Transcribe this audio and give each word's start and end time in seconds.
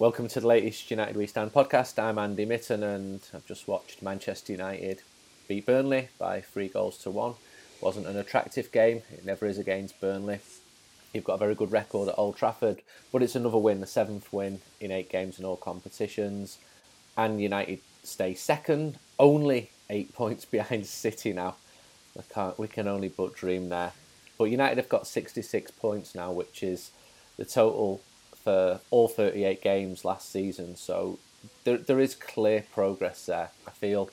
Welcome 0.00 0.28
to 0.28 0.38
the 0.38 0.46
latest 0.46 0.92
United 0.92 1.16
We 1.16 1.26
Stand 1.26 1.52
podcast. 1.52 2.00
I'm 2.00 2.20
Andy 2.20 2.44
Mitten 2.44 2.84
and 2.84 3.20
I've 3.34 3.44
just 3.46 3.66
watched 3.66 4.00
Manchester 4.00 4.52
United 4.52 5.02
beat 5.48 5.66
Burnley 5.66 6.08
by 6.20 6.40
three 6.40 6.68
goals 6.68 6.98
to 6.98 7.10
one. 7.10 7.34
Wasn't 7.80 8.06
an 8.06 8.16
attractive 8.16 8.70
game, 8.70 9.02
it 9.12 9.24
never 9.24 9.44
is 9.44 9.58
against 9.58 10.00
Burnley. 10.00 10.38
You've 11.12 11.24
got 11.24 11.34
a 11.34 11.38
very 11.38 11.56
good 11.56 11.72
record 11.72 12.08
at 12.08 12.14
Old 12.16 12.36
Trafford, 12.36 12.80
but 13.10 13.24
it's 13.24 13.34
another 13.34 13.58
win, 13.58 13.80
the 13.80 13.88
seventh 13.88 14.32
win 14.32 14.60
in 14.80 14.92
eight 14.92 15.10
games 15.10 15.40
in 15.40 15.44
all 15.44 15.56
competitions. 15.56 16.58
And 17.16 17.42
United 17.42 17.80
stay 18.04 18.34
second, 18.34 19.00
only 19.18 19.72
eight 19.90 20.14
points 20.14 20.44
behind 20.44 20.86
City 20.86 21.32
now. 21.32 21.56
Can't, 22.32 22.56
we 22.56 22.68
can 22.68 22.86
only 22.86 23.08
but 23.08 23.34
dream 23.34 23.68
there. 23.68 23.94
But 24.38 24.44
United 24.44 24.78
have 24.78 24.88
got 24.88 25.08
66 25.08 25.72
points 25.72 26.14
now, 26.14 26.30
which 26.30 26.62
is 26.62 26.92
the 27.36 27.44
total 27.44 28.00
for 28.48 28.80
all 28.90 29.08
38 29.08 29.60
games 29.60 30.06
last 30.06 30.32
season. 30.32 30.74
So 30.74 31.18
there, 31.64 31.76
there 31.76 32.00
is 32.00 32.14
clear 32.14 32.64
progress 32.72 33.26
there. 33.26 33.50
I 33.66 33.70
feel 33.72 34.08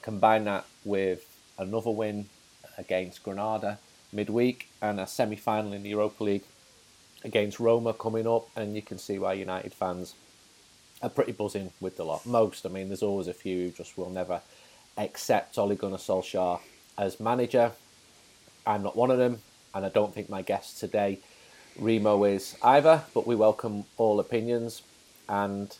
combine 0.00 0.44
that 0.44 0.64
with 0.86 1.22
another 1.58 1.90
win 1.90 2.30
against 2.78 3.22
Granada 3.22 3.78
midweek 4.10 4.70
and 4.80 4.98
a 4.98 5.06
semi 5.06 5.36
final 5.36 5.74
in 5.74 5.82
the 5.82 5.90
Europa 5.90 6.24
League 6.24 6.44
against 7.24 7.60
Roma 7.60 7.92
coming 7.92 8.26
up, 8.26 8.48
and 8.56 8.74
you 8.74 8.80
can 8.80 8.96
see 8.96 9.18
why 9.18 9.34
United 9.34 9.74
fans 9.74 10.14
are 11.02 11.10
pretty 11.10 11.32
buzzing 11.32 11.70
with 11.78 11.98
the 11.98 12.04
lot. 12.04 12.24
Most, 12.24 12.64
I 12.64 12.70
mean, 12.70 12.88
there's 12.88 13.02
always 13.02 13.28
a 13.28 13.34
few 13.34 13.64
who 13.64 13.70
just 13.70 13.98
will 13.98 14.08
never 14.08 14.40
accept 14.96 15.58
Ole 15.58 15.74
Gunnar 15.74 15.98
Solskjaer 15.98 16.60
as 16.96 17.20
manager. 17.20 17.72
I'm 18.66 18.82
not 18.82 18.96
one 18.96 19.10
of 19.10 19.18
them, 19.18 19.42
and 19.74 19.84
I 19.84 19.90
don't 19.90 20.14
think 20.14 20.30
my 20.30 20.40
guest 20.40 20.80
today 20.80 21.18
Remo 21.78 22.24
is 22.24 22.56
either, 22.62 23.02
but 23.12 23.26
we 23.26 23.34
welcome 23.34 23.84
all 23.96 24.20
opinions 24.20 24.82
and 25.28 25.76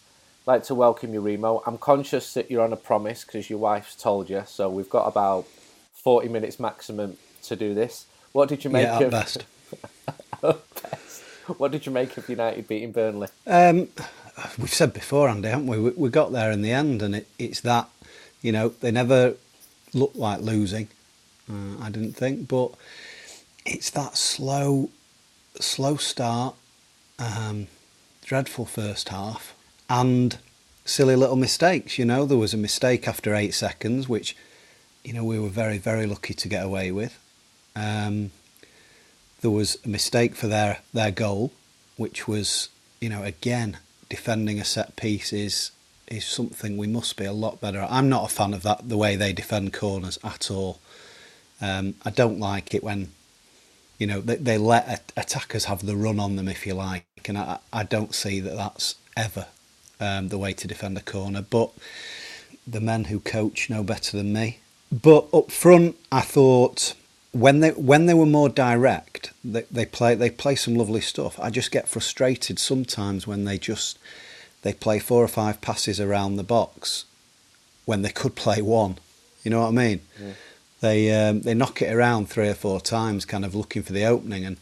like 0.47 0.65
to 0.65 0.75
welcome 0.75 1.15
you, 1.15 1.21
Remo. 1.21 1.63
I'm 1.67 1.79
conscious 1.79 2.35
that 2.35 2.51
you're 2.51 2.63
on 2.63 2.73
a 2.73 2.77
promise 2.77 3.25
because 3.25 3.49
your 3.49 3.59
wife's 3.59 3.95
told 3.95 4.29
you, 4.29 4.43
so 4.47 4.69
we've 4.69 4.91
got 4.91 5.07
about 5.07 5.47
40 5.95 6.29
minutes 6.29 6.59
maximum 6.59 7.17
to 7.45 7.57
do 7.57 7.75
this. 7.75 8.07
What 8.33 8.49
did 8.49 8.65
you 8.65 8.71
make 8.71 8.85
yeah, 8.87 8.99
of 8.99 9.11
best. 9.11 9.45
best. 10.43 11.23
What 11.59 11.73
did 11.73 11.87
you 11.87 11.93
make 11.93 12.17
of 12.17 12.29
United 12.29 12.67
beating 12.67 12.93
Burnley? 12.93 13.29
Um, 13.47 13.89
we've 14.59 14.73
said 14.73 14.93
before, 14.93 15.29
Andy, 15.29 15.49
haven't 15.49 15.67
we? 15.67 15.79
we? 15.79 15.91
We 15.91 16.11
got 16.11 16.33
there 16.33 16.51
in 16.51 16.63
the 16.63 16.73
end, 16.73 17.03
and 17.03 17.15
it, 17.15 17.29
it's 17.39 17.61
that 17.61 17.89
you 18.43 18.51
know 18.51 18.71
they 18.71 18.91
never 18.91 19.35
looked 19.93 20.17
like 20.17 20.41
losing. 20.41 20.89
Uh, 21.51 21.79
I 21.81 21.91
didn't 21.91 22.15
think, 22.15 22.49
but 22.49 22.73
it's 23.65 23.91
that 23.91 24.17
slow 24.17 24.91
slow 25.61 25.97
start, 25.97 26.55
um, 27.19 27.69
dreadful 28.25 28.67
first 28.67 29.09
half, 29.09 29.55
and 29.89 30.39
silly 30.85 31.17
little 31.17 31.37
mistakes. 31.37 31.99
You 31.99 32.05
know, 32.05 32.25
there 32.25 32.39
was 32.39 32.55
a 32.55 32.59
mistake 32.59 33.07
after 33.09 33.35
eight 33.35 33.55
seconds, 33.55 34.09
which, 34.09 34.37
you 35.05 35.13
know, 35.13 35.25
we 35.25 35.39
were 35.39 35.49
very, 35.49 35.79
very 35.79 36.07
lucky 36.07 36.35
to 36.35 36.49
get 36.49 36.65
away 36.65 36.91
with. 36.91 37.19
Um, 37.77 38.31
there 39.41 39.51
was 39.51 39.79
a 39.85 39.89
mistake 39.89 40.35
for 40.35 40.47
their, 40.47 40.79
their 40.93 41.11
goal, 41.11 41.53
which 41.97 42.27
was, 42.27 42.69
you 43.01 43.09
know, 43.09 43.23
again, 43.23 43.79
defending 44.09 44.59
a 44.59 44.65
set 44.65 44.97
piece 44.97 45.33
is, 45.33 45.71
is 46.09 46.25
something 46.25 46.77
we 46.77 46.87
must 46.87 47.17
be 47.17 47.25
a 47.25 47.33
lot 47.33 47.61
better 47.61 47.81
at. 47.81 47.91
I'm 47.91 48.09
not 48.09 48.31
a 48.31 48.35
fan 48.35 48.55
of 48.55 48.63
that, 48.63 48.89
the 48.89 48.97
way 48.97 49.17
they 49.17 49.33
defend 49.33 49.73
corners 49.73 50.19
at 50.25 50.51
all. 50.51 50.79
Um, 51.61 51.95
I 52.05 52.11
don't 52.11 52.39
like 52.39 52.75
it 52.75 52.83
when 52.83 53.13
you 53.99 54.07
know, 54.07 54.21
they, 54.21 54.37
they 54.37 54.59
let 54.59 55.13
attackers 55.17 55.67
have 55.67 55.87
the 55.87 55.97
run 55.97 56.19
on 56.19 56.37
them, 56.37 56.49
if 56.49 56.67
you 56.67 56.75
like, 56.75 57.05
and 57.27 57.39
I, 57.39 57.59
I 57.73 57.85
don't 57.85 58.15
see 58.15 58.41
that 58.41 58.57
that's 58.57 58.97
ever 59.17 59.47
um, 60.01 60.29
the 60.29 60.39
way 60.39 60.53
to 60.53 60.67
defend 60.67 60.99
a 60.99 61.01
corner. 61.01 61.43
But 61.43 61.71
the 62.67 62.81
men 62.81 63.05
who 63.05 63.21
coach 63.21 63.71
know 63.71 63.83
better 63.83 64.17
than 64.17 64.33
me. 64.33 64.59
But 64.91 65.27
up 65.33 65.51
front, 65.51 65.97
I 66.11 66.21
thought 66.21 66.95
when 67.33 67.61
they 67.61 67.71
when 67.71 68.07
they 68.07 68.15
were 68.15 68.27
more 68.27 68.49
direct, 68.49 69.33
they, 69.45 69.65
they 69.71 69.87
play 69.87 70.15
they 70.15 70.31
play 70.31 70.55
some 70.55 70.75
lovely 70.75 71.01
stuff. 71.01 71.39
I 71.41 71.51
just 71.51 71.71
get 71.71 71.89
frustrated 71.89 72.59
sometimes 72.59 73.27
when 73.27 73.45
they 73.45 73.59
just 73.59 73.99
they 74.63 74.73
play 74.73 74.99
four 74.99 75.23
or 75.23 75.29
five 75.29 75.61
passes 75.61 76.01
around 76.01 76.37
the 76.37 76.45
box 76.45 77.05
when 77.85 78.03
they 78.03 78.11
could 78.11 78.35
play 78.35 78.63
one. 78.63 78.99
You 79.43 79.51
know 79.51 79.61
what 79.61 79.69
I 79.69 79.73
mean? 79.73 80.01
Yeah 80.21 80.33
they 80.85 81.11
um, 81.13 81.41
they 81.41 81.55
knock 81.55 81.81
it 81.81 81.93
around 81.93 82.29
three 82.29 82.49
or 82.49 82.55
four 82.55 82.79
times, 82.79 83.25
kind 83.25 83.45
of 83.45 83.55
looking 83.55 83.83
for 83.83 83.95
the 83.95 84.05
opening, 84.05 84.45
and 84.45 84.57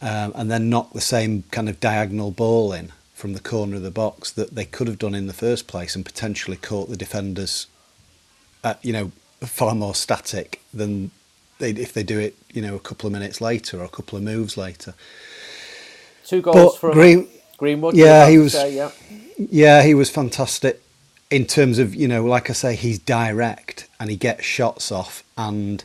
um, 0.00 0.32
and 0.36 0.50
then 0.50 0.70
knock 0.70 0.92
the 0.92 1.00
same 1.00 1.42
kind 1.50 1.68
of 1.68 1.80
diagonal 1.80 2.30
ball 2.30 2.72
in 2.72 2.92
from 3.12 3.32
the 3.32 3.40
corner 3.40 3.76
of 3.76 3.82
the 3.82 3.90
box 3.90 4.30
that 4.30 4.54
they 4.54 4.64
could 4.64 4.86
have 4.86 4.98
done 4.98 5.14
in 5.14 5.26
the 5.26 5.32
first 5.32 5.66
place, 5.66 5.96
and 5.96 6.04
potentially 6.04 6.56
caught 6.56 6.88
the 6.88 6.96
defenders, 6.96 7.66
at, 8.62 8.84
you 8.84 8.92
know, 8.92 9.10
far 9.40 9.74
more 9.74 9.96
static 9.96 10.60
than 10.72 11.10
they 11.58 11.70
if 11.70 11.92
they 11.92 12.04
do 12.04 12.20
it, 12.20 12.36
you 12.52 12.62
know, 12.62 12.76
a 12.76 12.80
couple 12.80 13.08
of 13.08 13.12
minutes 13.12 13.40
later 13.40 13.80
or 13.80 13.84
a 13.84 13.88
couple 13.88 14.16
of 14.16 14.22
moves 14.22 14.56
later. 14.56 14.94
Two 16.24 16.40
goals 16.40 16.78
for 16.78 16.92
Green, 16.92 17.26
Greenwood. 17.56 17.96
Yeah, 17.96 18.28
he 18.28 18.38
was. 18.38 18.52
Say, 18.52 18.76
yeah. 18.76 18.92
yeah, 19.36 19.82
he 19.82 19.94
was 19.94 20.08
fantastic 20.08 20.83
in 21.34 21.44
terms 21.44 21.80
of 21.80 21.96
you 21.96 22.06
know, 22.06 22.24
like 22.24 22.48
I 22.48 22.52
say, 22.52 22.76
he's 22.76 23.00
direct 23.00 23.88
and 23.98 24.08
he 24.08 24.14
gets 24.16 24.44
shots 24.44 24.92
off, 24.92 25.24
and 25.36 25.82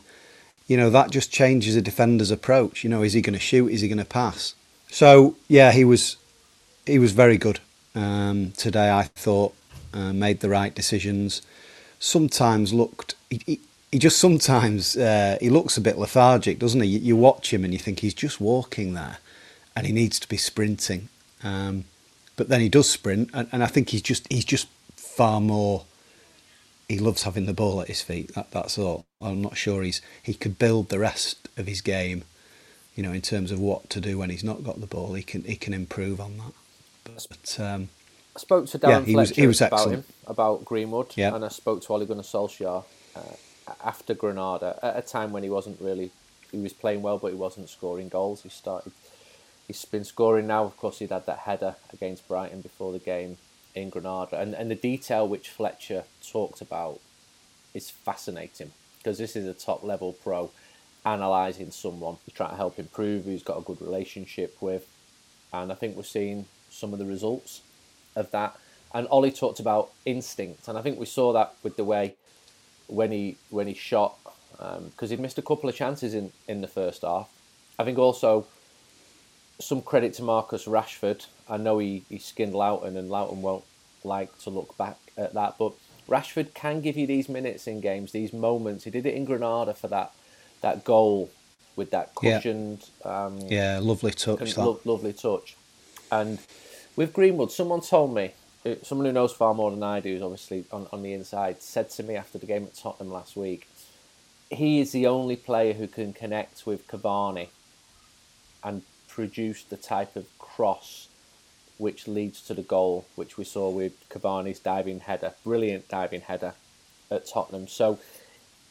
you 0.68 0.78
know 0.78 0.92
that 0.92 1.10
just 1.10 1.32
changes 1.32 1.76
a 1.76 1.82
defender's 1.82 2.30
approach. 2.30 2.84
You 2.84 2.90
know, 2.92 3.02
is 3.02 3.14
he 3.14 3.22
going 3.22 3.34
to 3.34 3.40
shoot? 3.40 3.70
Is 3.70 3.82
he 3.82 3.88
going 3.88 3.98
to 3.98 4.06
pass? 4.06 4.54
So 4.90 5.36
yeah, 5.48 5.72
he 5.72 5.84
was 5.84 6.18
he 6.86 7.00
was 7.00 7.14
very 7.14 7.38
good 7.38 7.60
um, 7.96 8.52
today. 8.52 8.92
I 8.92 9.04
thought 9.16 9.56
uh, 9.92 10.14
made 10.14 10.42
the 10.42 10.50
right 10.50 10.74
decisions. 10.76 11.42
Sometimes 11.98 12.72
looked 12.72 13.16
he, 13.31 13.42
he, 13.48 13.60
he 13.92 13.98
just 13.98 14.20
sometimes 14.20 14.96
uh, 14.96 15.40
he 15.42 15.50
looks 15.50 15.78
a 15.78 15.81
bit 15.81 15.98
lethargic, 15.98 16.60
doesn't 16.60 16.81
he? 16.81 16.90
You, 16.90 17.00
you, 17.00 17.16
watch 17.16 17.52
him 17.52 17.64
and 17.64 17.74
you 17.74 17.80
think 17.80 18.02
he's 18.02 18.14
just 18.14 18.40
walking 18.40 18.94
there, 18.94 19.18
and 19.76 19.88
he 19.88 19.94
needs 19.94 20.20
to 20.20 20.30
be 20.30 20.38
sprinting. 20.38 21.10
Um, 21.44 21.86
but 22.36 22.50
then 22.50 22.62
he 22.62 22.70
does 22.70 22.88
sprint, 22.88 23.31
and, 23.34 23.50
and 23.52 23.64
I 23.64 23.68
think 23.68 23.90
he's 23.90 24.04
just 24.04 24.31
he's 24.31 24.46
just 24.46 24.68
far 25.19 25.41
more. 25.41 25.84
He 26.88 26.97
loves 26.97 27.24
having 27.24 27.46
the 27.46 27.53
ball 27.53 27.81
at 27.81 27.90
his 27.90 28.02
feet. 28.02 28.34
That, 28.35 28.52
that's 28.52 28.78
all. 28.78 29.06
I'm 29.22 29.41
not 29.41 29.57
sure 29.57 29.84
he's 29.84 30.02
he 30.24 30.34
could 30.34 30.57
build 30.57 30.88
the 30.88 30.97
rest 30.97 31.50
of 31.57 31.68
his 31.68 31.81
game. 31.81 32.24
You 32.96 33.03
know, 33.03 33.12
in 33.12 33.22
terms 33.22 33.52
of 33.52 33.59
what 33.59 33.90
to 33.90 34.00
do 34.00 34.18
when 34.18 34.30
he's 34.30 34.46
not 34.46 34.63
got 34.63 34.80
the 34.80 34.88
ball, 34.88 35.13
he 35.16 35.24
can 35.24 35.44
he 35.44 35.57
can 35.57 35.74
improve 35.74 36.22
on 36.22 36.38
that. 36.38 37.28
But 37.30 37.59
um, 37.59 37.90
I 38.34 38.40
spoke 38.40 38.68
to 38.68 38.80
Darren 38.80 39.02
yeah, 39.02 39.02
he 39.02 39.16
was, 39.16 39.30
he 39.31 39.46
was 39.46 39.62
about 39.62 39.91
him 39.91 40.03
about 40.25 40.63
Greenwood, 40.63 41.12
yeah. 41.18 41.36
and 41.36 41.44
I 41.44 41.50
spoke 41.50 41.81
to 41.84 41.94
Ole 41.94 42.06
Gunnar 42.06 42.24
Solskjaer 42.24 42.86
uh, 43.18 43.74
after 43.84 44.13
Granada 44.13 44.80
at 44.81 44.97
a 44.97 45.01
time 45.01 45.34
when 45.34 45.44
he 45.44 45.50
wasn't 45.50 45.81
really 45.81 46.12
he 46.51 46.59
was 46.59 46.72
playing 46.72 47.01
well, 47.01 47.18
but 47.18 47.34
he 47.34 47.38
wasn't 47.38 47.68
scoring 47.69 48.07
goals. 48.07 48.44
He 48.44 48.50
started. 48.50 48.94
He's 49.68 49.84
been 49.84 50.06
scoring 50.06 50.47
now. 50.47 50.63
Of 50.63 50.78
course, 50.78 51.00
he'd 51.00 51.12
had 51.12 51.25
that 51.25 51.40
header 51.40 51.75
against 51.91 52.25
Brighton 52.28 52.62
before 52.62 52.94
the 52.94 53.00
game 53.00 53.38
in 53.75 53.90
Granada, 53.90 54.40
and 54.40 54.53
and 54.53 54.69
the 54.69 54.75
detail 54.75 55.28
which 55.28 55.50
Fletcher 55.50 56.03
talked 56.25 56.62
about 56.62 57.00
is 57.74 57.90
fascinating 57.90 58.72
because 58.97 59.18
this 59.18 59.35
is 59.35 59.46
a 59.46 59.53
top 59.53 59.84
level 59.84 60.13
pro 60.13 60.52
analysing 61.06 61.72
someone 61.72 62.18
trying 62.34 62.50
to 62.52 62.56
help 62.56 62.78
improve, 62.78 63.25
who's 63.25 63.44
got 63.44 63.57
a 63.57 63.62
good 63.62 63.81
relationship 63.81 64.57
with, 64.62 64.88
and 65.53 65.72
I 65.72 65.75
think 65.75 65.96
we're 65.96 66.03
seeing 66.03 66.46
some 66.69 66.94
of 66.94 67.00
the 67.00 67.06
results 67.06 67.62
of 68.16 68.30
that. 68.31 68.57
And 68.94 69.07
Ole 69.09 69.31
talked 69.31 69.59
about 69.59 69.91
instinct, 70.06 70.68
and 70.68 70.78
I 70.78 70.81
think 70.81 71.00
we 71.00 71.06
saw 71.06 71.31
that 71.34 71.53
with 71.63 71.78
the 71.78 71.84
way 71.84 72.16
when 72.88 73.12
he 73.12 73.38
when 73.50 73.68
he 73.68 73.74
shot 73.74 74.18
because 74.51 74.78
um, 75.03 75.09
he'd 75.09 75.19
missed 75.19 75.38
a 75.38 75.41
couple 75.41 75.69
of 75.69 75.75
chances 75.75 76.13
in, 76.13 76.31
in 76.47 76.62
the 76.62 76.68
first 76.68 77.03
half. 77.03 77.30
I 77.78 77.86
think 77.86 77.97
also 77.97 78.46
some 79.59 79.81
credit 79.81 80.14
to 80.16 80.24
Marcus 80.24 80.66
Rashford. 80.66 81.25
I 81.50 81.58
know 81.58 81.80
he, 81.80 82.03
he 82.09 82.18
skinned 82.18 82.53
Lowton, 82.53 82.97
and 82.97 83.09
Lowton 83.09 83.42
won't 83.42 83.66
like 84.04 84.38
to 84.39 84.50
look 84.50 84.78
back 84.78 84.98
at 85.18 85.33
that, 85.33 85.57
but 85.57 85.74
Rashford 86.07 86.54
can 86.54 86.81
give 86.81 86.98
you 86.98 87.06
these 87.06 87.30
minutes 87.30 87.68
in 87.68 87.81
games, 87.81 88.12
these 88.12 88.33
moments. 88.33 88.86
He 88.86 88.92
did 88.92 89.06
it 89.06 89.13
in 89.13 89.25
Granada 89.25 89.74
for 89.74 89.88
that 89.89 90.13
that 90.62 90.83
goal 90.83 91.30
with 91.75 91.92
that 91.92 92.13
cushioned. 92.16 92.89
Yeah, 93.06 93.25
um, 93.25 93.39
yeah 93.42 93.80
lovely 93.81 94.12
touch. 94.12 94.57
Lo- 94.57 94.80
lovely 94.86 95.13
touch. 95.13 95.56
And 96.12 96.39
with 96.95 97.13
Greenwood, 97.13 97.51
someone 97.51 97.81
told 97.81 98.13
me, 98.13 98.33
uh, 98.66 98.75
someone 98.83 99.06
who 99.06 99.13
knows 99.13 99.31
far 99.31 99.54
more 99.54 99.72
than 99.72 99.83
I 99.83 100.00
do, 100.00 100.16
is 100.16 100.22
obviously 100.22 100.66
on, 100.72 100.88
on 100.92 101.04
the 101.04 101.13
inside, 101.13 101.62
said 101.62 101.89
to 101.92 102.04
me 102.04 102.16
after 102.16 102.38
the 102.38 102.45
game 102.45 102.63
at 102.63 102.75
Tottenham 102.75 103.13
last 103.13 103.38
week, 103.38 103.68
he 104.50 104.80
is 104.80 104.92
the 104.92 105.06
only 105.07 105.36
player 105.36 105.74
who 105.74 105.88
can 105.88 106.12
connect 106.12 106.66
with 106.66 106.88
Cavani 106.88 107.50
and 108.63 108.81
produce 109.19 109.63
the 109.63 109.75
type 109.75 110.16
of 110.16 110.25
cross 110.39 111.10
which 111.77 112.07
leads 112.07 112.42
to 112.42 112.54
the 112.54 112.62
goal, 112.62 113.06
which 113.16 113.38
we 113.38 113.44
saw 113.44 113.69
with 113.69 113.94
Cavani's 114.10 114.60
diving 114.60 115.01
header, 115.01 115.33
brilliant 115.44 115.89
diving 115.89 116.21
header 116.21 116.54
at 117.12 117.27
Tottenham. 117.27 117.68
So 117.68 118.00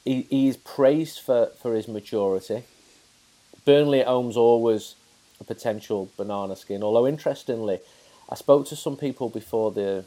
he, 0.06 0.22
he's 0.30 0.56
praised 0.56 1.20
for, 1.20 1.50
for 1.60 1.74
his 1.74 1.86
maturity. 1.86 2.64
Burnley 3.66 4.00
at 4.00 4.06
home's 4.06 4.38
always 4.38 4.94
a 5.38 5.44
potential 5.44 6.10
banana 6.16 6.56
skin, 6.56 6.82
although 6.82 7.06
interestingly, 7.06 7.80
I 8.30 8.34
spoke 8.34 8.66
to 8.68 8.76
some 8.76 8.96
people 8.96 9.28
before 9.28 9.70
the 9.70 10.04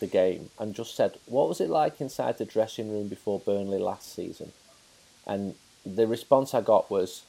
the 0.00 0.06
game 0.06 0.50
and 0.58 0.74
just 0.74 0.96
said, 0.96 1.12
"What 1.26 1.48
was 1.48 1.60
it 1.60 1.70
like 1.70 2.00
inside 2.00 2.36
the 2.36 2.44
dressing 2.44 2.90
room 2.90 3.08
before 3.08 3.38
Burnley 3.38 3.78
last 3.78 4.14
season?" 4.14 4.52
And 5.26 5.54
the 5.86 6.06
response 6.06 6.54
I 6.54 6.60
got 6.60 6.90
was, 6.90 7.22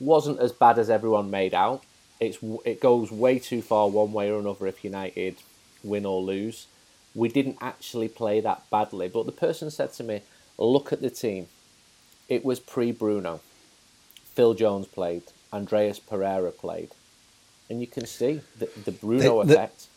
"Wasn't 0.00 0.40
as 0.40 0.52
bad 0.52 0.78
as 0.78 0.90
everyone 0.90 1.30
made 1.30 1.54
out. 1.54 1.82
It's 2.20 2.38
it 2.64 2.80
goes 2.80 3.10
way 3.10 3.38
too 3.38 3.62
far 3.62 3.88
one 3.88 4.12
way 4.12 4.30
or 4.30 4.38
another 4.38 4.66
if 4.66 4.84
United 4.84 5.36
win 5.82 6.06
or 6.06 6.20
lose. 6.20 6.66
We 7.14 7.28
didn't 7.28 7.58
actually 7.60 8.08
play 8.08 8.40
that 8.40 8.68
badly." 8.70 9.08
But 9.08 9.26
the 9.26 9.32
person 9.32 9.70
said 9.70 9.92
to 9.94 10.02
me, 10.04 10.22
"Look 10.58 10.92
at 10.92 11.00
the 11.00 11.10
team. 11.10 11.48
It 12.28 12.44
was 12.44 12.60
pre 12.60 12.92
Bruno. 12.92 13.40
Phil 14.34 14.54
Jones 14.54 14.86
played. 14.86 15.24
Andreas 15.52 15.98
Pereira 15.98 16.50
played." 16.50 16.90
And 17.70 17.80
you 17.80 17.86
can 17.86 18.06
see 18.06 18.42
the, 18.58 18.68
the 18.84 18.92
Bruno 18.92 19.42
the, 19.42 19.54
effect 19.54 19.88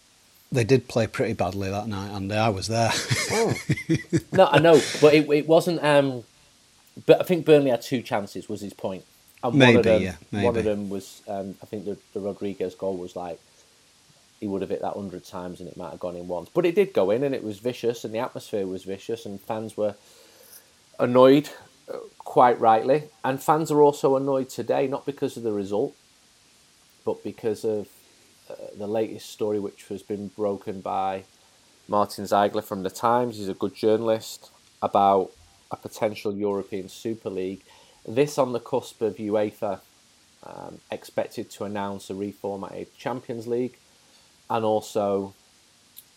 they 0.51 0.63
did 0.63 0.87
play 0.87 1.07
pretty 1.07 1.33
badly 1.33 1.69
that 1.69 1.87
night, 1.87 2.15
and 2.15 2.31
I 2.31 2.49
was 2.49 2.67
there. 2.67 2.91
oh. 3.31 3.53
No, 4.31 4.47
I 4.51 4.59
know, 4.59 4.79
but 5.01 5.13
it, 5.13 5.29
it 5.29 5.47
wasn't. 5.47 5.83
Um, 5.83 6.23
but 7.05 7.19
I 7.19 7.23
think 7.23 7.45
Burnley 7.45 7.69
had 7.69 7.81
two 7.81 8.01
chances. 8.01 8.47
Was 8.47 8.61
his 8.61 8.73
point, 8.73 9.03
and 9.43 9.55
maybe, 9.55 9.75
one 9.75 9.77
of 9.77 9.83
them, 9.83 10.01
yeah, 10.01 10.15
maybe. 10.31 10.45
one 10.45 10.57
of 10.57 10.63
them 10.63 10.89
was. 10.89 11.21
Um, 11.27 11.55
I 11.61 11.65
think 11.65 11.85
the, 11.85 11.97
the 12.13 12.19
Rodriguez 12.19 12.75
goal 12.75 12.97
was 12.97 13.15
like 13.15 13.39
he 14.39 14.47
would 14.47 14.61
have 14.61 14.69
hit 14.69 14.81
that 14.81 14.93
hundred 14.93 15.25
times, 15.25 15.59
and 15.59 15.69
it 15.69 15.77
might 15.77 15.91
have 15.91 15.99
gone 15.99 16.15
in 16.15 16.27
once. 16.27 16.49
But 16.53 16.65
it 16.65 16.75
did 16.75 16.93
go 16.93 17.11
in, 17.11 17.23
and 17.23 17.33
it 17.33 17.43
was 17.43 17.59
vicious, 17.59 18.03
and 18.03 18.13
the 18.13 18.19
atmosphere 18.19 18.65
was 18.65 18.83
vicious, 18.83 19.25
and 19.25 19.39
fans 19.39 19.75
were 19.75 19.95
annoyed, 20.99 21.49
uh, 21.91 21.97
quite 22.19 22.59
rightly, 22.59 23.03
and 23.23 23.41
fans 23.41 23.71
are 23.71 23.81
also 23.81 24.15
annoyed 24.15 24.49
today, 24.49 24.87
not 24.87 25.05
because 25.05 25.37
of 25.37 25.43
the 25.43 25.51
result, 25.51 25.95
but 27.05 27.23
because 27.23 27.63
of 27.63 27.87
uh, 28.49 28.55
the 28.77 28.87
latest 28.87 29.29
story, 29.29 29.59
which 29.59 29.85
has 29.89 30.03
been 30.03 30.27
broken 30.29 30.81
by 30.81 31.23
Martin 31.87 32.25
Ziegler 32.25 32.61
from 32.61 32.83
the 32.83 32.89
Times. 32.89 33.37
He's 33.37 33.49
a 33.49 33.53
good 33.53 33.75
journalist 33.75 34.51
about 34.81 35.31
a 35.71 35.75
potential 35.75 36.33
European 36.33 36.89
Super 36.89 37.29
League. 37.29 37.63
This 38.07 38.37
on 38.37 38.53
the 38.53 38.59
cusp 38.59 39.01
of 39.01 39.17
UEFA 39.17 39.81
um, 40.43 40.79
expected 40.91 41.49
to 41.51 41.65
announce 41.65 42.09
a 42.09 42.13
reformatted 42.13 42.87
Champions 42.97 43.47
League, 43.47 43.77
and 44.49 44.63
also 44.63 45.33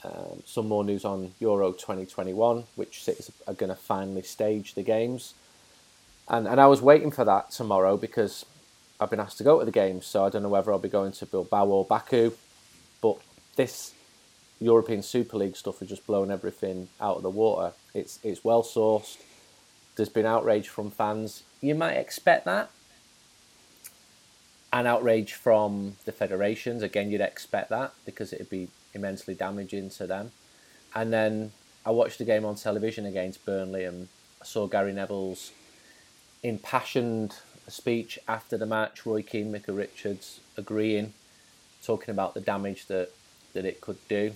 um, 0.05 0.43
some 0.47 0.69
more 0.69 0.85
news 0.85 1.05
on 1.05 1.33
Euro 1.41 1.73
2021, 1.73 2.65
which 2.77 3.03
cities 3.03 3.31
are 3.47 3.55
going 3.55 3.71
to 3.71 3.77
finally 3.77 4.23
stage 4.23 4.75
the 4.75 4.83
games. 4.83 5.35
And 6.29 6.47
and 6.47 6.61
I 6.61 6.69
was 6.69 6.81
waiting 6.81 7.11
for 7.11 7.25
that 7.25 7.51
tomorrow 7.51 7.97
because 7.97 8.47
I've 9.01 9.11
been 9.11 9.21
asked 9.21 9.39
to 9.39 9.45
go 9.45 9.59
to 9.59 9.65
the 9.65 9.73
games, 9.73 10.07
so 10.07 10.25
I 10.25 10.31
don't 10.31 10.43
know 10.43 10.49
whether 10.49 10.71
I'll 10.73 10.79
be 10.79 10.89
going 10.89 11.13
to 11.13 11.27
Bilbao 11.27 11.67
or 11.67 11.85
Baku. 11.85 12.33
But 13.03 13.17
this 13.57 13.95
European 14.61 15.03
Super 15.03 15.39
League 15.39 15.57
stuff 15.57 15.81
has 15.81 15.89
just 15.89 16.07
blown 16.07 16.31
everything 16.31 16.89
out 17.01 17.17
of 17.17 17.23
the 17.23 17.31
water. 17.31 17.73
It's 17.95 18.21
it's 18.23 18.45
well 18.45 18.63
sourced. 18.63 19.17
There's 19.97 20.09
been 20.09 20.27
outrage 20.27 20.69
from 20.69 20.91
fans. 20.91 21.43
You 21.61 21.75
might 21.75 21.95
expect 21.95 22.45
that. 22.47 22.71
An 24.73 24.87
outrage 24.87 25.35
from 25.35 25.97
the 26.05 26.13
federations. 26.13 26.83
Again, 26.83 27.11
you'd 27.11 27.21
expect 27.21 27.71
that 27.71 27.93
because 28.05 28.33
it'd 28.33 28.51
be 28.51 28.69
immensely 28.95 29.35
damaging 29.35 29.91
to 29.91 30.07
them. 30.07 30.33
And 30.95 31.13
then 31.13 31.53
I 31.85 31.91
watched 31.91 32.19
the 32.19 32.25
game 32.25 32.45
on 32.45 32.55
television 32.57 33.07
against 33.07 33.45
Burnley 33.45 33.85
and 33.85 34.09
I 34.41 34.45
saw 34.45 34.67
Gary 34.67 34.93
Neville's 34.93 35.53
impassioned 36.43 37.37
speech 37.69 38.19
after 38.27 38.57
the 38.57 38.67
match, 38.67 39.05
Roy 39.07 39.23
Keane, 39.23 39.53
Micah 39.53 39.73
Richards 39.73 40.41
agreeing, 40.57 41.13
talking 41.85 42.11
about 42.13 42.35
the 42.35 42.41
damage 42.41 42.87
that, 42.87 43.11
that 43.53 43.65
it 43.65 43.81
could 43.81 43.99
do. 44.09 44.33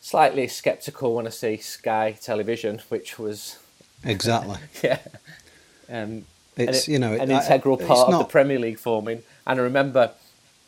Slightly 0.00 0.46
sceptical 0.46 1.14
when 1.14 1.26
I 1.26 1.30
see 1.30 1.56
Sky 1.56 2.16
Television, 2.20 2.80
which 2.88 3.18
was 3.18 3.58
exactly 4.04 4.58
yeah, 4.82 5.00
um, 5.90 6.24
it's 6.56 6.86
an, 6.86 6.92
you 6.92 6.98
know 6.98 7.12
an 7.14 7.30
it, 7.30 7.34
integral 7.34 7.80
I, 7.82 7.86
part 7.86 8.12
of 8.12 8.18
the 8.18 8.24
Premier 8.24 8.58
League 8.58 8.78
forming. 8.78 9.22
And 9.46 9.60
I 9.60 9.62
remember, 9.62 10.10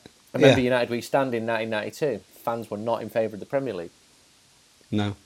I 0.04 0.08
remember 0.38 0.60
Yeah. 0.60 0.64
United 0.64 0.90
we 0.90 1.00
stand 1.00 1.34
in 1.34 1.46
1992. 1.46 2.22
Fans 2.42 2.70
were 2.70 2.78
not 2.78 3.02
in 3.02 3.10
favour 3.10 3.34
of 3.34 3.40
the 3.40 3.46
Premier 3.46 3.74
League. 3.74 3.90
No. 4.90 5.16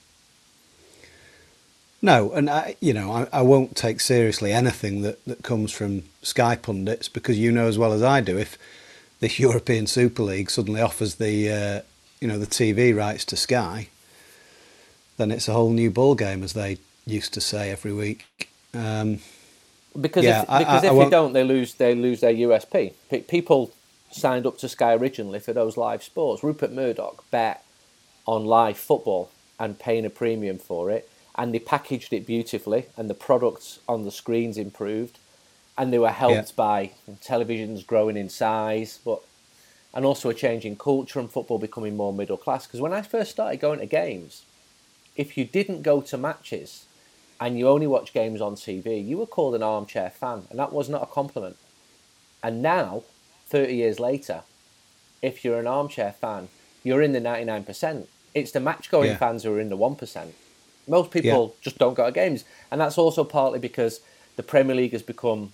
No, 2.03 2.33
and 2.33 2.51
I, 2.51 2.77
you 2.81 2.93
know, 2.93 3.11
I, 3.13 3.29
I 3.33 3.41
won't 3.41 3.77
take 3.77 3.99
seriously 3.99 4.53
anything 4.53 5.01
that, 5.03 5.25
that 5.25 5.43
comes 5.43 5.73
from 5.73 6.03
Sky 6.23 6.55
pundits 6.55 7.09
because 7.09 7.39
you 7.39 7.51
know 7.51 7.67
as 7.67 7.79
well 7.79 7.95
as 7.95 8.03
I 8.03 8.21
do 8.21 8.37
if 8.37 8.59
this 9.21 9.39
European 9.39 9.87
Super 9.87 10.23
League 10.23 10.51
suddenly 10.51 10.83
offers 10.83 11.15
the, 11.15 11.51
uh, 11.51 11.81
you 12.21 12.29
know, 12.29 12.39
the 12.39 12.47
TV 12.47 12.95
rights 12.95 13.25
to 13.27 13.37
Sky, 13.37 13.89
then 15.17 15.31
it's 15.31 15.49
a 15.49 15.55
whole 15.55 15.71
new 15.71 15.91
ball 15.91 16.15
game, 16.15 16.43
as 16.43 16.53
they 16.53 16.77
used 17.07 17.33
to 17.35 17.41
say 17.41 17.71
every 17.71 17.93
week. 17.93 18.51
Um, 18.75 19.21
Because 20.01 20.25
Yeah, 20.25 20.43
if, 20.43 20.51
I- 20.51 20.59
because 20.59 20.85
I- 20.85 20.87
I 20.87 20.91
if 20.91 20.93
you 20.93 20.99
won't- 20.99 21.11
don't, 21.11 21.33
they 21.33 21.45
lose 21.45 21.75
they 21.75 21.95
lose 21.95 22.21
their 22.21 22.33
USP. 22.33 22.95
People 23.29 23.71
signed 24.11 24.47
up 24.47 24.59
to 24.59 24.69
Sky 24.69 24.93
originally 24.95 25.41
for 25.41 25.53
those 25.53 25.77
live 25.77 26.03
sports. 26.03 26.43
Rupert 26.43 26.73
Murdoch 26.73 27.25
bet 27.31 27.63
on 28.27 28.45
live 28.45 28.79
football 28.79 29.31
and 29.59 29.79
paying 29.79 30.05
a 30.05 30.11
premium 30.11 30.59
for 30.59 30.91
it, 30.91 31.09
and 31.37 31.55
they 31.55 31.59
packaged 31.59 32.13
it 32.13 32.27
beautifully, 32.27 32.87
and 32.97 33.09
the 33.11 33.15
products 33.15 33.79
on 33.89 34.05
the 34.05 34.11
screens 34.11 34.57
improved, 34.59 35.19
and 35.79 35.93
they 35.93 35.99
were 35.99 36.11
helped 36.11 36.35
Yeah. 36.51 36.57
by 36.57 36.91
televisions 37.23 37.87
growing 37.87 38.17
in 38.17 38.29
size, 38.29 38.99
but 39.05 39.21
and 39.93 40.05
also 40.05 40.29
a 40.29 40.35
change 40.35 40.65
in 40.65 40.75
culture 40.75 41.21
and 41.21 41.31
football 41.31 41.59
becoming 41.59 41.97
more 41.97 42.13
middle 42.13 42.37
class. 42.37 42.67
Because 42.67 42.81
when 42.81 42.93
I 42.93 43.01
first 43.03 43.31
started 43.31 43.61
going 43.61 43.79
to 43.79 43.87
games, 43.87 44.43
if 45.17 45.39
you 45.39 45.45
didn't 45.45 45.83
go 45.83 46.01
to 46.01 46.17
matches 46.17 46.87
and 47.41 47.59
you 47.59 47.69
only 47.69 47.87
watch 47.87 48.13
games 48.13 48.41
on 48.41 48.55
TV, 48.55 49.05
you 49.05 49.19
were 49.19 49.27
called 49.27 49.55
an 49.55 49.63
armchair 49.63 50.11
fan, 50.11 50.47
and 50.51 50.59
that 50.59 50.73
was 50.73 50.89
not 50.89 51.03
a 51.03 51.07
compliment. 51.07 51.57
And 52.43 52.63
now, 52.63 53.05
30 53.49 53.75
years 53.75 53.99
later, 54.01 54.43
if 55.23 55.45
you're 55.45 55.59
an 55.59 55.67
armchair 55.67 56.13
fan, 56.13 56.49
you're 56.83 57.03
in 57.03 57.13
the 57.13 57.21
99%. 57.21 58.07
It's 58.35 58.53
the 58.53 58.61
match 58.61 58.91
going 58.91 59.11
Yeah. 59.11 59.17
fans 59.17 59.43
who 59.43 59.55
are 59.55 59.61
in 59.61 59.69
the 59.69 59.77
1%. 59.77 60.35
Most 60.87 61.11
people 61.11 61.57
just 61.63 61.79
don't 61.79 61.95
go 61.95 62.07
to 62.07 62.13
games. 62.13 62.45
And 62.71 62.81
that's 62.81 62.99
also 62.99 63.25
partly 63.25 63.59
because 63.59 64.01
the 64.37 64.43
Premier 64.43 64.77
League 64.77 64.93
has 64.93 65.03
become 65.03 65.53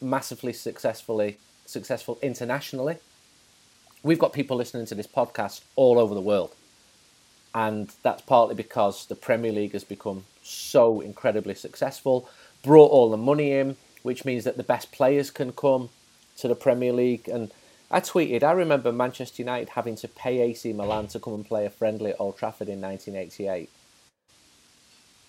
massively 0.00 0.52
successfully 0.52 1.38
successful 1.66 2.18
internationally. 2.20 2.96
We've 4.02 4.18
got 4.18 4.32
people 4.32 4.56
listening 4.56 4.86
to 4.86 4.94
this 4.94 5.06
podcast 5.06 5.60
all 5.76 5.98
over 5.98 6.14
the 6.14 6.20
world 6.20 6.54
and 7.54 7.92
that's 8.02 8.22
partly 8.22 8.54
because 8.54 9.06
the 9.06 9.14
Premier 9.14 9.52
League 9.52 9.72
has 9.72 9.84
become 9.84 10.24
so 10.50 11.00
incredibly 11.00 11.54
successful, 11.54 12.28
brought 12.62 12.90
all 12.90 13.10
the 13.10 13.16
money 13.16 13.52
in, 13.52 13.76
which 14.02 14.24
means 14.24 14.44
that 14.44 14.56
the 14.56 14.62
best 14.62 14.92
players 14.92 15.30
can 15.30 15.52
come 15.52 15.90
to 16.38 16.48
the 16.48 16.54
Premier 16.54 16.92
League. 16.92 17.28
And 17.28 17.50
I 17.90 18.00
tweeted, 18.00 18.42
I 18.42 18.52
remember 18.52 18.92
Manchester 18.92 19.42
United 19.42 19.70
having 19.70 19.96
to 19.96 20.08
pay 20.08 20.40
AC 20.40 20.72
Milan 20.72 21.08
to 21.08 21.20
come 21.20 21.34
and 21.34 21.46
play 21.46 21.66
a 21.66 21.70
friendly 21.70 22.10
at 22.10 22.20
Old 22.20 22.38
Trafford 22.38 22.68
in 22.68 22.80
1988. 22.80 23.68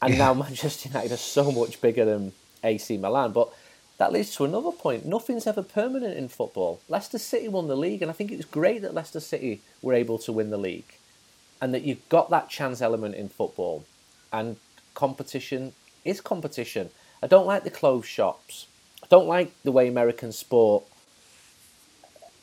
And 0.02 0.14
Yeah. 0.14 0.18
now 0.20 0.34
Manchester 0.34 0.90
United 0.90 1.12
are 1.12 1.18
so 1.18 1.52
much 1.52 1.82
bigger 1.82 2.06
than 2.06 2.34
AC 2.64 2.98
Milan. 2.98 3.32
But 3.32 3.50
that 3.98 4.12
leads 4.12 4.36
to 4.36 4.46
another 4.46 4.72
point. 4.72 5.06
Nothing's 5.06 5.46
ever 5.46 5.62
permanent 5.62 6.18
in 6.18 6.28
football. 6.28 6.80
Leicester 6.90 7.20
City 7.20 7.48
won 7.48 7.68
the 7.68 7.78
league, 7.78 8.02
and 8.02 8.10
I 8.10 8.14
think 8.14 8.32
it 8.32 8.38
was 8.38 8.46
great 8.46 8.82
that 8.82 8.96
Leicester 8.96 9.20
City 9.20 9.62
were 9.82 9.94
able 9.94 10.18
to 10.20 10.32
win 10.32 10.50
the 10.50 10.58
league 10.58 10.96
and 11.62 11.74
that 11.74 11.84
you've 11.84 12.08
got 12.10 12.32
that 12.32 12.50
chance 12.50 12.82
element 12.82 13.14
in 13.14 13.30
football 13.30 13.86
and 14.34 14.58
competition 14.94 15.74
is 16.04 16.22
competition. 16.22 16.90
I 17.24 17.28
don't 17.28 17.46
like 17.46 17.64
the 17.64 17.70
closed 17.70 18.08
shops. 18.08 18.68
I 19.04 19.08
don't 19.10 19.28
like 19.28 19.52
the 19.64 19.72
way 19.72 19.88
American 19.88 20.32
sport 20.32 20.84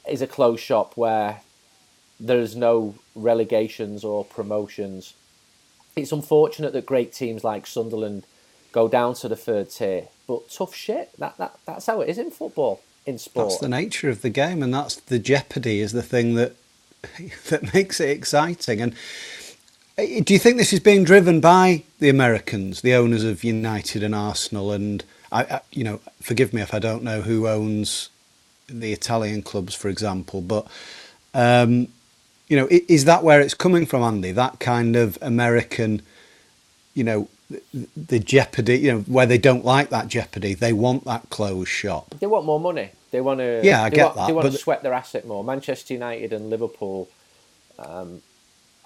is 0.09 0.23
a 0.23 0.27
closed 0.27 0.63
shop 0.63 0.97
where 0.97 1.41
there's 2.21 2.57
no 2.57 2.95
relegations 3.15 4.05
or 4.05 4.25
promotions. 4.25 5.15
It's 5.97 6.13
unfortunate 6.13 6.73
that 6.73 6.87
great 6.87 7.13
teams 7.13 7.45
like 7.45 7.67
Sunderland 7.67 8.25
go 8.73 8.89
down 8.89 9.15
to 9.15 9.29
the 9.29 9.37
third 9.37 9.71
tier, 9.71 10.09
but 10.27 10.51
tough 10.51 10.75
shit. 10.75 11.11
That, 11.19 11.37
that 11.39 11.59
that's 11.67 11.87
how 11.87 12.01
it 12.01 12.09
is 12.09 12.19
in 12.19 12.31
football, 12.31 12.81
in 13.07 13.19
sport. 13.19 13.49
that's 13.49 13.61
the 13.61 13.69
nature 13.69 14.09
of 14.09 14.23
the 14.23 14.31
game, 14.31 14.63
and 14.63 14.73
that's 14.73 14.97
the 14.97 15.19
jeopardy 15.19 15.81
is 15.81 15.93
the 15.93 16.03
thing 16.03 16.35
that 16.35 16.55
that 17.49 17.75
makes 17.75 18.01
it 18.01 18.11
exciting. 18.11 18.81
And 18.81 18.95
do 19.99 20.33
you 20.33 20.39
think 20.39 20.57
this 20.57 20.73
is 20.73 20.81
being 20.81 21.03
driven 21.03 21.41
by 21.41 21.83
the 21.99 22.09
Americans, 22.09 22.83
the 22.83 22.95
owners 22.95 23.25
of 23.25 23.43
United 23.43 24.03
and 24.05 24.15
Arsenal? 24.15 24.71
And 24.73 25.05
I, 25.33 25.43
I 25.43 25.61
you 25.73 25.83
know, 25.83 26.01
forgive 26.23 26.53
me 26.53 26.63
if 26.63 26.73
I 26.73 26.79
don't 26.79 27.03
know 27.03 27.23
who 27.23 27.49
owns 27.49 28.09
the 28.69 28.93
Italian 28.93 29.43
clubs, 29.43 29.75
for 29.75 29.89
example, 29.89 30.41
but 30.41 30.67
um, 31.35 31.89
you 32.49 32.57
know, 32.57 32.69
is 32.71 33.05
that 33.07 33.23
where 33.25 33.41
it's 33.41 33.55
coming 33.55 33.87
from, 33.87 34.03
Andy? 34.03 34.33
That 34.33 34.61
kind 34.61 34.97
of 34.97 35.19
American, 35.21 36.01
you 36.95 37.05
know, 37.05 37.29
the, 37.51 37.89
the 37.97 38.19
jeopardy, 38.19 38.79
you 38.79 38.93
know, 38.93 39.01
where 39.01 39.27
they 39.27 39.37
don't 39.39 39.65
like 39.65 39.91
that 39.91 40.09
jeopardy, 40.09 40.55
they 40.55 40.73
want 40.73 41.05
that 41.05 41.29
closed 41.29 41.69
shop. 41.69 42.15
They 42.21 42.27
want 42.27 42.47
more 42.47 42.61
money. 42.61 42.91
They 43.11 43.21
want 43.21 43.41
to. 43.41 43.61
Yeah, 43.63 43.83
I 43.83 43.91
they 43.91 43.97
get 43.97 44.05
want, 44.05 44.17
that, 44.17 44.27
They 44.29 44.33
want 44.33 44.53
to 44.53 44.59
sweat 44.59 44.83
their 44.83 44.95
asset 44.95 45.27
more. 45.27 45.43
Manchester 45.43 45.95
United 45.95 46.33
and 46.33 46.51
Liverpool 46.51 47.09
um, 47.79 48.23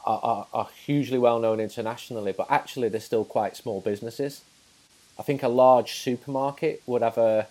are, 0.05 0.21
are, 0.23 0.47
are 0.53 0.69
hugely 0.85 1.19
well 1.19 1.39
known 1.39 1.61
internationally, 1.61 2.33
but 2.33 2.47
actually 2.51 2.89
they're 2.89 3.01
still 3.01 3.25
quite 3.25 3.57
small 3.57 3.81
businesses. 3.81 4.43
I 5.19 5.23
think 5.23 5.43
a 5.43 5.49
large 5.49 5.93
supermarket 5.95 6.83
would 6.87 7.03
have 7.03 7.19
a, 7.19 7.47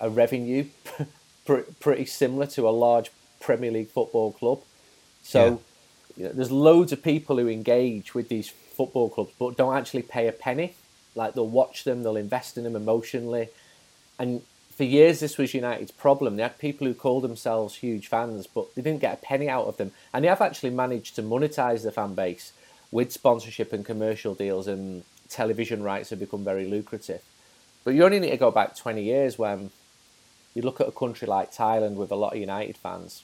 a 0.00 0.08
revenue 0.08 0.66
pretty 1.80 2.04
similar 2.04 2.46
to 2.46 2.68
a 2.68 2.70
large 2.70 3.10
Premier 3.40 3.70
League 3.70 3.90
football 3.90 4.32
club. 4.32 4.60
So 5.22 5.62
yeah. 6.16 6.22
you 6.22 6.24
know, 6.28 6.32
there's 6.34 6.50
loads 6.50 6.92
of 6.92 7.02
people 7.02 7.38
who 7.38 7.48
engage 7.48 8.14
with 8.14 8.28
these 8.28 8.48
football 8.48 9.08
clubs, 9.08 9.32
but 9.38 9.56
don't 9.56 9.76
actually 9.76 10.02
pay 10.02 10.28
a 10.28 10.32
penny. 10.32 10.74
Like 11.14 11.34
they'll 11.34 11.46
watch 11.46 11.84
them, 11.84 12.02
they'll 12.02 12.16
invest 12.16 12.56
in 12.56 12.64
them 12.64 12.76
emotionally, 12.76 13.48
and 14.18 14.42
for 14.74 14.84
years 14.84 15.20
this 15.20 15.38
was 15.38 15.54
United's 15.54 15.90
problem. 15.90 16.36
They 16.36 16.42
had 16.42 16.58
people 16.58 16.86
who 16.86 16.94
called 16.94 17.24
themselves 17.24 17.76
huge 17.76 18.08
fans, 18.08 18.46
but 18.46 18.74
they 18.74 18.82
didn't 18.82 19.00
get 19.00 19.14
a 19.14 19.24
penny 19.24 19.48
out 19.48 19.66
of 19.66 19.76
them, 19.76 19.92
and 20.12 20.24
they 20.24 20.28
have 20.28 20.40
actually 20.40 20.70
managed 20.70 21.14
to 21.16 21.22
monetize 21.22 21.82
the 21.82 21.92
fan 21.92 22.14
base 22.14 22.52
with 22.90 23.12
sponsorship 23.12 23.72
and 23.72 23.84
commercial 23.84 24.34
deals, 24.34 24.66
and 24.66 25.04
television 25.28 25.82
rights 25.82 26.10
have 26.10 26.18
become 26.18 26.44
very 26.44 26.66
lucrative. 26.66 27.22
But 27.84 27.94
you 27.94 28.04
only 28.04 28.20
need 28.20 28.30
to 28.30 28.36
go 28.36 28.50
back 28.50 28.76
20 28.76 29.02
years 29.02 29.38
when 29.38 29.70
you 30.54 30.62
look 30.62 30.80
at 30.80 30.88
a 30.88 30.92
country 30.92 31.26
like 31.26 31.52
Thailand 31.52 31.94
with 31.94 32.10
a 32.10 32.16
lot 32.16 32.34
of 32.34 32.38
United 32.38 32.76
fans, 32.76 33.22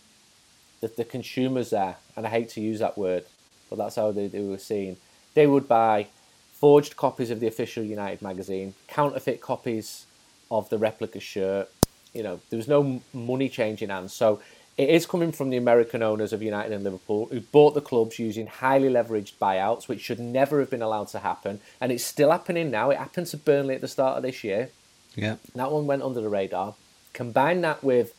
the, 0.80 0.88
the 0.88 1.04
consumers 1.04 1.70
there, 1.70 1.96
and 2.16 2.26
I 2.26 2.30
hate 2.30 2.50
to 2.50 2.60
use 2.60 2.80
that 2.80 2.98
word, 2.98 3.24
but 3.70 3.76
that's 3.76 3.96
how 3.96 4.12
they, 4.12 4.28
they 4.28 4.40
were 4.40 4.58
seen. 4.58 4.96
They 5.34 5.46
would 5.46 5.68
buy 5.68 6.08
forged 6.52 6.96
copies 6.96 7.30
of 7.30 7.40
the 7.40 7.46
official 7.46 7.84
United 7.84 8.22
magazine, 8.22 8.74
counterfeit 8.88 9.40
copies 9.40 10.06
of 10.50 10.68
the 10.70 10.78
replica 10.78 11.20
shirt. 11.20 11.70
You 12.12 12.22
know, 12.22 12.40
there 12.50 12.56
was 12.56 12.68
no 12.68 13.02
money 13.12 13.48
changing 13.48 13.90
hands. 13.90 14.12
So 14.12 14.40
it 14.76 14.88
is 14.88 15.06
coming 15.06 15.32
from 15.32 15.50
the 15.50 15.56
American 15.56 16.02
owners 16.02 16.32
of 16.32 16.42
United 16.42 16.72
and 16.72 16.84
Liverpool 16.84 17.26
who 17.30 17.40
bought 17.40 17.74
the 17.74 17.80
clubs 17.80 18.18
using 18.18 18.46
highly 18.46 18.88
leveraged 18.88 19.34
buyouts, 19.40 19.88
which 19.88 20.00
should 20.00 20.20
never 20.20 20.60
have 20.60 20.70
been 20.70 20.82
allowed 20.82 21.08
to 21.08 21.18
happen. 21.18 21.60
And 21.80 21.90
it's 21.90 22.04
still 22.04 22.30
happening 22.30 22.70
now. 22.70 22.90
It 22.90 22.98
happened 22.98 23.26
to 23.28 23.36
Burnley 23.36 23.74
at 23.74 23.80
the 23.80 23.88
start 23.88 24.16
of 24.16 24.22
this 24.22 24.44
year. 24.44 24.70
Yeah. 25.16 25.36
That 25.54 25.72
one 25.72 25.86
went 25.86 26.02
under 26.02 26.20
the 26.20 26.28
radar. 26.28 26.74
Combine 27.12 27.60
that 27.62 27.82
with 27.82 28.14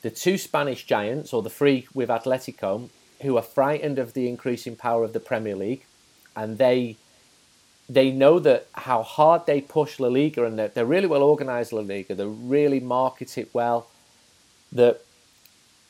the 0.00 0.10
two 0.10 0.38
Spanish 0.38 0.86
giants, 0.86 1.32
or 1.32 1.42
the 1.42 1.50
three 1.50 1.86
with 1.92 2.08
Atletico, 2.08 2.88
who 3.22 3.36
are 3.36 3.42
frightened 3.42 3.98
of 3.98 4.14
the 4.14 4.28
increasing 4.28 4.76
power 4.76 5.04
of 5.04 5.12
the 5.12 5.20
Premier 5.20 5.56
League, 5.56 5.84
and 6.36 6.56
they 6.56 6.96
they 7.88 8.10
know 8.10 8.38
that 8.40 8.66
how 8.72 9.02
hard 9.02 9.46
they 9.46 9.60
push 9.60 9.98
La 9.98 10.08
Liga, 10.08 10.44
and 10.44 10.58
they're, 10.58 10.68
they're 10.68 10.84
really 10.84 11.06
well 11.06 11.22
organised 11.22 11.72
La 11.72 11.80
Liga. 11.80 12.14
They 12.14 12.26
really 12.26 12.80
market 12.80 13.38
it 13.38 13.50
well. 13.52 13.88
That 14.72 15.00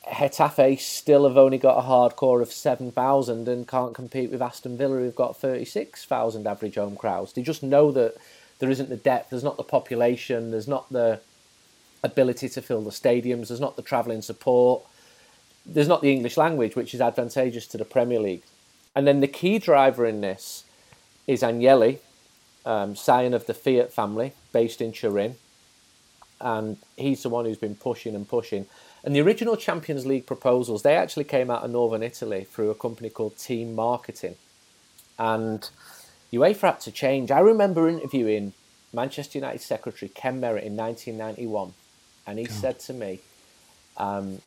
Getafe 0.07 0.79
still 0.79 1.27
have 1.27 1.37
only 1.37 1.57
got 1.57 1.77
a 1.77 1.87
hardcore 1.87 2.41
of 2.41 2.51
7,000 2.51 3.47
and 3.47 3.67
can't 3.67 3.93
compete 3.93 4.31
with 4.31 4.41
Aston 4.41 4.77
Villa, 4.77 4.97
who've 4.97 5.15
got 5.15 5.37
36,000 5.37 6.47
average 6.47 6.75
home 6.75 6.95
crowds. 6.95 7.33
They 7.33 7.43
just 7.43 7.61
know 7.61 7.91
that 7.91 8.15
there 8.59 8.69
isn't 8.69 8.89
the 8.89 8.97
depth, 8.97 9.29
there's 9.29 9.43
not 9.43 9.57
the 9.57 9.63
population, 9.63 10.51
there's 10.51 10.67
not 10.67 10.89
the 10.91 11.19
ability 12.03 12.49
to 12.49 12.61
fill 12.61 12.81
the 12.81 12.91
stadiums. 12.91 13.47
There's 13.47 13.59
not 13.59 13.75
the 13.75 13.81
travelling 13.81 14.21
support. 14.21 14.83
There's 15.65 15.87
not 15.87 16.01
the 16.01 16.11
English 16.11 16.37
language, 16.37 16.75
which 16.75 16.93
is 16.93 17.01
advantageous 17.01 17.67
to 17.67 17.77
the 17.77 17.85
Premier 17.85 18.19
League. 18.19 18.43
And 18.95 19.05
then 19.05 19.19
the 19.19 19.27
key 19.27 19.59
driver 19.59 20.05
in 20.05 20.21
this 20.21 20.63
is 21.29 21.43
Agnelli, 21.43 21.99
um, 22.65 22.95
scion 22.95 23.35
of 23.35 23.45
the 23.45 23.53
Fiat 23.53 23.93
family, 23.93 24.33
based 24.51 24.81
in 24.81 24.91
Turin. 24.91 25.35
And 26.41 26.77
he's 26.97 27.21
the 27.21 27.29
one 27.29 27.45
who's 27.45 27.59
been 27.59 27.75
pushing 27.75 28.15
and 28.15 28.27
pushing. 28.27 28.65
And 29.03 29.15
the 29.15 29.21
original 29.21 29.55
Champions 29.55 30.07
League 30.07 30.25
proposals, 30.25 30.81
they 30.81 30.95
actually 30.95 31.25
came 31.25 31.51
out 31.51 31.63
of 31.63 31.69
Northern 31.69 32.01
Italy 32.01 32.45
through 32.45 32.71
a 32.71 32.75
company 32.75 33.11
called 33.11 33.37
Team 33.37 33.75
Marketing. 33.75 34.37
And 35.19 35.69
UEFA 36.33 36.61
had 36.61 36.79
to 36.81 36.91
change. 36.91 37.29
I 37.29 37.39
remember 37.39 37.87
interviewing 37.87 38.53
Manchester 38.91 39.37
United 39.37 39.61
secretary 39.61 40.09
Ken 40.09 40.41
Merrett 40.41 40.63
in 40.63 40.75
1991 40.75 41.73
and 42.25 42.39
he 42.39 42.45
God. 42.45 42.53
said 42.55 42.79
to 42.79 42.93
me, 42.93 43.19
um, 43.97 44.41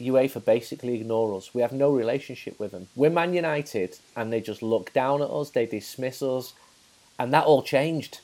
UEFA 0.00 0.44
basically 0.44 0.94
ignore 0.94 1.36
us. 1.36 1.54
We 1.54 1.62
have 1.62 1.72
no 1.72 1.90
relationship 1.90 2.58
with 2.58 2.72
them. 2.72 2.88
We're 2.96 3.10
Man 3.10 3.34
United, 3.34 3.98
and 4.16 4.32
they 4.32 4.40
just 4.40 4.62
look 4.62 4.92
down 4.92 5.22
at 5.22 5.30
us. 5.30 5.50
They 5.50 5.66
dismiss 5.66 6.22
us, 6.22 6.54
and 7.18 7.32
that 7.32 7.44
all 7.44 7.62
changed 7.62 8.20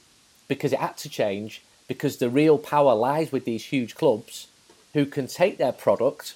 because 0.48 0.72
it 0.72 0.78
had 0.78 0.96
to 0.98 1.08
change 1.08 1.62
because 1.88 2.16
the 2.16 2.28
real 2.28 2.58
power 2.58 2.94
lies 2.94 3.32
with 3.32 3.44
these 3.44 3.66
huge 3.66 3.94
clubs 3.94 4.48
who 4.92 5.06
can 5.06 5.26
take 5.26 5.58
their 5.58 5.72
product 5.72 6.34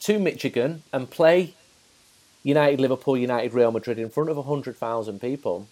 to 0.00 0.18
Michigan 0.18 0.82
and 0.92 1.10
play 1.10 1.54
United, 2.42 2.80
Liverpool, 2.80 3.16
United, 3.16 3.54
Real 3.54 3.72
Madrid 3.72 3.98
in 3.98 4.10
front 4.10 4.30
of 4.30 4.36
100,000 4.36 5.20
people. 5.20 5.66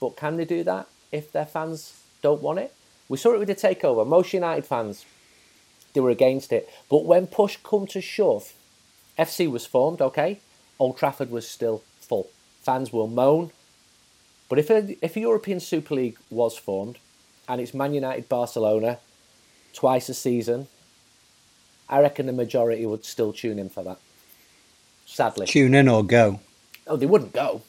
But 0.00 0.16
can 0.16 0.36
they 0.36 0.44
do 0.44 0.62
that 0.64 0.86
if 1.12 1.32
their 1.32 1.46
fans 1.46 2.00
don't 2.22 2.42
want 2.42 2.60
it? 2.60 2.74
We 3.08 3.18
saw 3.18 3.34
it 3.34 3.38
with 3.38 3.48
the 3.48 3.54
takeover. 3.54 4.06
Most 4.06 4.32
United 4.32 4.64
fans 4.64 5.04
they 5.94 6.00
were 6.00 6.10
against 6.10 6.52
it. 6.52 6.68
But 6.90 7.04
when 7.04 7.26
push 7.26 7.56
come 7.62 7.86
to 7.88 8.00
shove, 8.00 8.52
FC 9.18 9.50
was 9.50 9.64
formed, 9.64 10.02
okay? 10.02 10.40
Old 10.78 10.98
Trafford 10.98 11.30
was 11.30 11.48
still 11.48 11.82
full. 12.00 12.28
Fans 12.62 12.92
will 12.92 13.06
moan. 13.06 13.52
But 14.48 14.58
if 14.58 14.70
a, 14.70 14.96
if 15.02 15.16
a 15.16 15.20
European 15.20 15.60
Super 15.60 15.94
League 15.94 16.18
was 16.30 16.58
formed 16.58 16.98
and 17.48 17.60
it's 17.60 17.72
Man 17.72 17.94
United 17.94 18.28
Barcelona 18.28 18.98
twice 19.72 20.08
a 20.08 20.14
season, 20.14 20.68
I 21.88 22.00
reckon 22.00 22.26
the 22.26 22.32
majority 22.32 22.84
would 22.86 23.04
still 23.04 23.32
tune 23.32 23.58
in 23.58 23.68
for 23.68 23.82
that. 23.84 23.98
Sadly. 25.06 25.46
Tune 25.46 25.74
in 25.74 25.88
or 25.88 26.02
go? 26.02 26.40
Oh, 26.86 26.96
they 26.96 27.06
wouldn't 27.06 27.32
go. 27.32 27.62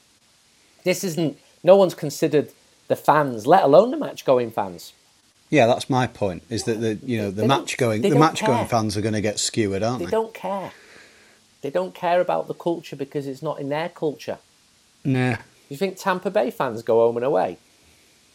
This 0.83 1.03
isn't, 1.03 1.37
no 1.63 1.75
one's 1.75 1.95
considered 1.95 2.51
the 2.87 2.95
fans, 2.95 3.45
let 3.45 3.63
alone 3.63 3.91
the 3.91 3.97
match 3.97 4.25
going 4.25 4.51
fans. 4.51 4.93
Yeah, 5.55 5.67
that's 5.67 5.89
my 5.89 6.05
point. 6.05 6.43
Is 6.49 6.65
that 6.65 6.81
the 6.81 6.99
you 7.01 7.17
know 7.17 7.31
the 7.31 7.47
match 7.47 7.77
going 7.77 8.01
the 8.01 8.13
match 8.13 8.45
going 8.45 8.67
fans 8.67 8.97
are 8.97 9.01
going 9.01 9.13
to 9.13 9.21
get 9.21 9.39
skewered, 9.39 9.83
aren't 9.83 9.99
they? 9.99 10.05
They 10.05 10.11
don't 10.11 10.33
care. 10.33 10.73
They 11.61 11.69
don't 11.69 11.95
care 11.95 12.19
about 12.19 12.49
the 12.49 12.53
culture 12.53 12.97
because 12.97 13.25
it's 13.25 13.41
not 13.41 13.61
in 13.61 13.69
their 13.69 13.87
culture. 13.87 14.39
Nah. 15.05 15.37
You 15.69 15.77
think 15.77 15.95
Tampa 15.95 16.29
Bay 16.29 16.51
fans 16.51 16.83
go 16.83 16.99
home 17.05 17.15
and 17.15 17.25
away? 17.25 17.57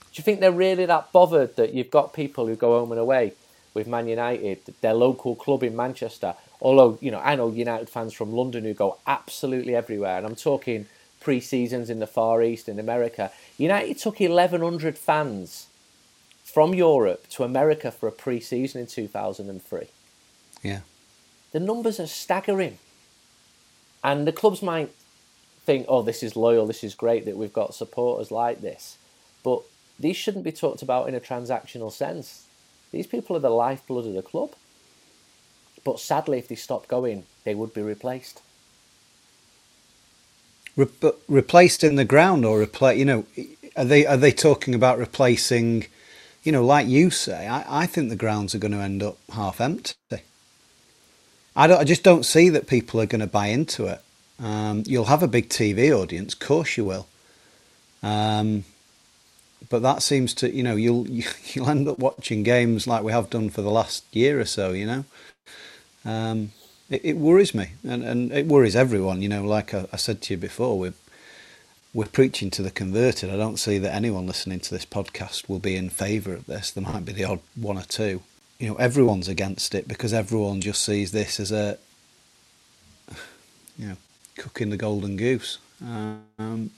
Do 0.00 0.14
you 0.14 0.24
think 0.24 0.40
they're 0.40 0.50
really 0.50 0.86
that 0.86 1.12
bothered 1.12 1.56
that 1.56 1.74
you've 1.74 1.90
got 1.90 2.14
people 2.14 2.46
who 2.46 2.56
go 2.56 2.78
home 2.78 2.90
and 2.90 3.00
away 3.00 3.34
with 3.74 3.86
Man 3.86 4.08
United, 4.08 4.74
their 4.80 4.94
local 4.94 5.34
club 5.34 5.62
in 5.62 5.76
Manchester? 5.76 6.34
Although 6.62 6.96
you 7.02 7.10
know, 7.10 7.20
I 7.20 7.36
know 7.36 7.50
United 7.50 7.90
fans 7.90 8.14
from 8.14 8.32
London 8.32 8.64
who 8.64 8.72
go 8.72 8.96
absolutely 9.06 9.76
everywhere, 9.76 10.16
and 10.16 10.24
I'm 10.24 10.36
talking 10.36 10.86
pre-seasons 11.20 11.90
in 11.90 11.98
the 11.98 12.06
Far 12.06 12.42
East 12.42 12.66
in 12.66 12.78
America. 12.78 13.30
United 13.58 13.98
took 13.98 14.20
1,100 14.20 14.96
fans 14.96 15.66
from 16.52 16.75
Europe 16.75 17.28
to 17.28 17.45
America 17.45 17.90
for 17.90 18.09
a 18.09 18.12
pre-season 18.12 18.80
in 18.80 18.87
2003. 18.87 19.87
Yeah. 20.62 20.80
The 21.52 21.61
numbers 21.61 22.00
are 22.00 22.07
staggering. 22.07 22.78
And 24.02 24.26
the 24.26 24.33
clubs 24.33 24.62
might 24.62 24.90
think, 25.64 25.87
oh, 25.88 26.02
this 26.02 26.23
is 26.23 26.37
loyal, 26.37 26.66
this 26.66 26.83
is 26.83 26.95
great 26.95 27.25
that 27.26 27.37
we've 27.37 27.52
got 27.52 27.75
supporters 27.75 28.30
like 28.30 28.61
this. 28.61 28.97
But 29.45 29.62
these 29.99 30.16
shouldn't 30.16 30.45
be 30.45 30.52
talked 30.52 30.83
about 30.83 31.09
in 31.09 31.14
a 31.14 31.21
transactional 31.21 31.92
sense. 31.92 32.47
These 32.90 33.07
people 33.07 33.37
are 33.37 33.40
the 33.40 33.50
lifeblood 33.50 34.07
of 34.07 34.14
the 34.14 34.23
club. 34.23 34.52
But 35.85 36.00
sadly, 36.00 36.38
if 36.38 36.49
they 36.49 36.57
stopped 36.57 36.88
going, 36.88 37.25
they 37.45 37.54
would 37.54 37.73
be 37.73 37.83
replaced. 37.83 38.42
Re- 40.76 40.88
replaced 41.28 41.85
in 41.85 41.97
the 41.97 42.04
ground, 42.04 42.45
or 42.45 42.61
replace? 42.61 42.99
You 42.99 43.04
know, 43.04 43.26
are 43.76 43.85
they 43.85 44.07
are 44.07 44.16
they 44.16 44.33
talking 44.33 44.75
about 44.75 44.99
replacing 44.99 45.87
you 46.42 46.52
know, 46.52 46.64
like 46.64 46.87
you 46.87 47.11
say, 47.11 47.47
I, 47.47 47.82
I 47.82 47.87
think 47.87 48.09
the 48.09 48.16
grounds 48.16 48.54
are 48.54 48.59
going 48.59 48.73
to 48.73 48.78
end 48.78 49.02
up 49.02 49.18
half 49.32 49.61
empty. 49.61 49.94
I 51.56 51.66
don't. 51.66 51.80
I 51.80 51.85
just 51.85 52.02
don't 52.02 52.25
see 52.25 52.49
that 52.50 52.66
people 52.66 53.00
are 53.00 53.06
going 53.06 53.20
to 53.20 53.26
buy 53.26 53.49
into 53.49 53.87
it. 53.87 54.00
Um, 54.42 54.85
you'll 54.87 55.06
have 55.06 55.23
a 55.23 55.28
big 55.28 55.49
TV 55.49 55.90
audience, 55.92 56.32
of 56.32 56.40
course 56.40 56.76
you 56.76 56.85
will. 56.85 57.06
Um, 58.02 58.64
but 59.68 59.82
that 59.82 60.02
seems 60.02 60.32
to, 60.35 60.50
you 60.50 60.62
know, 60.62 60.76
you'll 60.76 61.06
you'll 61.52 61.68
end 61.68 61.88
up 61.88 61.99
watching 61.99 62.42
games 62.42 62.87
like 62.87 63.02
we 63.02 63.12
have 63.12 63.30
done 63.30 63.50
for 63.50 63.62
the 63.62 63.70
last 63.70 64.04
year 64.14 64.40
or 64.40 64.44
so. 64.44 64.73
You 64.73 64.87
know, 64.87 65.04
um, 66.04 66.52
it, 66.88 67.04
it, 67.04 67.16
worries 67.16 67.54
me, 67.54 67.73
and, 67.87 68.02
and 68.02 68.32
it 68.32 68.47
worries 68.47 68.76
everyone. 68.76 69.20
You 69.20 69.28
know, 69.28 69.44
like 69.44 69.75
I, 69.75 69.87
I 69.92 69.97
said 69.97 70.23
to 70.23 70.35
you 70.35 70.38
before, 70.38 70.78
we're 70.78 70.94
we're 71.92 72.06
preaching 72.06 72.50
to 72.50 72.62
the 72.62 72.70
converted. 72.70 73.30
I 73.30 73.37
don't 73.37 73.59
see 73.59 73.78
that 73.78 73.94
anyone 73.94 74.26
listening 74.26 74.61
to 74.61 74.70
this 74.70 74.87
podcast 74.87 75.49
will 75.49 75.59
be 75.59 75.76
in 75.76 75.90
favour 75.90 76.35
of 76.35 76.47
this. 76.47 76.70
There 76.70 76.85
might 76.85 77.04
be 77.04 77.12
the 77.12 77.25
odd 77.25 77.40
one 77.56 77.78
or 77.78 77.82
two. 77.82 78.23
You 78.59 78.68
know, 78.68 78.75
everyone's 78.76 79.28
against 79.28 79.75
it 79.75 79.88
because 79.88 80.12
everyone 80.12 80.61
just 80.61 80.85
sees 80.85 81.12
this 81.12 81.40
as 81.40 81.50
a, 81.50 81.78
you 83.78 83.88
know, 83.88 83.97
cooking 84.37 84.70
the 84.70 84.76
golden 84.76 85.16
goose. 85.16 85.59
Um, 85.82 86.70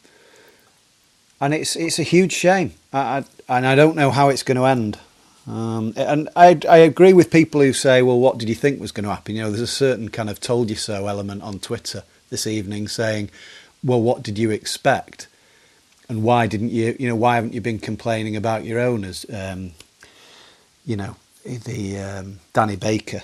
and 1.41 1.53
it's 1.53 1.75
it's 1.77 1.99
a 1.99 2.05
huge 2.05 2.33
shame. 2.33 2.73
I, 2.93 2.99
I, 2.99 3.25
and 3.57 3.67
I 3.67 3.75
don't 3.75 3.97
know 3.97 4.11
how 4.11 4.29
it's 4.29 4.45
going 4.45 4.57
to 4.57 4.65
end. 4.65 4.99
Um, 5.47 5.93
and 5.97 6.29
I, 6.37 6.59
I 6.69 6.79
agree 6.79 7.13
with 7.13 7.31
people 7.31 7.61
who 7.61 7.73
say, 7.73 8.01
well, 8.01 8.19
what 8.19 8.39
did 8.39 8.49
you 8.49 8.55
think 8.55 8.81
was 8.81 8.93
going 8.93 9.05
to 9.05 9.11
happen? 9.11 9.35
You 9.35 9.43
know, 9.43 9.51
there's 9.51 9.61
a 9.61 9.67
certain 9.67 10.09
kind 10.09 10.31
of 10.31 10.41
told 10.41 10.71
you 10.71 10.77
so 10.77 11.09
element 11.09 11.43
on 11.43 11.59
Twitter 11.59 12.05
this 12.31 12.47
evening 12.47 12.87
saying, 12.87 13.29
"Well, 13.83 14.01
what 14.01 14.23
did 14.23 14.39
you 14.39 14.51
expect?" 14.51 15.29
And 16.09 16.23
why 16.23 16.47
didn't 16.47 16.71
you? 16.71 16.97
You 16.99 17.09
know, 17.09 17.17
why 17.17 17.37
haven't 17.37 17.55
you 17.55 17.61
been 17.61 17.79
complaining 17.79 18.37
about 18.37 18.65
your 18.65 18.81
owners? 18.81 19.25
Um, 19.33 19.73
you 20.85 20.97
know, 20.97 21.17
the 21.45 21.99
um, 21.99 22.41
Danny 22.53 22.77
Baker 22.77 23.23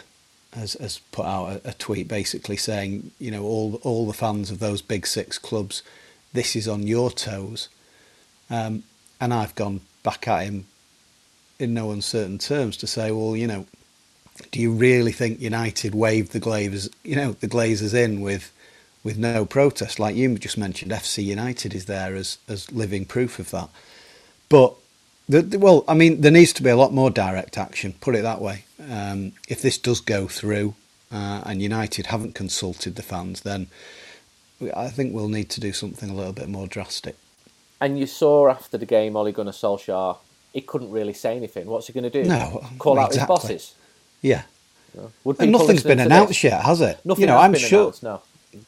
has, 0.54 0.74
has 0.74 0.98
put 1.12 1.26
out 1.26 1.46
a, 1.64 1.70
a, 1.70 1.72
tweet 1.74 2.08
basically 2.08 2.56
saying, 2.56 3.10
you 3.18 3.30
know, 3.30 3.44
all 3.44 3.80
all 3.82 4.06
the 4.06 4.12
fans 4.12 4.50
of 4.50 4.58
those 4.58 4.80
big 4.80 5.06
six 5.06 5.38
clubs, 5.38 5.82
this 6.32 6.56
is 6.56 6.68
on 6.68 6.86
your 6.86 7.10
toes. 7.10 7.68
Um, 8.50 8.84
and 9.20 9.34
I've 9.34 9.54
gone 9.54 9.80
back 10.02 10.26
at 10.28 10.44
him 10.44 10.66
in 11.58 11.74
no 11.74 11.90
uncertain 11.90 12.38
terms 12.38 12.76
to 12.78 12.86
say, 12.86 13.10
well, 13.10 13.36
you 13.36 13.46
know, 13.46 13.66
do 14.52 14.60
you 14.60 14.72
really 14.72 15.12
think 15.12 15.40
United 15.40 15.94
waved 15.94 16.32
the 16.32 16.40
Glazers, 16.40 16.88
you 17.02 17.16
know, 17.16 17.32
the 17.32 17.48
Glazers 17.48 17.94
in 17.94 18.20
with 18.20 18.52
with 19.05 19.19
no 19.19 19.45
protest? 19.45 19.99
Like 19.99 20.17
you 20.17 20.38
just 20.38 20.59
mentioned, 20.59 20.93
FC 20.93 21.25
United 21.25 21.75
is 21.75 21.87
there 21.87 22.14
as 22.14 22.38
as 22.49 22.71
living 22.73 23.05
proof 23.05 23.38
of 23.38 23.50
that. 23.50 23.69
But 24.49 24.75
the, 25.28 25.43
the, 25.43 25.59
well, 25.59 25.85
I 25.87 25.95
mean, 25.95 26.23
there 26.23 26.33
needs 26.33 26.52
to 26.55 26.62
be 26.62 26.71
a 26.71 26.76
lot 26.76 26.93
more 26.93 27.11
direct 27.11 27.59
action. 27.59 27.95
Put 28.00 28.14
it 28.14 28.23
that 28.23 28.40
way. 28.40 28.64
Um, 28.90 29.33
if 29.49 29.61
this 29.61 29.76
does 29.76 30.00
go 30.00 30.26
through 30.26 30.75
uh, 31.12 31.43
and 31.45 31.61
United 31.61 32.07
haven't 32.07 32.35
consulted 32.35 32.97
the 32.97 33.02
fans, 33.02 33.43
then 33.43 33.67
I 34.75 34.88
think 34.88 35.14
we'll 35.14 35.28
need 35.28 35.50
to 35.50 35.61
do 35.61 35.73
something 35.73 36.11
a 36.11 36.14
little 36.14 36.33
bit 36.33 36.49
more 36.49 36.67
drastic. 36.67 37.17
And 37.81 37.99
you 37.99 38.07
saw 38.07 38.49
after 38.49 38.76
the 38.76 38.87
game, 38.87 39.17
Ole 39.17 39.33
Gunnar 39.33 39.52
Solskjaer, 39.52 40.17
he 40.52 40.61
couldn't 40.62 40.90
really 40.90 41.12
say 41.12 41.37
anything. 41.37 41.67
What's 41.67 41.87
he 41.87 41.93
going 41.93 42.11
to 42.11 42.23
do? 42.23 42.28
No, 42.28 42.64
call 42.78 42.95
exactly. 42.95 43.02
out 43.02 43.12
his 43.14 43.25
bosses. 43.25 43.75
Yeah. 44.23 44.43
and 45.38 45.52
nothing's 45.52 45.83
been 45.83 46.00
announced 46.00 46.28
this? 46.31 46.45
yet, 46.45 46.62
has 46.62 46.81
it? 46.81 46.99
Nothing 47.05 47.23
you 47.23 47.26
know, 47.28 47.38
I'm 47.38 47.55
sure. 47.55 47.83
Announced, 47.83 48.02
no. 48.02 48.23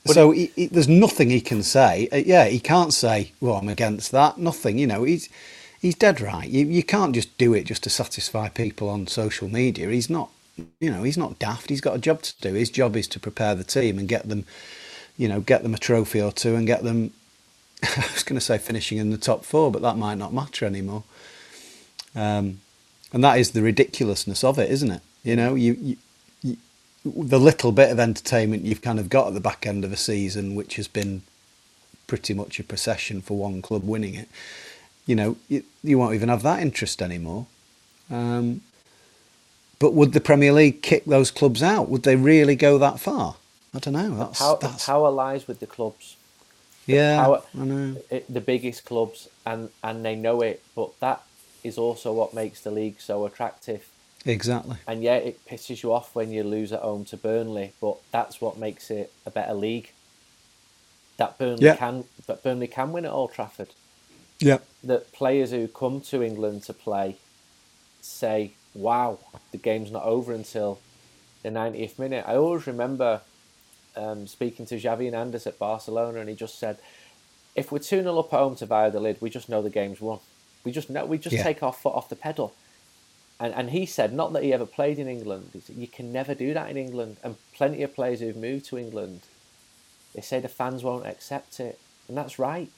But 0.04 0.14
so 0.14 0.30
he, 0.30 0.46
he, 0.56 0.66
there's 0.66 0.88
nothing 0.88 1.30
he 1.30 1.40
can 1.40 1.62
say. 1.62 2.08
Uh, 2.12 2.16
yeah, 2.16 2.46
he 2.46 2.60
can't 2.60 2.92
say, 2.92 3.32
"Well, 3.40 3.56
I'm 3.56 3.68
against 3.68 4.12
that." 4.12 4.38
Nothing. 4.38 4.78
You 4.78 4.86
know, 4.86 5.04
he's 5.04 5.28
he's 5.80 5.94
dead 5.94 6.20
right. 6.20 6.48
You 6.48 6.66
you 6.66 6.82
can't 6.82 7.14
just 7.14 7.36
do 7.38 7.54
it 7.54 7.64
just 7.64 7.82
to 7.84 7.90
satisfy 7.90 8.48
people 8.48 8.88
on 8.88 9.06
social 9.06 9.48
media. 9.48 9.88
He's 9.88 10.10
not. 10.10 10.30
You 10.78 10.90
know, 10.90 11.02
he's 11.02 11.16
not 11.16 11.38
daft. 11.38 11.70
He's 11.70 11.80
got 11.80 11.96
a 11.96 12.00
job 12.00 12.22
to 12.22 12.34
do. 12.40 12.54
His 12.54 12.70
job 12.70 12.96
is 12.96 13.08
to 13.08 13.20
prepare 13.20 13.54
the 13.54 13.64
team 13.64 13.98
and 13.98 14.06
get 14.06 14.28
them, 14.28 14.44
you 15.16 15.26
know, 15.26 15.40
get 15.40 15.62
them 15.62 15.74
a 15.74 15.78
trophy 15.78 16.20
or 16.20 16.32
two 16.32 16.54
and 16.54 16.66
get 16.66 16.82
them. 16.82 17.12
I 17.82 18.04
was 18.12 18.24
going 18.24 18.38
to 18.38 18.44
say 18.44 18.58
finishing 18.58 18.98
in 18.98 19.10
the 19.10 19.16
top 19.16 19.44
four, 19.44 19.72
but 19.72 19.80
that 19.80 19.96
might 19.96 20.18
not 20.18 20.34
matter 20.34 20.66
anymore. 20.66 21.04
Um, 22.14 22.60
and 23.12 23.24
that 23.24 23.38
is 23.38 23.52
the 23.52 23.62
ridiculousness 23.62 24.44
of 24.44 24.58
it, 24.58 24.70
isn't 24.70 24.90
it? 24.90 25.00
You 25.24 25.36
know, 25.36 25.54
you, 25.54 25.76
you 25.80 25.96
the 27.04 27.40
little 27.40 27.72
bit 27.72 27.90
of 27.90 27.98
entertainment 27.98 28.64
you've 28.64 28.82
kind 28.82 28.98
of 28.98 29.08
got 29.08 29.28
at 29.28 29.34
the 29.34 29.40
back 29.40 29.66
end 29.66 29.84
of 29.84 29.92
a 29.92 29.96
season, 29.96 30.54
which 30.54 30.76
has 30.76 30.86
been 30.86 31.22
pretty 32.06 32.34
much 32.34 32.58
a 32.58 32.64
procession 32.64 33.20
for 33.20 33.38
one 33.38 33.62
club 33.62 33.84
winning 33.84 34.14
it, 34.14 34.28
you 35.06 35.14
know, 35.14 35.36
you, 35.48 35.62
you 35.82 35.98
won't 35.98 36.14
even 36.14 36.28
have 36.28 36.42
that 36.42 36.60
interest 36.60 37.00
anymore. 37.00 37.46
Um, 38.10 38.62
but 39.78 39.94
would 39.94 40.12
the 40.12 40.20
Premier 40.20 40.52
League 40.52 40.82
kick 40.82 41.04
those 41.04 41.30
clubs 41.30 41.62
out? 41.62 41.88
Would 41.88 42.02
they 42.02 42.16
really 42.16 42.56
go 42.56 42.78
that 42.78 43.00
far? 43.00 43.36
I 43.74 43.78
don't 43.78 43.94
know. 43.94 44.14
That's, 44.16 44.38
the, 44.38 44.44
power, 44.44 44.58
that's... 44.60 44.84
the 44.84 44.92
power 44.92 45.10
lies 45.10 45.46
with 45.46 45.60
the 45.60 45.66
clubs. 45.66 46.16
Yeah, 46.86 47.16
the 47.16 47.22
power, 47.22 47.42
I 47.58 47.64
know. 47.64 47.96
It, 48.10 48.32
the 48.32 48.40
biggest 48.40 48.84
clubs, 48.84 49.28
and, 49.46 49.70
and 49.82 50.04
they 50.04 50.16
know 50.16 50.42
it, 50.42 50.62
but 50.74 50.98
that 51.00 51.22
is 51.62 51.78
also 51.78 52.12
what 52.12 52.34
makes 52.34 52.60
the 52.60 52.70
league 52.70 53.00
so 53.00 53.24
attractive 53.24 53.88
Exactly. 54.26 54.76
And 54.86 55.02
yeah, 55.02 55.16
it 55.16 55.46
pisses 55.46 55.82
you 55.82 55.92
off 55.92 56.14
when 56.14 56.30
you 56.30 56.42
lose 56.42 56.72
at 56.72 56.80
home 56.80 57.04
to 57.06 57.16
Burnley, 57.16 57.72
but 57.80 57.96
that's 58.12 58.40
what 58.40 58.58
makes 58.58 58.90
it 58.90 59.12
a 59.24 59.30
better 59.30 59.54
league. 59.54 59.92
That 61.16 61.38
Burnley 61.38 61.66
yeah. 61.66 61.76
can, 61.76 62.04
that 62.26 62.42
Burnley 62.42 62.66
can 62.66 62.92
win 62.92 63.04
at 63.04 63.12
Old 63.12 63.32
Trafford. 63.32 63.70
Yeah. 64.38 64.58
That 64.84 65.12
players 65.12 65.50
who 65.50 65.68
come 65.68 66.00
to 66.02 66.22
England 66.22 66.62
to 66.64 66.72
play 66.72 67.16
say, 68.00 68.52
"Wow, 68.74 69.18
the 69.52 69.58
game's 69.58 69.90
not 69.90 70.04
over 70.04 70.32
until 70.32 70.80
the 71.42 71.50
90th 71.50 71.98
minute." 71.98 72.24
I 72.26 72.36
always 72.36 72.66
remember 72.66 73.20
um, 73.96 74.26
speaking 74.26 74.64
to 74.66 74.76
Xavi 74.76 75.06
Hernandez 75.06 75.46
at 75.46 75.58
Barcelona, 75.58 76.20
and 76.20 76.28
he 76.28 76.34
just 76.34 76.58
said, 76.58 76.78
"If 77.54 77.70
we're 77.70 77.80
two 77.80 78.02
0 78.02 78.18
up 78.18 78.32
at 78.32 78.38
home 78.38 78.56
to 78.56 78.66
Valladolid, 78.66 79.18
we 79.20 79.28
just 79.28 79.50
know 79.50 79.60
the 79.60 79.68
game's 79.68 80.00
won. 80.00 80.20
We 80.64 80.72
just 80.72 80.88
know 80.88 81.04
we 81.04 81.18
just 81.18 81.36
yeah. 81.36 81.42
take 81.42 81.62
our 81.62 81.72
foot 81.72 81.94
off 81.94 82.08
the 82.08 82.16
pedal." 82.16 82.54
And, 83.40 83.54
and 83.54 83.70
he 83.70 83.86
said, 83.86 84.12
not 84.12 84.34
that 84.34 84.42
he 84.42 84.52
ever 84.52 84.66
played 84.66 84.98
in 84.98 85.08
England, 85.08 85.50
said, 85.64 85.74
you 85.74 85.88
can 85.88 86.12
never 86.12 86.34
do 86.34 86.52
that 86.52 86.70
in 86.70 86.76
England. 86.76 87.16
And 87.24 87.36
plenty 87.54 87.82
of 87.82 87.94
players 87.94 88.20
who've 88.20 88.36
moved 88.36 88.66
to 88.66 88.76
England, 88.76 89.22
they 90.14 90.20
say 90.20 90.40
the 90.40 90.48
fans 90.48 90.82
won't 90.82 91.06
accept 91.06 91.58
it. 91.58 91.80
And 92.06 92.16
that's 92.16 92.38
right. 92.38 92.70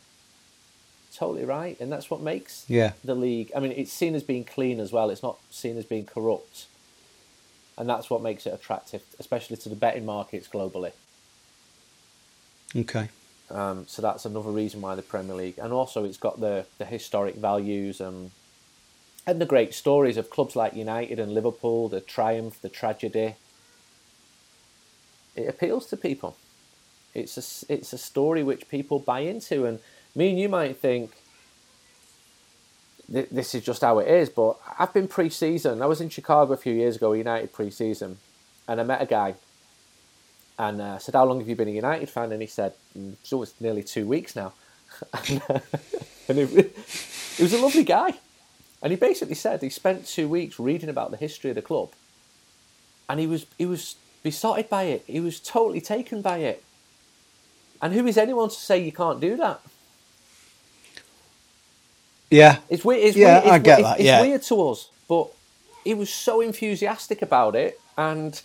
Totally 1.12 1.44
right. 1.44 1.78
And 1.80 1.90
that's 1.90 2.08
what 2.08 2.20
makes 2.20 2.64
yeah. 2.68 2.92
the 3.04 3.16
league. 3.16 3.50
I 3.56 3.60
mean, 3.60 3.72
it's 3.72 3.92
seen 3.92 4.14
as 4.14 4.22
being 4.22 4.44
clean 4.44 4.78
as 4.78 4.92
well, 4.92 5.10
it's 5.10 5.22
not 5.22 5.38
seen 5.50 5.76
as 5.76 5.84
being 5.84 6.06
corrupt. 6.06 6.66
And 7.76 7.88
that's 7.88 8.08
what 8.08 8.22
makes 8.22 8.46
it 8.46 8.54
attractive, 8.54 9.02
especially 9.18 9.56
to 9.56 9.68
the 9.68 9.74
betting 9.74 10.06
markets 10.06 10.46
globally. 10.46 10.92
Okay. 12.76 13.08
Um, 13.50 13.86
so 13.88 14.00
that's 14.00 14.24
another 14.24 14.50
reason 14.50 14.80
why 14.80 14.94
the 14.94 15.02
Premier 15.02 15.34
League, 15.34 15.58
and 15.58 15.72
also 15.72 16.04
it's 16.04 16.16
got 16.16 16.40
the, 16.40 16.66
the 16.78 16.84
historic 16.84 17.34
values 17.34 18.00
and 18.00 18.30
and 19.26 19.40
the 19.40 19.46
great 19.46 19.74
stories 19.74 20.16
of 20.16 20.30
clubs 20.30 20.56
like 20.56 20.74
United 20.74 21.18
and 21.18 21.32
Liverpool, 21.32 21.88
the 21.88 22.00
triumph, 22.00 22.60
the 22.60 22.68
tragedy. 22.68 23.36
It 25.36 25.48
appeals 25.48 25.86
to 25.86 25.96
people. 25.96 26.36
It's 27.14 27.36
a, 27.38 27.72
it's 27.72 27.92
a 27.92 27.98
story 27.98 28.42
which 28.42 28.68
people 28.68 28.98
buy 28.98 29.20
into. 29.20 29.64
And 29.64 29.78
me 30.14 30.30
and 30.30 30.38
you 30.38 30.48
might 30.48 30.78
think 30.78 31.12
this 33.08 33.54
is 33.54 33.62
just 33.62 33.82
how 33.82 33.98
it 33.98 34.08
is, 34.08 34.30
but 34.30 34.56
I've 34.78 34.92
been 34.92 35.08
pre 35.08 35.28
season. 35.28 35.82
I 35.82 35.86
was 35.86 36.00
in 36.00 36.08
Chicago 36.08 36.52
a 36.52 36.56
few 36.56 36.72
years 36.72 36.96
ago, 36.96 37.12
United 37.12 37.52
pre 37.52 37.70
season, 37.70 38.18
and 38.66 38.80
I 38.80 38.84
met 38.84 39.02
a 39.02 39.06
guy 39.06 39.34
and 40.58 40.80
uh, 40.80 40.98
said, 40.98 41.14
How 41.14 41.24
long 41.24 41.38
have 41.40 41.48
you 41.48 41.56
been 41.56 41.68
a 41.68 41.72
United 41.72 42.08
fan? 42.08 42.32
And 42.32 42.40
he 42.40 42.48
said, 42.48 42.72
It's 42.94 43.32
almost 43.32 43.60
nearly 43.60 43.82
two 43.82 44.06
weeks 44.06 44.34
now. 44.34 44.52
and, 45.28 45.42
uh, 45.48 45.58
it, 46.28 46.38
it 46.38 47.40
was 47.40 47.52
a 47.52 47.58
lovely 47.58 47.84
guy. 47.84 48.14
And 48.82 48.90
he 48.90 48.96
basically 48.96 49.36
said 49.36 49.62
he 49.62 49.70
spent 49.70 50.06
two 50.06 50.28
weeks 50.28 50.58
reading 50.58 50.88
about 50.88 51.12
the 51.12 51.16
history 51.16 51.50
of 51.50 51.56
the 51.56 51.62
club, 51.62 51.90
and 53.08 53.20
he 53.20 53.26
was 53.26 53.46
he 53.56 53.66
was 53.66 53.96
besotted 54.22 54.68
by 54.68 54.84
it. 54.84 55.04
He 55.06 55.20
was 55.20 55.40
totally 55.40 55.80
taken 55.80 56.20
by 56.20 56.38
it. 56.38 56.62
And 57.80 57.94
who 57.94 58.06
is 58.06 58.18
anyone 58.18 58.48
to 58.48 58.54
say 58.54 58.82
you 58.82 58.92
can't 58.92 59.20
do 59.20 59.36
that? 59.36 59.60
Yeah, 62.30 62.58
it's 62.68 62.84
weird. 62.84 63.04
It's 63.04 63.16
yeah, 63.16 63.34
weird. 63.34 63.44
It's, 63.44 63.52
I 63.52 63.58
get 63.58 63.78
it's, 63.78 63.88
that. 63.88 64.00
It's 64.00 64.06
yeah. 64.06 64.20
weird 64.22 64.42
to 64.42 64.68
us, 64.68 64.90
but 65.08 65.28
he 65.84 65.94
was 65.94 66.12
so 66.12 66.40
enthusiastic 66.40 67.22
about 67.22 67.54
it, 67.54 67.80
and 67.96 68.40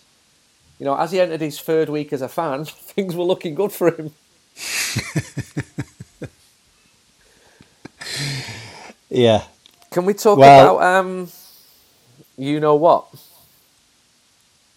you 0.78 0.84
know, 0.84 0.96
as 0.96 1.12
he 1.12 1.20
entered 1.20 1.40
his 1.40 1.60
third 1.60 1.88
week 1.88 2.12
as 2.12 2.22
a 2.22 2.28
fan, 2.28 2.64
things 2.64 3.16
were 3.16 3.24
looking 3.24 3.54
good 3.54 3.72
for 3.72 3.90
him. 3.90 4.12
yeah, 9.08 9.44
can 9.90 10.04
we 10.04 10.14
talk 10.14 10.38
well, 10.38 10.76
about 10.76 11.00
um, 11.00 11.28
you 12.36 12.60
know 12.60 12.76
what? 12.76 13.06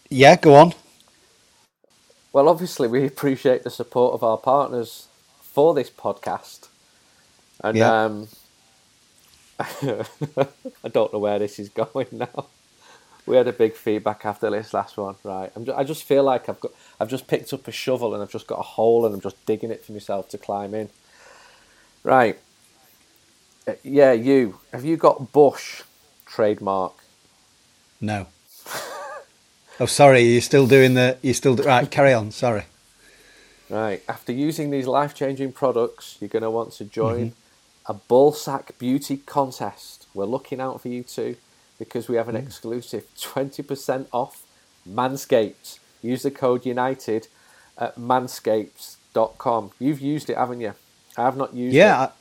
Yeah, 0.09 0.35
go 0.35 0.55
on. 0.55 0.73
Well, 2.33 2.47
obviously, 2.47 2.87
we 2.87 3.05
appreciate 3.05 3.63
the 3.63 3.69
support 3.69 4.13
of 4.13 4.23
our 4.23 4.37
partners 4.37 5.07
for 5.41 5.73
this 5.73 5.89
podcast, 5.89 6.67
and 7.63 7.77
yeah. 7.77 8.03
um, 8.03 8.27
I 9.59 10.87
don't 10.91 11.13
know 11.13 11.19
where 11.19 11.39
this 11.39 11.59
is 11.59 11.69
going 11.69 12.07
now. 12.11 12.47
We 13.25 13.35
had 13.35 13.47
a 13.47 13.53
big 13.53 13.75
feedback 13.75 14.25
after 14.25 14.49
this 14.49 14.73
last 14.73 14.97
one, 14.97 15.15
right? 15.23 15.51
Just, 15.63 15.77
i 15.77 15.83
just 15.83 16.03
feel 16.03 16.23
like 16.23 16.49
I've 16.49 16.59
got, 16.59 16.71
I've 16.99 17.09
just 17.09 17.27
picked 17.27 17.53
up 17.53 17.67
a 17.67 17.71
shovel 17.71 18.13
and 18.13 18.23
I've 18.23 18.31
just 18.31 18.47
got 18.47 18.59
a 18.59 18.63
hole 18.63 19.05
and 19.05 19.13
I'm 19.13 19.21
just 19.21 19.45
digging 19.45 19.71
it 19.71 19.85
for 19.85 19.91
myself 19.91 20.29
to 20.29 20.37
climb 20.37 20.73
in. 20.73 20.89
Right, 22.03 22.39
yeah, 23.83 24.11
you. 24.11 24.59
Have 24.71 24.85
you 24.85 24.97
got 24.97 25.31
Bush 25.31 25.83
trademark? 26.25 26.93
No. 27.99 28.27
oh, 29.79 29.85
sorry. 29.85 30.21
You're 30.21 30.41
still 30.41 30.67
doing 30.67 30.93
the. 30.95 31.17
You're 31.21 31.33
still 31.33 31.55
right. 31.55 31.89
Carry 31.89 32.13
on. 32.13 32.31
Sorry. 32.31 32.63
Right. 33.69 34.03
After 34.09 34.33
using 34.33 34.69
these 34.69 34.87
life-changing 34.87 35.53
products, 35.53 36.17
you're 36.19 36.27
going 36.29 36.43
to 36.43 36.49
want 36.49 36.73
to 36.73 36.85
join 36.85 37.31
mm-hmm. 37.31 37.91
a 37.91 37.95
ballsack 38.09 38.77
beauty 38.77 39.17
contest. 39.17 40.07
We're 40.13 40.25
looking 40.25 40.59
out 40.59 40.81
for 40.81 40.89
you 40.89 41.03
too, 41.03 41.37
because 41.79 42.09
we 42.09 42.17
have 42.17 42.27
an 42.27 42.35
mm. 42.35 42.45
exclusive 42.45 43.05
20% 43.17 44.07
off 44.11 44.43
Manscaped. 44.87 45.79
Use 46.01 46.23
the 46.23 46.31
code 46.31 46.65
United 46.65 47.27
at 47.77 47.95
manscaped.com. 47.97 49.71
You've 49.79 50.01
used 50.01 50.29
it, 50.29 50.37
haven't 50.37 50.59
you? 50.59 50.73
I 51.17 51.23
have 51.23 51.37
not 51.37 51.53
used 51.53 51.75
yeah, 51.75 52.05
it. 52.05 52.11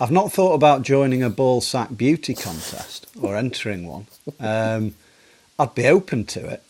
I've 0.00 0.10
not 0.10 0.32
thought 0.32 0.54
about 0.54 0.82
joining 0.82 1.22
a 1.22 1.30
ball 1.30 1.60
sack 1.60 1.96
beauty 1.96 2.34
contest 2.34 3.06
or 3.20 3.36
entering 3.36 3.86
one. 3.86 4.06
Um, 4.40 4.94
I'd 5.58 5.74
be 5.74 5.86
open 5.86 6.24
to 6.26 6.48
it. 6.48 6.62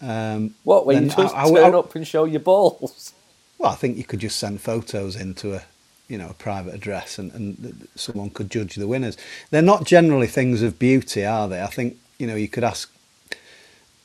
Um, 0.00 0.54
what, 0.62 0.86
when 0.86 1.04
you 1.04 1.10
just 1.10 1.34
I, 1.34 1.42
I, 1.42 1.50
turn 1.50 1.74
I, 1.74 1.78
up 1.78 1.94
and 1.96 2.06
show 2.06 2.24
your 2.24 2.40
balls? 2.40 3.12
Well, 3.58 3.72
I 3.72 3.74
think 3.74 3.96
you 3.96 4.04
could 4.04 4.20
just 4.20 4.38
send 4.38 4.60
photos 4.60 5.16
into 5.16 5.54
a, 5.54 5.62
you 6.06 6.18
know, 6.18 6.28
a 6.28 6.34
private 6.34 6.74
address, 6.74 7.18
and, 7.18 7.32
and 7.32 7.88
someone 7.96 8.30
could 8.30 8.48
judge 8.48 8.76
the 8.76 8.86
winners. 8.86 9.16
They're 9.50 9.60
not 9.60 9.84
generally 9.84 10.28
things 10.28 10.62
of 10.62 10.78
beauty, 10.78 11.24
are 11.24 11.48
they? 11.48 11.60
I 11.60 11.66
think 11.66 11.96
you 12.18 12.28
know 12.28 12.36
you 12.36 12.48
could 12.48 12.62
ask, 12.62 12.92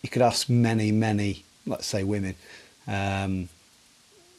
you 0.02 0.10
could 0.10 0.24
ask 0.24 0.50
many, 0.50 0.92
many, 0.92 1.44
let's 1.68 1.86
say 1.86 2.04
women, 2.04 2.34
um, 2.88 3.50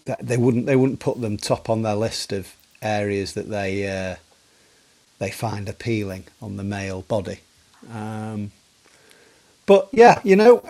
that 0.07 0.19
they 0.27 0.37
wouldn't 0.37 0.67
they 0.67 0.77
wouldn't 0.77 0.99
put 0.99 1.21
them 1.21 1.37
top 1.37 1.71
on 1.71 1.83
their 1.83 1.95
list 1.95 2.33
of 2.33 2.57
areas 2.85 3.35
that 3.35 3.49
they 3.51 3.89
uh, 3.89 4.17
they 5.19 5.31
find 5.31 5.69
appealing 5.69 6.25
on 6.43 6.57
the 6.57 6.65
male 6.65 7.03
body. 7.03 7.41
Um, 7.93 8.53
but 9.67 9.89
yeah, 9.93 10.21
you 10.25 10.37
know, 10.37 10.63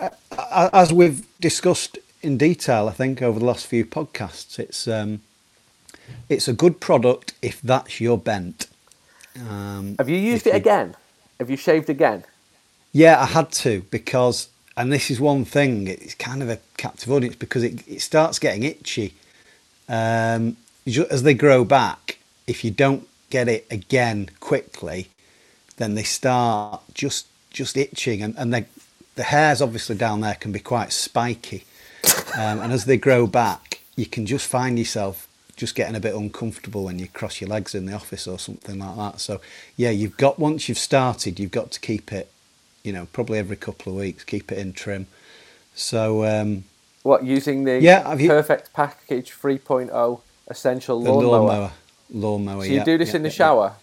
as 0.73 0.93
we've 0.93 1.25
discussed 1.39 1.97
in 2.21 2.37
detail, 2.37 2.87
I 2.87 2.93
think 2.93 3.21
over 3.21 3.39
the 3.39 3.45
last 3.45 3.67
few 3.67 3.85
podcasts, 3.85 4.59
it's 4.59 4.87
um, 4.87 5.21
it's 6.29 6.47
a 6.47 6.53
good 6.53 6.79
product 6.79 7.33
if 7.41 7.61
that's 7.61 8.01
your 8.01 8.17
bent. 8.17 8.67
Um, 9.39 9.99
Have 9.99 10.09
you 10.09 10.17
used 10.17 10.47
it 10.47 10.53
you, 10.53 10.57
again? 10.57 10.95
Have 11.39 11.49
you 11.49 11.57
shaved 11.57 11.89
again? 11.89 12.23
Yeah, 12.93 13.21
I 13.21 13.25
had 13.25 13.51
to 13.53 13.83
because, 13.91 14.49
and 14.77 14.91
this 14.93 15.11
is 15.11 15.19
one 15.19 15.45
thing. 15.45 15.87
It's 15.87 16.15
kind 16.15 16.43
of 16.43 16.49
a 16.49 16.59
captive 16.77 17.11
audience 17.11 17.35
because 17.35 17.63
it 17.63 17.87
it 17.87 18.01
starts 18.01 18.39
getting 18.39 18.63
itchy 18.63 19.13
um, 19.89 20.57
as 20.87 21.23
they 21.23 21.33
grow 21.33 21.65
back. 21.65 22.19
If 22.47 22.63
you 22.63 22.71
don't 22.71 23.07
get 23.29 23.47
it 23.47 23.65
again 23.71 24.29
quickly, 24.39 25.09
then 25.77 25.95
they 25.95 26.03
start 26.03 26.81
just 26.93 27.27
just 27.49 27.77
itching, 27.77 28.21
and 28.21 28.35
and 28.37 28.53
they 28.53 28.65
the 29.15 29.23
hairs 29.23 29.61
obviously 29.61 29.95
down 29.95 30.21
there 30.21 30.35
can 30.35 30.51
be 30.51 30.59
quite 30.59 30.91
spiky, 30.91 31.63
um, 32.37 32.59
and 32.59 32.71
as 32.71 32.85
they 32.85 32.97
grow 32.97 33.25
back, 33.25 33.79
you 33.95 34.05
can 34.05 34.25
just 34.25 34.47
find 34.47 34.77
yourself 34.77 35.27
just 35.55 35.73
getting 35.73 35.95
a 35.95 35.99
bit 35.99 36.13
uncomfortable 36.13 36.83
when 36.83 36.99
you 36.99 37.07
cross 37.07 37.39
your 37.39 37.49
legs 37.49 37.73
in 37.73 37.85
the 37.85 37.93
office 37.93 38.27
or 38.27 38.37
something 38.37 38.79
like 38.79 38.95
that. 38.97 39.19
So 39.21 39.41
yeah, 39.77 39.91
you've 39.91 40.17
got 40.17 40.37
once 40.37 40.67
you've 40.69 40.77
started, 40.77 41.39
you've 41.39 41.51
got 41.51 41.71
to 41.71 41.79
keep 41.79 42.11
it, 42.11 42.29
you 42.83 42.91
know, 42.91 43.07
probably 43.13 43.39
every 43.39 43.55
couple 43.55 43.93
of 43.93 43.99
weeks, 43.99 44.23
keep 44.23 44.51
it 44.51 44.57
in 44.57 44.73
trim. 44.73 45.07
So 45.73 46.25
um, 46.25 46.65
what 47.03 47.23
using 47.23 47.63
the 47.63 47.81
yeah, 47.81 48.13
you, 48.15 48.29
perfect 48.29 48.73
package 48.73 49.31
3.0 49.31 50.21
essential 50.47 51.01
lawnmower? 51.01 51.39
Lawnmower, 51.39 51.71
lawnmower. 52.11 52.63
So 52.63 52.69
you 52.69 52.75
yeah, 52.77 52.83
do 52.83 52.97
this 52.97 53.09
yeah, 53.09 53.15
in 53.17 53.23
the 53.23 53.29
shower. 53.29 53.73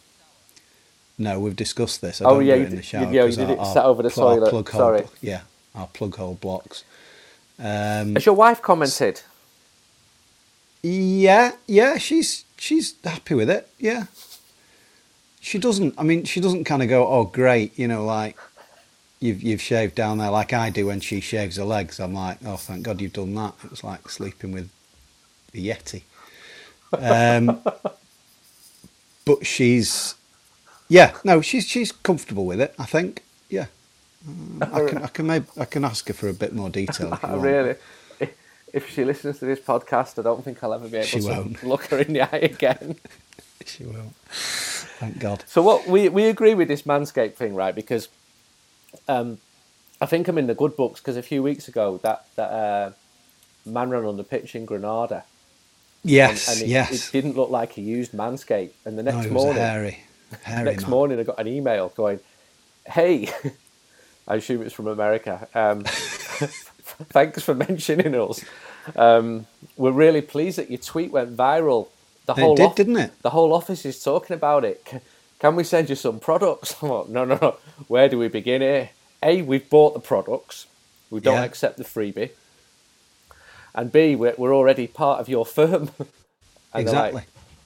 No, 1.19 1.39
we've 1.39 1.57
discussed 1.57 2.01
this. 2.01 2.21
I 2.21 2.25
oh 2.25 2.41
yeah, 2.41 2.55
you, 2.55 2.67
did, 2.67 2.93
yeah, 2.93 3.25
you 3.25 3.33
did 3.33 3.51
it 3.51 3.65
set 3.67 3.85
over 3.85 4.03
the 4.03 4.11
pl- 4.11 4.23
toilet. 4.25 4.51
Plug 4.51 4.71
Sorry. 4.71 5.01
Hole, 5.03 5.13
yeah, 5.21 5.43
our 5.75 5.87
plug 5.89 6.17
hole 6.17 6.35
blocks. 6.35 6.85
Um, 7.59 8.15
Has 8.15 8.27
your 8.27 8.35
wife 8.35 8.63
commented? 8.63 9.23
Yeah, 10.83 11.53
yeah, 11.67 11.99
she's 11.99 12.45
she's 12.57 12.95
happy 13.05 13.35
with 13.35 13.51
it. 13.51 13.69
Yeah, 13.79 14.07
she 15.41 15.59
doesn't. 15.59 15.95
I 15.99 16.03
mean, 16.03 16.25
she 16.25 16.41
doesn't 16.41 16.65
kind 16.65 16.83
of 16.83 16.89
go, 16.89 17.07
"Oh, 17.07 17.25
great," 17.25 17.79
you 17.79 17.87
know, 17.87 18.05
like 18.05 18.37
you've 19.21 19.43
you've 19.43 19.63
shaved 19.63 19.95
down 19.95 20.19
there, 20.19 20.31
like 20.31 20.53
I 20.53 20.71
do 20.71 20.87
when 20.87 21.01
she 21.01 21.21
shaves 21.21 21.57
her 21.57 21.65
legs. 21.65 22.01
I'm 22.01 22.15
like, 22.15 22.39
"Oh, 22.45 22.57
thank 22.57 22.83
God 22.83 23.01
you've 23.01 23.13
done 23.13 23.35
that." 23.37 23.55
It 23.63 23.71
was 23.71 23.85
like 23.85 24.09
sleeping 24.09 24.51
with 24.51 24.71
the 25.53 25.69
yeti. 25.69 26.03
Um, 26.99 27.63
but 29.25 29.47
she's 29.47 30.15
yeah, 30.89 31.17
no, 31.25 31.41
she's 31.41 31.67
she's 31.67 31.93
comfortable 31.93 32.45
with 32.47 32.61
it. 32.61 32.75
I 32.79 32.85
think. 32.85 33.23
Yeah, 33.49 33.67
um, 34.29 34.63
I 34.63 34.89
can 34.89 34.99
I 35.03 35.07
can 35.07 35.27
maybe 35.27 35.47
I 35.59 35.65
can 35.65 35.85
ask 35.85 36.07
her 36.09 36.15
for 36.15 36.29
a 36.29 36.35
bit 36.35 36.53
more 36.53 36.71
detail. 36.71 37.19
really, 37.29 37.77
if 38.73 38.91
she 38.91 39.05
listens 39.05 39.39
to 39.39 39.45
this 39.45 39.61
podcast, 39.61 40.19
I 40.19 40.23
don't 40.23 40.45
think 40.45 40.63
I'll 40.63 40.75
ever 40.75 40.89
be 40.89 40.99
able 40.99 41.07
she 41.07 41.21
to 41.21 41.29
won't. 41.29 41.63
look 41.65 41.87
her 41.87 41.99
in 41.99 42.13
the 42.13 42.23
eye 42.23 42.39
again. 42.39 42.97
she 43.67 43.85
won't. 43.85 44.15
Thank 44.27 45.19
God. 45.19 45.45
So 45.47 45.63
what 45.63 45.87
we 45.87 46.09
we 46.09 46.25
agree 46.27 46.55
with 46.55 46.69
this 46.69 46.83
manscape 46.83 47.35
thing, 47.35 47.55
right? 47.55 47.75
Because 47.75 48.09
um, 49.09 49.39
I 50.01 50.07
think 50.07 50.29
I'm 50.29 50.39
in 50.39 50.47
the 50.47 50.55
good 50.55 50.77
books 50.77 51.01
because 51.01 51.17
a 51.17 51.23
few 51.23 51.43
weeks 51.43 51.69
ago 51.69 51.99
that 52.03 52.27
that 52.37 52.51
uh, 52.51 52.91
man 53.65 53.91
ran 53.91 54.05
on 54.05 54.17
the 54.17 54.25
pitch 54.25 54.55
in 54.55 54.65
Granada. 54.65 55.25
Yes, 56.05 56.49
and, 56.49 56.63
and 56.63 56.69
it, 56.69 56.73
yes. 56.73 57.09
It 57.09 57.13
didn't 57.13 57.37
look 57.37 57.51
like 57.51 57.73
he 57.73 57.83
used 57.83 58.13
Manscaped, 58.13 58.73
and 58.85 58.99
the 58.99 59.03
next 59.03 59.27
no, 59.27 59.33
morning, 59.33 59.63
hairy. 59.63 60.05
Hairy 60.43 60.65
Next 60.65 60.83
man. 60.83 60.91
morning, 60.91 61.21
I 61.21 61.23
got 61.25 61.39
an 61.39 61.47
email 61.47 61.91
going, 61.91 62.21
"Hey, 62.87 63.29
I 64.29 64.37
assume 64.37 64.63
it's 64.63 64.75
from 64.75 64.87
America. 64.89 65.49
Um, 65.55 65.83
thanks 67.11 67.43
for 67.43 67.55
mentioning 67.55 68.15
us. 68.15 68.45
Um, 68.97 69.47
we're 69.77 69.93
really 69.93 70.23
pleased 70.23 70.59
that 70.59 70.71
your 70.71 70.79
tweet 70.79 71.13
went 71.13 71.37
viral. 71.37 71.89
The 72.27 72.35
whole 72.35 72.55
did, 72.55 72.67
off- 72.67 72.77
didn't 72.77 72.97
it? 72.97 73.23
The 73.23 73.31
whole 73.31 73.53
office 73.53 73.85
is 73.85 74.03
talking 74.03 74.35
about 74.35 74.65
it. 74.65 74.85
Can, 74.85 75.01
can 75.39 75.57
we 75.57 75.65
send 75.65 75.91
you 75.91 75.97
some 75.97 76.21
products? 76.21 76.77
Like, 76.83 77.09
no, 77.09 77.25
no, 77.25 77.39
no. 77.41 77.57
Where 77.89 78.09
do 78.09 78.19
we 78.19 78.29
begin 78.29 78.63
here? 78.63 78.91
A, 79.23 79.43
we've 79.43 79.69
bought 79.69 79.95
the 79.95 80.01
products. 80.01 80.67
We 81.11 81.21
don't 81.21 81.35
yeah. 81.35 81.45
accept 81.45 81.79
the 81.79 81.85
freebie. 81.85 82.31
And 83.75 83.91
B, 83.91 84.15
we're, 84.17 84.35
we're 84.37 84.55
already 84.55 84.87
part 84.87 85.21
of 85.21 85.29
your 85.29 85.47
firm. 85.47 85.91
exactly. 86.75 87.23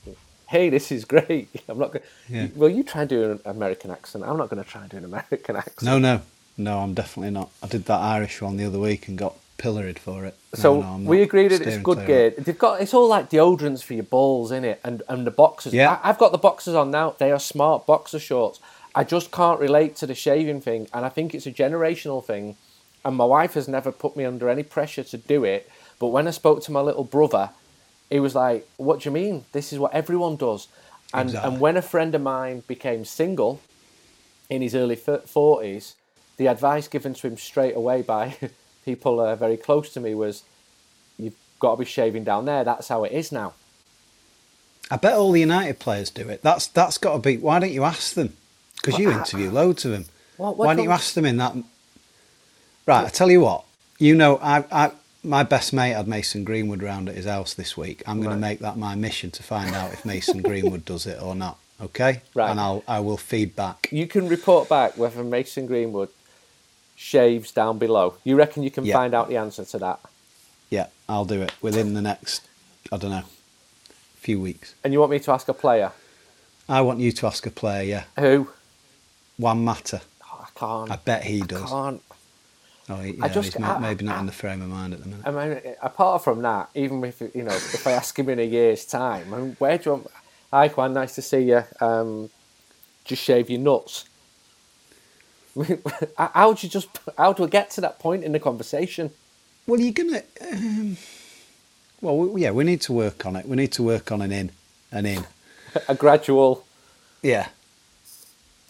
Like, 0.06 0.16
hey, 0.48 0.70
this 0.70 0.92
is 0.92 1.04
great. 1.04 1.48
I'm 1.68 1.78
not 1.78 1.92
going. 1.92 2.04
Yeah. 2.28 2.48
Well, 2.54 2.70
you 2.70 2.82
try 2.82 3.02
and 3.02 3.10
do 3.10 3.32
an 3.32 3.40
American 3.44 3.90
accent. 3.90 4.24
I'm 4.24 4.36
not 4.36 4.48
going 4.48 4.62
to 4.62 4.68
try 4.68 4.82
and 4.82 4.90
do 4.90 4.96
an 4.98 5.04
American 5.04 5.56
accent. 5.56 5.82
No, 5.82 5.98
no, 5.98 6.22
no. 6.56 6.78
I'm 6.78 6.94
definitely 6.94 7.32
not. 7.32 7.50
I 7.62 7.66
did 7.66 7.84
that 7.86 8.00
Irish 8.00 8.40
one 8.40 8.56
the 8.56 8.64
other 8.64 8.78
week 8.78 9.08
and 9.08 9.18
got 9.18 9.34
pilloried 9.58 9.98
for 9.98 10.24
it. 10.24 10.36
So 10.54 10.80
no, 10.80 11.08
we 11.08 11.22
agreed 11.22 11.48
that 11.48 11.62
it's 11.62 11.78
good 11.78 12.06
gear. 12.06 12.30
They've 12.30 12.58
got 12.58 12.80
it's 12.80 12.94
all 12.94 13.08
like 13.08 13.30
deodorants 13.30 13.82
for 13.82 13.94
your 13.94 14.04
balls 14.04 14.52
in 14.52 14.64
it, 14.64 14.80
and 14.84 15.02
and 15.08 15.26
the 15.26 15.30
boxers. 15.30 15.74
Yeah. 15.74 15.98
I, 16.02 16.10
I've 16.10 16.18
got 16.18 16.32
the 16.32 16.38
boxers 16.38 16.74
on 16.74 16.90
now. 16.90 17.14
They 17.18 17.32
are 17.32 17.40
smart 17.40 17.86
boxer 17.86 18.18
shorts. 18.18 18.60
I 18.94 19.04
just 19.04 19.30
can't 19.30 19.60
relate 19.60 19.94
to 19.96 20.06
the 20.06 20.14
shaving 20.14 20.62
thing, 20.62 20.88
and 20.94 21.04
I 21.04 21.10
think 21.10 21.34
it's 21.34 21.46
a 21.46 21.52
generational 21.52 22.24
thing. 22.24 22.56
And 23.04 23.14
my 23.14 23.24
wife 23.24 23.54
has 23.54 23.68
never 23.68 23.92
put 23.92 24.16
me 24.16 24.24
under 24.24 24.48
any 24.48 24.64
pressure 24.64 25.04
to 25.04 25.16
do 25.16 25.44
it. 25.44 25.70
But 25.98 26.08
when 26.08 26.28
I 26.28 26.30
spoke 26.30 26.62
to 26.64 26.72
my 26.72 26.80
little 26.80 27.04
brother, 27.04 27.50
he 28.10 28.20
was 28.20 28.34
like, 28.34 28.68
"What 28.76 29.00
do 29.00 29.08
you 29.08 29.12
mean? 29.12 29.44
This 29.52 29.72
is 29.72 29.78
what 29.78 29.94
everyone 29.94 30.36
does." 30.36 30.68
And 31.14 31.30
exactly. 31.30 31.52
and 31.52 31.60
when 31.60 31.76
a 31.76 31.82
friend 31.82 32.14
of 32.14 32.22
mine 32.22 32.62
became 32.66 33.04
single 33.04 33.60
in 34.50 34.62
his 34.62 34.74
early 34.74 34.96
forties, 34.96 35.94
the 36.36 36.46
advice 36.46 36.88
given 36.88 37.14
to 37.14 37.26
him 37.26 37.36
straight 37.36 37.76
away 37.76 38.02
by 38.02 38.36
people 38.84 39.20
uh, 39.20 39.36
very 39.36 39.56
close 39.56 39.92
to 39.94 40.00
me 40.00 40.14
was, 40.14 40.42
"You've 41.18 41.36
got 41.58 41.72
to 41.72 41.78
be 41.80 41.84
shaving 41.84 42.24
down 42.24 42.44
there. 42.44 42.64
That's 42.64 42.88
how 42.88 43.04
it 43.04 43.12
is 43.12 43.32
now." 43.32 43.54
I 44.90 44.96
bet 44.96 45.14
all 45.14 45.32
the 45.32 45.40
United 45.40 45.78
players 45.78 46.10
do 46.10 46.28
it. 46.28 46.42
That's 46.42 46.66
that's 46.68 46.98
got 46.98 47.14
to 47.14 47.18
be. 47.18 47.36
Why 47.38 47.58
don't 47.58 47.72
you 47.72 47.84
ask 47.84 48.14
them? 48.14 48.36
Because 48.76 48.98
you 48.98 49.10
interview 49.10 49.50
loads 49.50 49.84
of 49.84 49.90
them. 49.90 50.04
What, 50.36 50.56
what 50.56 50.66
why 50.66 50.74
don't 50.74 50.84
you 50.84 50.92
ask 50.92 51.14
them 51.14 51.24
in 51.24 51.38
that? 51.38 51.56
Right, 52.86 53.04
I 53.04 53.08
tell 53.08 53.30
you 53.30 53.40
what. 53.40 53.64
You 53.98 54.14
know, 54.14 54.36
I, 54.36 54.64
I 54.70 54.92
my 55.26 55.42
best 55.42 55.72
mate 55.72 55.92
had 55.92 56.08
Mason 56.08 56.44
Greenwood 56.44 56.82
round 56.82 57.08
at 57.08 57.14
his 57.14 57.26
house 57.26 57.54
this 57.54 57.76
week. 57.76 58.02
I'm 58.06 58.18
going 58.18 58.28
right. 58.28 58.34
to 58.34 58.40
make 58.40 58.58
that 58.60 58.76
my 58.76 58.94
mission 58.94 59.30
to 59.32 59.42
find 59.42 59.74
out 59.74 59.92
if 59.92 60.04
Mason 60.04 60.42
Greenwood 60.42 60.84
does 60.84 61.06
it 61.06 61.20
or 61.20 61.34
not. 61.34 61.58
Okay, 61.80 62.22
right, 62.34 62.50
and 62.50 62.58
I'll 62.58 62.82
I 62.88 63.00
will 63.00 63.18
feed 63.18 63.54
back. 63.54 63.88
You 63.92 64.06
can 64.06 64.28
report 64.28 64.68
back 64.68 64.96
whether 64.96 65.22
Mason 65.22 65.66
Greenwood 65.66 66.08
shaves 66.94 67.52
down 67.52 67.78
below. 67.78 68.14
You 68.24 68.36
reckon 68.36 68.62
you 68.62 68.70
can 68.70 68.86
yeah. 68.86 68.94
find 68.94 69.14
out 69.14 69.28
the 69.28 69.36
answer 69.36 69.64
to 69.66 69.78
that? 69.78 70.00
Yeah, 70.70 70.86
I'll 71.06 71.26
do 71.26 71.42
it 71.42 71.52
within 71.60 71.92
the 71.92 72.00
next 72.00 72.48
I 72.90 72.96
don't 72.96 73.10
know 73.10 73.24
few 74.26 74.40
weeks. 74.40 74.74
And 74.82 74.92
you 74.92 74.98
want 74.98 75.12
me 75.12 75.20
to 75.20 75.30
ask 75.30 75.46
a 75.46 75.54
player? 75.54 75.92
I 76.68 76.80
want 76.80 76.98
you 76.98 77.12
to 77.12 77.26
ask 77.28 77.46
a 77.46 77.50
player. 77.50 77.84
Yeah. 77.84 78.04
Who? 78.20 78.50
Juan 79.38 79.64
Mata. 79.64 80.00
Oh, 80.24 80.44
I 80.48 80.58
can't. 80.58 80.90
I 80.90 80.96
bet 80.96 81.22
he 81.22 81.42
does. 81.42 81.62
I 81.62 81.68
can't. 81.68 82.02
Oh, 82.88 83.00
yeah, 83.02 83.24
I 83.24 83.28
just, 83.28 83.58
not, 83.58 83.78
I, 83.78 83.80
maybe 83.80 84.04
not 84.04 84.16
I, 84.16 84.20
in 84.20 84.26
the 84.26 84.32
frame 84.32 84.62
of 84.62 84.68
mind 84.68 84.94
at 84.94 85.02
the 85.02 85.08
minute. 85.08 85.26
I 85.26 85.30
mean, 85.30 85.74
apart 85.82 86.22
from 86.22 86.42
that, 86.42 86.70
even 86.74 87.02
if 87.04 87.20
you 87.20 87.42
know, 87.42 87.54
if 87.54 87.84
I 87.86 87.92
ask 87.92 88.16
him 88.16 88.28
in 88.28 88.38
a 88.38 88.44
year's 88.44 88.84
time, 88.84 89.34
I 89.34 89.38
mean, 89.38 89.56
where 89.58 89.76
do 89.76 89.84
you 89.84 89.96
want? 89.96 90.06
Hi, 90.52 90.68
Juan, 90.68 90.92
nice 90.92 91.16
to 91.16 91.22
see 91.22 91.40
you. 91.40 91.64
Um, 91.80 92.30
just 93.04 93.22
shave 93.22 93.50
your 93.50 93.60
nuts. 93.60 94.04
how 96.16 96.52
do 96.52 96.66
you 96.66 96.70
just? 96.70 96.88
How 97.18 97.32
do 97.32 97.42
we 97.42 97.48
get 97.48 97.70
to 97.70 97.80
that 97.80 97.98
point 97.98 98.22
in 98.22 98.32
the 98.32 98.38
conversation? 98.38 99.10
Well, 99.66 99.80
you're 99.80 99.92
gonna. 99.92 100.22
Um, 100.52 100.96
well, 102.00 102.18
we, 102.18 102.42
yeah, 102.42 102.52
we 102.52 102.62
need 102.62 102.82
to 102.82 102.92
work 102.92 103.26
on 103.26 103.34
it. 103.34 103.48
We 103.48 103.56
need 103.56 103.72
to 103.72 103.82
work 103.82 104.12
on 104.12 104.22
an 104.22 104.30
in, 104.30 104.52
an 104.92 105.06
in, 105.06 105.26
a 105.88 105.94
gradual. 105.94 106.64
Yeah. 107.22 107.48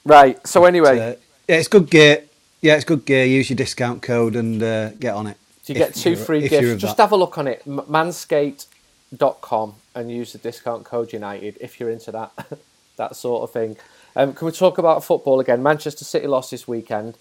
Right. 0.05 0.45
So 0.47 0.65
anyway, 0.65 0.99
uh, 0.99 1.17
yeah, 1.49 1.57
it's 1.57 1.69
good 1.69 1.91
gear. 1.91 2.23
Yeah, 2.67 2.75
it's 2.75 2.85
good 2.85 3.05
gear. 3.05 3.25
Use 3.25 3.49
your 3.49 3.57
discount 3.57 4.03
code 4.03 4.35
and 4.35 4.61
uh, 4.61 4.91
get 4.95 5.15
on 5.15 5.29
it. 5.29 5.37
So 5.63 5.73
you 5.73 5.79
get 5.79 5.95
two 5.95 6.17
free 6.17 6.49
gifts. 6.49 6.83
Just 6.83 6.97
that. 6.97 7.05
have 7.05 7.13
a 7.13 7.17
look 7.17 7.39
on 7.39 7.47
it, 7.47 7.65
manscaped.com, 7.65 9.75
and 9.95 10.11
use 10.11 10.33
the 10.33 10.39
discount 10.39 10.85
code 10.85 11.13
United 11.13 11.59
if 11.61 11.79
you're 11.79 11.91
into 11.91 12.11
that 12.11 12.33
that 12.97 13.15
sort 13.15 13.45
of 13.45 13.53
thing. 13.53 13.77
Um, 14.17 14.35
can 14.35 14.47
we 14.47 14.51
talk 14.51 14.79
about 14.79 15.05
football 15.05 15.39
again? 15.39 15.63
Manchester 15.63 16.05
City 16.05 16.27
lost 16.27 16.51
this 16.51 16.67
weekend. 16.67 17.17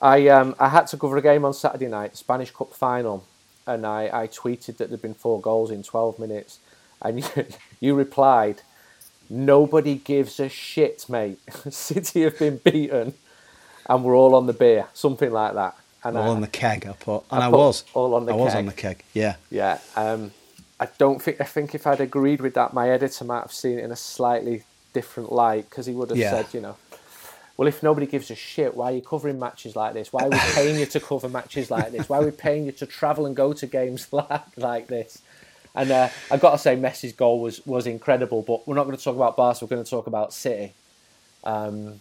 I 0.00 0.28
um, 0.28 0.54
I 0.60 0.68
had 0.68 0.86
to 0.88 0.98
cover 0.98 1.16
a 1.16 1.22
game 1.22 1.46
on 1.46 1.54
Saturday 1.54 1.88
night, 1.88 2.18
Spanish 2.18 2.50
Cup 2.50 2.74
final, 2.74 3.24
and 3.66 3.86
I, 3.86 4.10
I 4.12 4.26
tweeted 4.26 4.76
that 4.76 4.90
there'd 4.90 5.00
been 5.00 5.14
four 5.14 5.40
goals 5.40 5.70
in 5.70 5.82
12 5.82 6.18
minutes, 6.18 6.58
and 7.00 7.20
you, 7.36 7.46
you 7.80 7.94
replied, 7.94 8.60
"Nobody 9.30 9.94
gives 9.94 10.38
a 10.38 10.50
shit, 10.50 11.08
mate. 11.08 11.38
City 11.70 12.24
have 12.24 12.38
been 12.38 12.58
beaten, 12.58 13.14
and 13.88 14.04
we're 14.04 14.16
all 14.16 14.34
on 14.34 14.46
the 14.46 14.52
beer, 14.52 14.86
something 14.94 15.30
like 15.32 15.54
that." 15.54 15.74
And 16.02 16.16
all 16.16 16.24
I, 16.24 16.28
on 16.28 16.40
the 16.40 16.46
keg, 16.48 16.86
I 16.86 16.92
put, 16.92 17.24
and 17.30 17.42
I 17.42 17.46
I, 17.46 17.48
was 17.48 17.84
all 17.94 18.14
on 18.14 18.24
the 18.26 18.32
I 18.32 18.36
was 18.36 18.52
keg. 18.52 18.58
on 18.58 18.66
the 18.66 18.72
keg. 18.72 19.04
Yeah, 19.12 19.36
Yeah, 19.50 19.78
um, 19.96 20.30
I 20.78 20.88
don't 20.98 21.20
think 21.20 21.40
I 21.40 21.44
think 21.44 21.74
if 21.74 21.86
I'd 21.86 22.00
agreed 22.00 22.40
with 22.40 22.54
that, 22.54 22.72
my 22.72 22.88
editor 22.90 23.24
might 23.24 23.42
have 23.42 23.52
seen 23.52 23.78
it 23.78 23.84
in 23.84 23.90
a 23.92 23.96
slightly 23.96 24.62
different 24.94 25.30
light 25.30 25.68
because 25.68 25.86
he 25.86 25.92
would 25.92 26.08
have 26.10 26.18
Yeah. 26.18 26.30
said, 26.30 26.54
you 26.54 26.60
know, 26.60 26.76
well, 27.58 27.68
if 27.68 27.82
nobody 27.82 28.06
gives 28.06 28.30
a 28.30 28.34
shit, 28.34 28.74
why 28.74 28.90
are 28.92 28.94
you 28.94 29.02
covering 29.02 29.38
matches 29.38 29.76
like 29.76 29.92
this? 29.92 30.10
Why 30.10 30.24
are 30.24 30.30
we 30.30 30.38
paying 30.54 30.78
you 30.80 30.86
to 30.86 31.00
cover 31.00 31.28
matches 31.28 31.70
like 31.70 31.92
this? 31.92 32.08
Why 32.08 32.18
are 32.20 32.24
we 32.24 32.30
paying 32.30 32.64
you 32.64 32.72
to 32.72 32.86
travel 32.86 33.26
and 33.26 33.36
go 33.36 33.52
to 33.52 33.66
games 33.66 34.08
like 34.12 34.56
like 34.56 34.86
this? 34.86 35.20
And 35.74 35.90
uh, 35.90 36.08
I've 36.30 36.40
got 36.40 36.52
to 36.52 36.58
say, 36.58 36.76
Messi's 36.76 37.12
goal 37.12 37.40
was 37.40 37.64
was 37.66 37.86
incredible. 37.86 38.40
But 38.40 38.66
we're 38.66 38.74
not 38.76 38.84
going 38.84 38.96
to 38.96 39.04
talk 39.04 39.14
about 39.14 39.36
Barca. 39.36 39.58
We're 39.66 39.68
going 39.68 39.84
to 39.84 39.90
talk 39.90 40.06
about 40.06 40.32
City. 40.32 40.72
Um, 41.44 42.00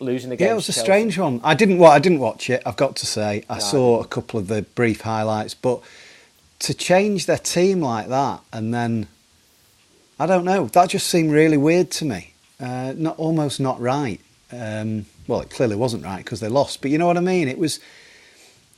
losing 0.00 0.32
against 0.32 0.46
yeah, 0.46 0.52
it 0.52 0.56
was 0.56 0.68
a 0.68 0.72
Chelsea. 0.72 0.84
strange 0.84 1.18
one. 1.18 1.40
I 1.44 1.54
didn't. 1.54 1.78
Well, 1.78 1.92
I 1.92 1.98
didn't 1.98 2.18
watch 2.20 2.50
it. 2.50 2.62
I've 2.66 2.76
got 2.76 2.96
to 2.96 3.06
say, 3.06 3.44
I 3.48 3.54
No. 3.54 3.60
saw 3.60 4.00
a 4.00 4.06
couple 4.06 4.40
of 4.40 4.48
the 4.48 4.62
brief 4.62 5.02
highlights, 5.02 5.54
but 5.54 5.80
to 6.60 6.74
change 6.74 7.26
their 7.26 7.38
team 7.38 7.80
like 7.80 8.08
that 8.08 8.40
and 8.52 8.72
then 8.74 9.08
I 10.18 10.26
don't 10.26 10.44
know. 10.44 10.66
That 10.66 10.90
just 10.90 11.06
seemed 11.06 11.32
really 11.32 11.56
weird 11.56 11.90
to 11.92 12.04
me. 12.04 12.34
Uh, 12.60 12.92
not 12.96 13.18
almost 13.18 13.58
not 13.58 13.80
right. 13.80 14.20
Um, 14.52 15.06
well, 15.26 15.40
it 15.40 15.48
clearly 15.48 15.76
wasn't 15.76 16.04
right 16.04 16.22
because 16.22 16.40
they 16.40 16.48
lost. 16.48 16.82
But 16.82 16.90
you 16.90 16.98
know 16.98 17.06
what 17.06 17.16
I 17.16 17.20
mean. 17.20 17.48
It 17.48 17.56
was, 17.58 17.80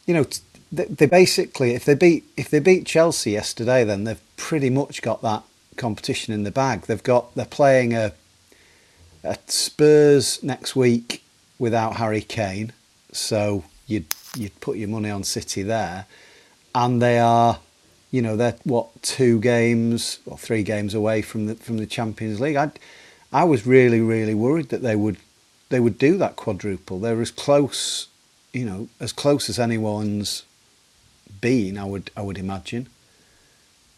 you 0.06 0.14
know, 0.14 0.24
they 0.70 1.06
basically 1.06 1.74
if 1.74 1.85
they 1.85 1.94
beat 1.96 2.24
if 2.37 2.48
they 2.48 2.61
beat 2.61 2.87
Chelsea 2.87 3.32
yesterday, 3.32 3.82
then 3.82 4.04
they've 4.04 4.20
pretty 4.37 4.70
much 4.70 5.02
got 5.02 5.20
that 5.22 5.42
competition 5.76 6.32
in 6.32 6.44
the 6.44 6.52
bag. 6.52 6.82
They've 6.82 7.02
got 7.02 7.35
they're 7.35 7.44
playing 7.44 7.92
a, 7.92 8.12
a 9.24 9.38
Spurs 9.46 10.42
next 10.42 10.74
week 10.74 11.22
without 11.58 11.96
Harry 11.96 12.22
Kane, 12.22 12.72
so 13.12 13.64
you'd 13.87 14.06
you'd 14.37 14.58
put 14.61 14.76
your 14.76 14.88
money 14.88 15.11
on 15.11 15.24
City 15.24 15.62
there, 15.62 16.06
and 16.74 17.00
they 17.00 17.18
are 17.18 17.61
you 18.11 18.22
know 18.22 18.37
they're 18.37 18.56
what 18.64 19.02
two 19.02 19.40
games 19.40 20.18
or 20.26 20.37
three 20.38 20.62
games 20.62 20.94
away 20.94 21.22
from 21.22 21.46
the 21.46 21.54
from 21.54 21.78
the 21.78 21.87
Champions 21.87 22.40
League. 22.40 22.56
I 22.56 22.70
I 23.32 23.44
was 23.44 23.66
really 23.66 24.00
really 24.00 24.35
worried 24.35 24.68
that 24.70 24.82
they 24.82 24.96
would 24.96 25.16
they 25.68 25.80
would 25.80 25.98
do 25.98 26.18
that 26.18 26.37
quadruple. 26.37 27.00
They're 27.00 27.20
as 27.20 27.30
close, 27.30 28.08
you 28.52 28.64
know, 28.64 28.88
as 29.00 29.12
close 29.12 29.48
as 29.48 29.58
anyone's 29.58 30.44
been. 31.40 31.78
I 31.78 31.85
would 31.85 32.11
I 32.16 32.22
would 32.22 32.38
imagine. 32.38 32.88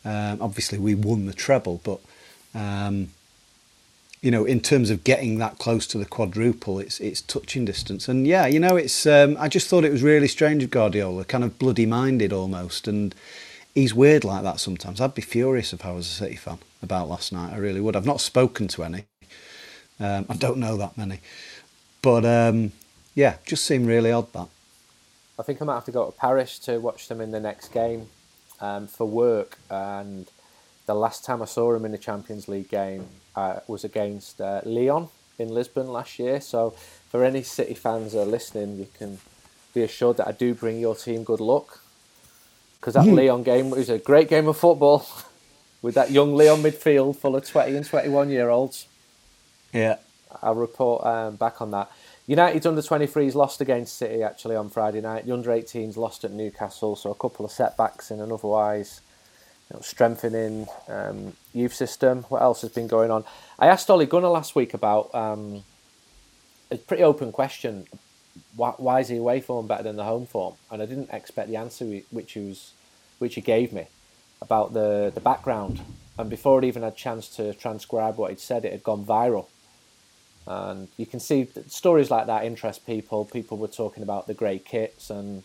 Um, 0.04 0.38
obviously, 0.40 0.78
we 0.78 0.94
won 0.94 1.26
the 1.26 1.32
treble, 1.32 1.80
but 1.82 1.98
um, 2.54 3.08
you 4.24 4.30
know, 4.30 4.46
in 4.46 4.58
terms 4.58 4.88
of 4.88 5.04
getting 5.04 5.37
that 5.37 5.58
close 5.58 5.87
to 5.87 5.98
the 5.98 6.06
quadruple, 6.06 6.78
it's 6.78 6.98
it's 6.98 7.20
touching 7.20 7.66
distance. 7.66 8.08
And 8.08 8.26
yeah, 8.26 8.46
you 8.46 8.58
know, 8.58 8.74
it's 8.74 9.04
um, 9.04 9.37
I 9.38 9.48
just 9.48 9.68
thought 9.68 9.84
it 9.84 9.92
was 9.92 10.02
really 10.02 10.28
strange 10.28 10.64
of 10.64 10.70
Guardiola, 10.70 11.26
kind 11.26 11.44
of 11.44 11.58
bloody 11.58 11.84
minded 11.84 12.32
almost, 12.32 12.88
and 12.88 13.14
he's 13.74 13.92
weird 13.92 14.24
like 14.24 14.42
that 14.42 14.60
sometimes. 14.60 14.98
I'd 14.98 15.14
be 15.14 15.20
furious 15.20 15.74
if 15.74 15.84
I 15.84 15.92
was 15.92 16.06
a 16.06 16.10
City 16.10 16.37
fan 16.37 16.56
about 16.82 17.10
last 17.10 17.34
night. 17.34 17.52
I 17.52 17.58
really 17.58 17.82
would. 17.82 17.94
I've 17.94 18.06
not 18.06 18.22
spoken 18.22 18.66
to 18.68 18.84
any. 18.84 19.04
Um, 20.00 20.24
I 20.30 20.37
don't 20.37 20.56
know 20.56 20.78
that 20.78 20.96
many, 20.96 21.20
but 22.00 22.24
um, 22.24 22.72
yeah, 23.14 23.37
just 23.44 23.66
seemed 23.66 23.87
really 23.87 24.10
odd 24.10 24.32
that. 24.32 24.48
I 25.38 25.42
think 25.42 25.60
I 25.60 25.66
might 25.66 25.74
have 25.74 25.84
to 25.84 25.92
go 25.92 26.06
to 26.06 26.12
Paris 26.12 26.58
to 26.60 26.78
watch 26.78 27.08
them 27.08 27.20
in 27.20 27.30
the 27.30 27.40
next 27.40 27.74
game 27.74 28.06
um, 28.58 28.87
for 28.87 29.06
work. 29.06 29.58
And 29.68 30.30
the 30.87 30.94
last 30.94 31.26
time 31.26 31.42
I 31.42 31.44
saw 31.44 31.74
him 31.74 31.84
in 31.84 31.92
a 31.92 31.98
Champions 31.98 32.48
League 32.48 32.70
game 32.70 33.06
uh, 33.37 33.61
was 33.66 33.85
against 33.85 34.40
uh, 34.40 34.61
Lyon 34.64 35.09
in 35.38 35.49
Lisbon 35.49 35.88
last 35.88 36.18
year. 36.18 36.40
So 36.40 36.70
for 37.11 37.25
any 37.25 37.42
City 37.42 37.75
fans 37.75 38.12
that 38.12 38.23
are 38.23 38.27
listening, 38.27 38.79
you 38.79 38.88
can 38.97 39.18
be 39.73 39.83
assured 39.83 40.18
that 40.18 40.29
I 40.29 40.33
do 40.33 40.55
bring 40.55 40.81
your 40.81 40.94
team 40.94 41.25
good 41.25 41.40
luck. 41.40 41.81
Because 42.81 42.94
that 42.94 43.07
Lyon 43.07 43.42
game 43.42 43.70
was 43.70 43.88
a 43.88 43.99
great 43.99 44.29
game 44.29 44.47
of 44.47 44.59
football 44.59 45.07
with 45.83 45.94
that 45.94 46.11
young 46.11 46.35
Lyon 46.35 46.62
midfield 46.62 47.16
full 47.16 47.35
of 47.35 47.47
20 47.47 47.77
and 47.77 47.87
21 47.87 48.31
year 48.31 48.51
olds. 48.51 48.87
Yeah. 49.73 49.97
I'll 50.42 50.55
report 50.55 51.05
um, 51.07 51.37
back 51.37 51.62
on 51.62 51.70
that. 51.70 51.90
United's 52.27 52.66
under 52.66 52.81
23s 52.81 53.35
lost 53.35 53.61
against 53.61 53.97
City 53.97 54.23
actually 54.23 54.57
on 54.57 54.70
Friday 54.70 55.01
night. 55.01 55.27
The 55.27 55.33
under 55.33 55.51
18s 55.51 55.97
lost 55.97 56.25
at 56.25 56.33
Newcastle, 56.33 56.97
so 56.97 57.11
a 57.11 57.14
couple 57.14 57.44
of 57.44 57.53
setbacks 57.53 58.11
in 58.11 58.20
an 58.20 58.33
otherwise 58.33 59.01
know, 59.72 59.81
strengthening 59.81 60.66
um, 60.88 61.33
youth 61.53 61.74
system. 61.74 62.24
What 62.24 62.42
else 62.42 62.61
has 62.62 62.70
been 62.70 62.87
going 62.87 63.11
on? 63.11 63.24
I 63.59 63.68
asked 63.68 63.88
Ole 63.90 64.07
Gunnar 64.07 64.29
last 64.29 64.55
week 64.55 64.74
about 64.74 65.14
um, 65.14 65.64
a 66.70 66.77
pretty 66.77 67.03
open 67.03 67.33
question. 67.33 67.87
Why, 68.57 68.70
why 68.77 69.00
is 69.00 69.09
he 69.09 69.16
away 69.16 69.40
form 69.40 69.66
better 69.66 69.83
than 69.83 69.96
the 69.96 70.05
home 70.05 70.27
form? 70.27 70.55
And 70.70 70.83
I 70.83 70.87
didn't 70.87 71.11
expect 71.12 71.48
the 71.48 71.57
answer 71.57 71.85
which 72.11 72.33
he 72.33 72.40
was, 72.40 72.72
which 73.18 73.37
he 73.37 73.40
gave 73.40 73.72
me 73.72 73.87
about 74.42 74.72
the 74.72 75.11
the 75.14 75.20
background. 75.20 75.81
And 76.18 76.31
before 76.31 76.59
it 76.61 76.64
even 76.64 76.83
had 76.83 76.92
a 76.92 76.96
chance 76.96 77.29
to 77.37 77.55
transcribe 77.55 78.16
what 78.16 78.31
he'd 78.31 78.40
said, 78.40 78.64
it 78.64 78.72
had 78.72 78.85
gone 78.85 79.05
viral. 79.05 79.46
And 80.46 80.88
you 80.96 81.07
can 81.07 81.20
see 81.20 81.48
stories 81.68 82.11
like 82.11 82.27
that 82.27 82.44
interest 82.44 82.87
people. 82.87 83.24
People 83.24 83.57
were 83.57 83.68
talking 83.68 84.03
about 84.03 84.27
the 84.27 84.35
grey 84.35 84.59
kits, 84.59 85.11
and 85.11 85.42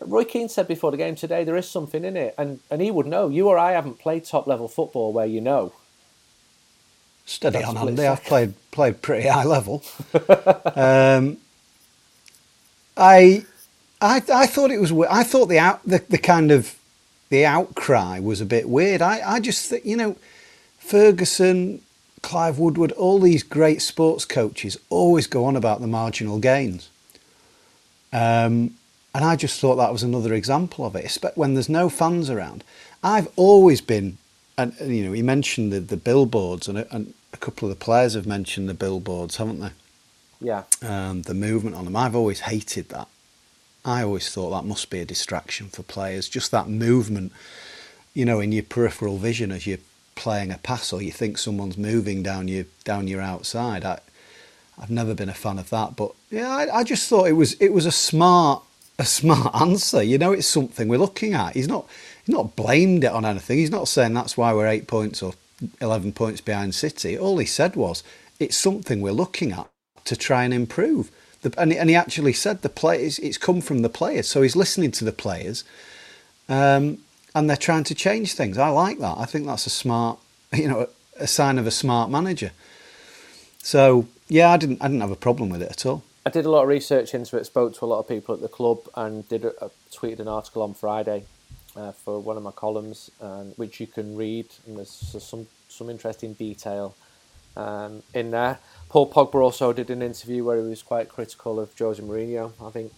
Roy 0.00 0.24
Keane 0.24 0.48
said 0.48 0.68
before 0.68 0.90
the 0.90 0.96
game 0.96 1.14
today 1.14 1.44
there 1.44 1.56
is 1.56 1.68
something 1.68 2.04
in 2.04 2.16
it, 2.16 2.34
and 2.38 2.60
and 2.70 2.80
he 2.80 2.90
would 2.90 3.06
know. 3.06 3.28
You 3.28 3.48
or 3.48 3.58
I 3.58 3.72
haven't 3.72 3.98
played 3.98 4.24
top 4.24 4.46
level 4.46 4.68
football 4.68 5.12
where 5.12 5.26
you 5.26 5.40
know. 5.40 5.72
Steady 7.26 7.58
That's 7.58 7.68
on, 7.68 7.88
Andy. 7.88 8.06
I've 8.06 8.24
played 8.24 8.54
played 8.70 9.02
pretty 9.02 9.28
high 9.28 9.44
level. 9.44 9.84
um, 10.76 11.36
I, 12.96 13.44
I, 14.00 14.22
I 14.32 14.46
thought 14.46 14.70
it 14.70 14.80
was. 14.80 14.92
I 15.10 15.24
thought 15.24 15.46
the 15.46 15.58
out 15.58 15.82
the, 15.84 16.02
the 16.08 16.18
kind 16.18 16.50
of 16.50 16.74
the 17.28 17.44
outcry 17.44 18.18
was 18.18 18.40
a 18.40 18.46
bit 18.46 18.68
weird. 18.68 19.02
I, 19.02 19.20
I 19.34 19.40
just 19.40 19.68
think 19.68 19.84
you 19.84 19.96
know, 19.96 20.16
Ferguson, 20.78 21.82
Clive 22.22 22.58
Woodward, 22.58 22.92
all 22.92 23.18
these 23.18 23.42
great 23.42 23.82
sports 23.82 24.24
coaches 24.24 24.78
always 24.88 25.26
go 25.26 25.44
on 25.44 25.54
about 25.54 25.80
the 25.80 25.86
marginal 25.86 26.38
gains. 26.38 26.88
Um, 28.10 28.77
and 29.18 29.26
I 29.26 29.34
just 29.34 29.58
thought 29.58 29.74
that 29.74 29.90
was 29.90 30.04
another 30.04 30.32
example 30.32 30.86
of 30.86 30.94
it, 30.94 31.18
when 31.34 31.54
there's 31.54 31.68
no 31.68 31.88
fans 31.88 32.30
around. 32.30 32.62
I've 33.02 33.26
always 33.34 33.80
been, 33.80 34.18
and 34.56 34.72
and, 34.78 34.96
you 34.96 35.04
know, 35.04 35.10
he 35.10 35.22
mentioned 35.22 35.72
the, 35.72 35.80
the 35.80 35.96
billboards, 35.96 36.68
and 36.68 36.78
a, 36.78 36.94
and 36.94 37.14
a 37.32 37.36
couple 37.36 37.68
of 37.68 37.76
the 37.76 37.84
players 37.84 38.14
have 38.14 38.28
mentioned 38.28 38.68
the 38.68 38.74
billboards, 38.74 39.38
haven't 39.38 39.58
they? 39.58 39.72
Yeah, 40.40 40.62
Um, 40.82 41.22
the 41.22 41.34
movement 41.34 41.74
on 41.74 41.84
them. 41.84 41.96
I've 41.96 42.14
always 42.14 42.42
hated 42.42 42.90
that. 42.90 43.08
I 43.84 44.04
always 44.04 44.32
thought 44.32 44.50
that 44.50 44.68
must 44.68 44.88
be 44.88 45.00
a 45.00 45.04
distraction 45.04 45.66
for 45.66 45.82
players. 45.82 46.28
Just 46.28 46.52
that 46.52 46.68
movement, 46.68 47.32
you 48.14 48.24
know, 48.24 48.38
in 48.38 48.52
your 48.52 48.62
peripheral 48.62 49.18
vision 49.18 49.50
as 49.50 49.66
you're 49.66 49.78
playing 50.14 50.52
a 50.52 50.58
pass, 50.58 50.92
or 50.92 51.02
you 51.02 51.10
think 51.10 51.38
someone's 51.38 51.76
moving 51.76 52.22
down 52.22 52.46
your 52.46 52.66
down 52.84 53.08
your 53.08 53.20
outside. 53.20 53.84
I, 53.84 53.98
I've 54.80 54.90
never 54.90 55.12
been 55.12 55.28
a 55.28 55.34
fan 55.34 55.58
of 55.58 55.70
that, 55.70 55.96
but 55.96 56.12
yeah, 56.30 56.48
I, 56.48 56.78
I 56.78 56.84
just 56.84 57.08
thought 57.08 57.26
it 57.26 57.32
was 57.32 57.54
it 57.54 57.72
was 57.72 57.84
a 57.84 57.90
smart 57.90 58.62
a 58.98 59.06
smart 59.06 59.54
answer. 59.60 60.02
You 60.02 60.18
know, 60.18 60.32
it's 60.32 60.48
something 60.48 60.88
we're 60.88 60.98
looking 60.98 61.34
at. 61.34 61.54
He's 61.54 61.68
not 61.68 61.86
he's 62.24 62.34
not 62.34 62.56
blamed 62.56 63.04
it 63.04 63.12
on 63.12 63.24
anything. 63.26 63.58
He's 63.58 63.70
not 63.70 63.88
saying 63.88 64.14
that's 64.14 64.36
why 64.36 64.52
we're 64.54 64.68
eight 64.68 64.88
points 64.88 65.22
or 65.22 65.34
eleven 65.80 66.12
points 66.12 66.40
behind 66.42 66.74
City. 66.74 67.18
All 67.18 67.38
he 67.38 67.46
said 67.46 67.76
was 67.76 68.02
it's 68.40 68.56
something 68.58 69.00
we're 69.00 69.12
looking 69.12 69.52
at 69.52 69.68
to 70.06 70.16
try 70.16 70.44
and 70.44 70.54
improve. 70.54 71.10
The, 71.42 71.54
and, 71.58 71.72
he- 71.72 71.78
and 71.78 71.90
he 71.90 71.96
actually 71.96 72.32
said 72.34 72.62
the 72.62 72.68
players 72.70 73.18
it's 73.20 73.38
come 73.38 73.60
from 73.60 73.82
the 73.82 73.90
players, 73.90 74.28
so 74.28 74.42
he's 74.42 74.56
listening 74.56 74.92
to 74.92 75.04
the 75.04 75.12
players, 75.12 75.64
um, 76.48 76.98
and 77.34 77.48
they're 77.50 77.56
trying 77.56 77.84
to 77.84 77.94
change 77.94 78.34
things. 78.34 78.58
I 78.58 78.68
like 78.70 78.98
that. 79.00 79.18
I 79.18 79.26
think 79.26 79.46
that's 79.46 79.66
a 79.66 79.70
smart, 79.70 80.18
you 80.54 80.68
know, 80.68 80.88
a 81.18 81.26
sign 81.28 81.58
of 81.58 81.66
a 81.66 81.70
smart 81.72 82.10
manager. 82.10 82.52
So 83.62 84.08
yeah, 84.28 84.50
I 84.50 84.58
didn't 84.58 84.82
I 84.82 84.88
didn't 84.88 85.02
have 85.02 85.10
a 85.12 85.16
problem 85.16 85.50
with 85.50 85.62
it 85.62 85.70
at 85.70 85.86
all. 85.86 86.04
I 86.26 86.30
did 86.30 86.44
a 86.44 86.50
lot 86.50 86.62
of 86.62 86.68
research 86.68 87.14
into 87.14 87.36
it. 87.36 87.44
Spoke 87.44 87.74
to 87.76 87.84
a 87.84 87.86
lot 87.86 88.00
of 88.00 88.08
people 88.08 88.34
at 88.34 88.40
the 88.40 88.48
club, 88.48 88.80
and 88.94 89.28
did 89.28 89.44
a, 89.44 89.64
a, 89.64 89.70
tweeted 89.92 90.20
an 90.20 90.28
article 90.28 90.62
on 90.62 90.74
Friday 90.74 91.24
uh, 91.76 91.92
for 91.92 92.20
one 92.20 92.36
of 92.36 92.42
my 92.42 92.50
columns, 92.50 93.10
and 93.20 93.54
which 93.56 93.80
you 93.80 93.86
can 93.86 94.16
read. 94.16 94.46
And 94.66 94.76
there's 94.76 94.90
some 94.90 95.46
some 95.68 95.90
interesting 95.90 96.34
detail 96.34 96.94
um, 97.56 98.02
in 98.14 98.30
there. 98.30 98.58
Paul 98.88 99.10
Pogba 99.10 99.42
also 99.42 99.72
did 99.72 99.90
an 99.90 100.02
interview 100.02 100.44
where 100.44 100.60
he 100.60 100.68
was 100.68 100.82
quite 100.82 101.08
critical 101.08 101.60
of 101.60 101.76
Jose 101.78 102.02
Mourinho. 102.02 102.52
I 102.62 102.70
think 102.70 102.92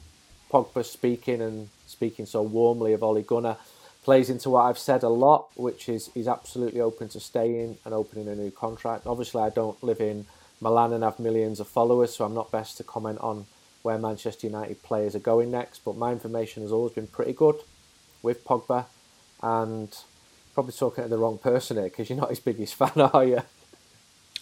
Pogba 0.50 0.84
speaking 0.84 1.40
and 1.40 1.68
speaking 1.86 2.26
so 2.26 2.42
warmly 2.42 2.92
of 2.92 3.02
Ole 3.02 3.22
Gunnar 3.22 3.56
plays 4.02 4.30
into 4.30 4.50
what 4.50 4.62
I've 4.62 4.78
said 4.78 5.02
a 5.02 5.08
lot, 5.08 5.48
which 5.56 5.88
is 5.88 6.10
he's 6.14 6.28
absolutely 6.28 6.80
open 6.80 7.08
to 7.10 7.20
staying 7.20 7.78
and 7.84 7.92
opening 7.92 8.28
a 8.28 8.34
new 8.34 8.50
contract. 8.50 9.06
Obviously, 9.06 9.42
I 9.42 9.50
don't 9.50 9.82
live 9.82 10.00
in 10.00 10.26
Milan 10.60 10.92
and 10.92 11.02
have 11.02 11.18
millions 11.18 11.60
of 11.60 11.68
followers, 11.68 12.14
so 12.14 12.24
I'm 12.24 12.34
not 12.34 12.50
best 12.50 12.76
to 12.76 12.84
comment 12.84 13.18
on 13.20 13.46
where 13.82 13.98
Manchester 13.98 14.46
United 14.46 14.82
players 14.82 15.14
are 15.14 15.20
going 15.20 15.50
next. 15.50 15.84
But 15.84 15.96
my 15.96 16.12
information 16.12 16.62
has 16.62 16.72
always 16.72 16.92
been 16.92 17.06
pretty 17.06 17.32
good 17.32 17.56
with 18.22 18.44
Pogba, 18.44 18.86
and 19.42 19.96
probably 20.54 20.72
talking 20.72 21.04
to 21.04 21.10
the 21.10 21.16
wrong 21.16 21.38
person 21.38 21.76
here 21.78 21.84
because 21.84 22.10
you're 22.10 22.18
not 22.18 22.28
his 22.30 22.40
biggest 22.40 22.74
fan, 22.76 22.92
are 22.96 23.24
you? 23.24 23.42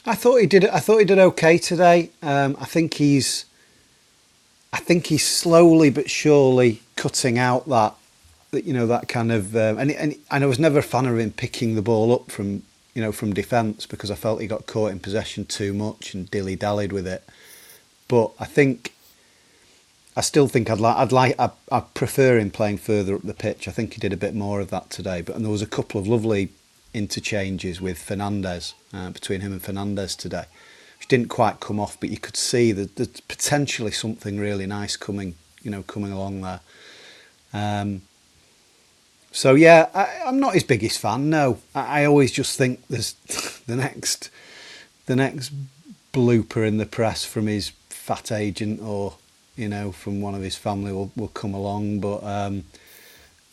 I 0.06 0.14
thought 0.14 0.40
he 0.40 0.46
did. 0.46 0.66
I 0.66 0.80
thought 0.80 0.98
he 0.98 1.04
did 1.04 1.18
okay 1.18 1.58
today. 1.58 2.10
Um, 2.22 2.56
I 2.60 2.64
think 2.64 2.94
he's. 2.94 3.44
I 4.72 4.78
think 4.78 5.06
he's 5.06 5.26
slowly 5.26 5.88
but 5.90 6.10
surely 6.10 6.82
cutting 6.94 7.38
out 7.38 7.66
that, 7.68 7.94
that 8.50 8.64
you 8.64 8.74
know, 8.74 8.86
that 8.86 9.08
kind 9.08 9.32
of. 9.32 9.54
Um, 9.54 9.78
and, 9.78 9.90
and 9.90 10.14
and 10.30 10.44
I 10.44 10.46
was 10.46 10.58
never 10.58 10.78
a 10.78 10.82
fan 10.82 11.06
of 11.06 11.18
him 11.18 11.32
picking 11.32 11.74
the 11.74 11.82
ball 11.82 12.12
up 12.12 12.30
from 12.30 12.62
you 12.98 13.04
know 13.04 13.12
from 13.12 13.32
defence 13.32 13.86
because 13.86 14.10
I 14.10 14.16
felt 14.16 14.40
he 14.40 14.48
got 14.48 14.66
caught 14.66 14.90
in 14.90 14.98
possession 14.98 15.44
too 15.44 15.72
much 15.72 16.14
and 16.14 16.28
dilly 16.28 16.56
dallied 16.56 16.92
with 16.92 17.06
it. 17.06 17.22
But 18.08 18.32
I 18.40 18.44
think. 18.44 18.92
I 20.16 20.20
still 20.20 20.48
think 20.48 20.68
I'd 20.68 20.80
like. 20.80 20.96
I'd 20.96 21.12
like. 21.12 21.36
I, 21.38 21.50
I 21.70 21.78
prefer 21.78 22.40
him 22.40 22.50
playing 22.50 22.78
further 22.78 23.14
up 23.14 23.22
the 23.22 23.34
pitch. 23.34 23.68
I 23.68 23.70
think 23.70 23.94
he 23.94 24.00
did 24.00 24.12
a 24.12 24.16
bit 24.16 24.34
more 24.34 24.60
of 24.60 24.70
that 24.70 24.90
today. 24.90 25.22
But 25.22 25.36
and 25.36 25.44
there 25.44 25.52
was 25.52 25.62
a 25.62 25.66
couple 25.66 26.00
of 26.00 26.08
lovely 26.08 26.48
interchanges 26.92 27.80
with 27.80 27.98
Fernandes 28.04 28.72
uh, 28.92 29.10
between 29.10 29.42
him 29.42 29.52
and 29.52 29.62
Fernandes 29.62 30.16
today, 30.16 30.46
which 30.98 31.06
didn't 31.06 31.28
quite 31.28 31.60
come 31.60 31.78
off, 31.78 32.00
but 32.00 32.10
you 32.10 32.18
could 32.18 32.36
see 32.36 32.72
that 32.72 32.96
there's 32.96 33.20
potentially 33.28 33.92
something 33.92 34.40
really 34.40 34.66
nice 34.66 34.96
coming, 34.96 35.36
you 35.62 35.70
know, 35.70 35.84
coming 35.84 36.10
along 36.10 36.40
there. 36.40 36.60
Um, 37.52 38.02
so 39.38 39.54
yeah, 39.54 39.88
I, 39.94 40.28
am 40.28 40.40
not 40.40 40.54
his 40.54 40.64
biggest 40.64 40.98
fan. 40.98 41.30
No, 41.30 41.60
I, 41.72 42.02
I 42.02 42.04
always 42.06 42.32
just 42.32 42.58
think 42.58 42.82
there's 42.90 43.12
the 43.68 43.76
next, 43.76 44.30
the 45.06 45.14
next 45.14 45.52
blooper 46.12 46.66
in 46.66 46.78
the 46.78 46.86
press 46.86 47.24
from 47.24 47.46
his 47.46 47.68
fat 47.88 48.32
agent 48.32 48.80
or 48.82 49.14
you 49.54 49.68
know 49.68 49.92
from 49.92 50.20
one 50.20 50.34
of 50.34 50.42
his 50.42 50.56
family 50.56 50.90
will, 50.90 51.12
will 51.14 51.28
come 51.28 51.54
along. 51.54 52.00
But 52.00 52.24
um, 52.24 52.64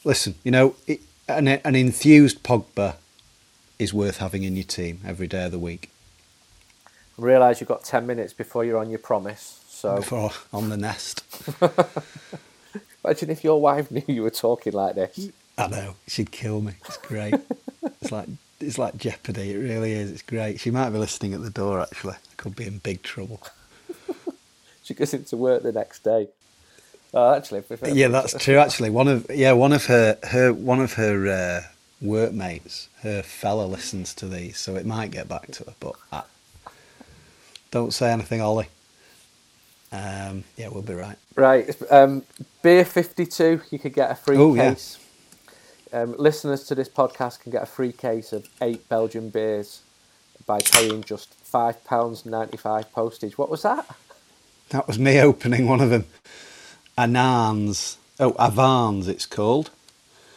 listen, 0.04 0.34
you 0.43 0.50
know, 0.50 0.76
it, 0.88 1.02
an, 1.30 1.48
an 1.48 1.76
enthused 1.76 2.41
Pogba 2.41 2.95
is 3.78 3.93
worth 3.93 4.17
having 4.17 4.41
in 4.41 4.56
your 4.56 4.63
team 4.65 5.02
every 5.06 5.28
day 5.28 5.45
of 5.45 5.52
the 5.52 5.60
week. 5.60 5.91
Realise 7.15 7.62
you've 7.62 7.69
got 7.69 7.84
10 7.84 8.08
minutes 8.08 8.34
before 8.34 8.65
you're 8.65 8.80
on 8.80 8.89
your 8.89 8.98
promise. 8.98 9.63
So 9.67 9.98
Before 9.98 10.32
on 10.52 10.69
the 10.69 10.78
nest. 10.78 11.24
Imagine 13.06 13.30
if 13.30 13.43
your 13.43 13.62
wife 13.62 13.91
knew 13.91 14.02
you 14.08 14.24
were 14.24 14.32
talking 14.32 14.74
like 14.74 14.95
this. 14.95 15.30
I 15.58 15.68
know, 15.68 15.96
she'd 16.08 16.32
kill 16.32 16.62
me. 16.62 16.74
It's 16.86 16.98
great. 16.98 17.36
it's 18.02 18.12
like 18.12 18.28
it's 18.60 18.78
like 18.78 18.98
Jeopardy, 18.98 19.52
it 19.52 19.58
really 19.58 19.94
is. 19.94 20.12
It's 20.12 20.22
great. 20.22 20.60
She 20.60 20.72
might 20.72 20.89
be 20.89 20.98
listening 20.98 21.34
at 21.34 21.41
the 21.41 21.50
door 21.50 21.82
actually. 21.82 22.13
I 22.13 22.36
could 22.38 22.56
be 22.56 22.65
in 22.65 22.80
big 22.80 23.04
trouble. 23.04 23.41
she 24.84 24.94
goes 24.94 25.13
into 25.13 25.38
work 25.38 25.63
the 25.63 25.72
next 25.72 26.04
day. 26.04 26.28
Oh, 27.13 27.34
actually, 27.34 27.63
yeah, 27.94 28.10
that's 28.10 28.34
true. 28.44 28.58
Actually, 28.58 28.89
one 28.89 29.08
of 29.08 29.26
yeah, 29.34 29.54
one 29.54 29.72
of 29.72 29.86
her 29.86 30.18
her 30.24 30.52
one 30.52 30.82
of 30.82 30.94
her 30.94 31.28
uh, 31.28 31.62
workmates, 32.02 32.89
her 33.04 33.24
fella 33.24 33.65
listens 33.65 34.13
to 34.15 34.28
these, 34.28 34.58
so 34.58 34.76
it 34.76 34.86
might 34.86 35.12
get 35.12 35.30
back 35.30 35.50
to 35.52 35.63
her. 35.63 35.74
But 35.80 35.96
I, 36.12 36.24
don't 37.72 37.94
say 37.94 38.12
anything, 38.12 38.41
Ollie. 38.41 38.68
Um, 39.94 40.44
yeah, 40.58 40.68
we'll 40.68 40.82
be 40.82 40.94
right. 40.94 41.18
Right, 41.36 41.74
um, 41.89 42.24
beer 42.62 42.84
fifty 42.84 43.26
two. 43.26 43.62
You 43.72 43.80
could 43.80 43.94
get 43.94 44.12
a 44.12 44.15
free 44.15 44.36
Ooh, 44.36 44.54
case. 44.54 44.98
Yeah. 45.00 45.05
Um, 45.96 46.14
listeners 46.18 46.66
to 46.66 46.76
this 46.76 46.90
podcast 46.90 47.40
can 47.40 47.54
get 47.54 47.64
a 47.64 47.66
free 47.66 47.94
case 47.94 48.34
of 48.34 48.50
eight 48.62 48.90
Belgian 48.90 49.30
beers 49.30 49.82
by 50.46 50.60
paying 50.60 51.02
just 51.06 51.34
five 51.36 51.82
pounds 51.86 52.26
ninety 52.26 52.58
five 52.58 52.92
postage. 52.92 53.38
What 53.38 53.50
was 53.50 53.62
that? 53.62 53.88
That 54.72 54.88
was 54.88 55.00
me 55.00 55.22
opening 55.22 55.68
one 55.68 55.80
of 55.80 55.90
them. 55.90 56.04
Anans. 56.98 57.96
Oh, 58.20 58.34
Avans, 58.34 59.08
it's 59.08 59.26
called. 59.26 59.70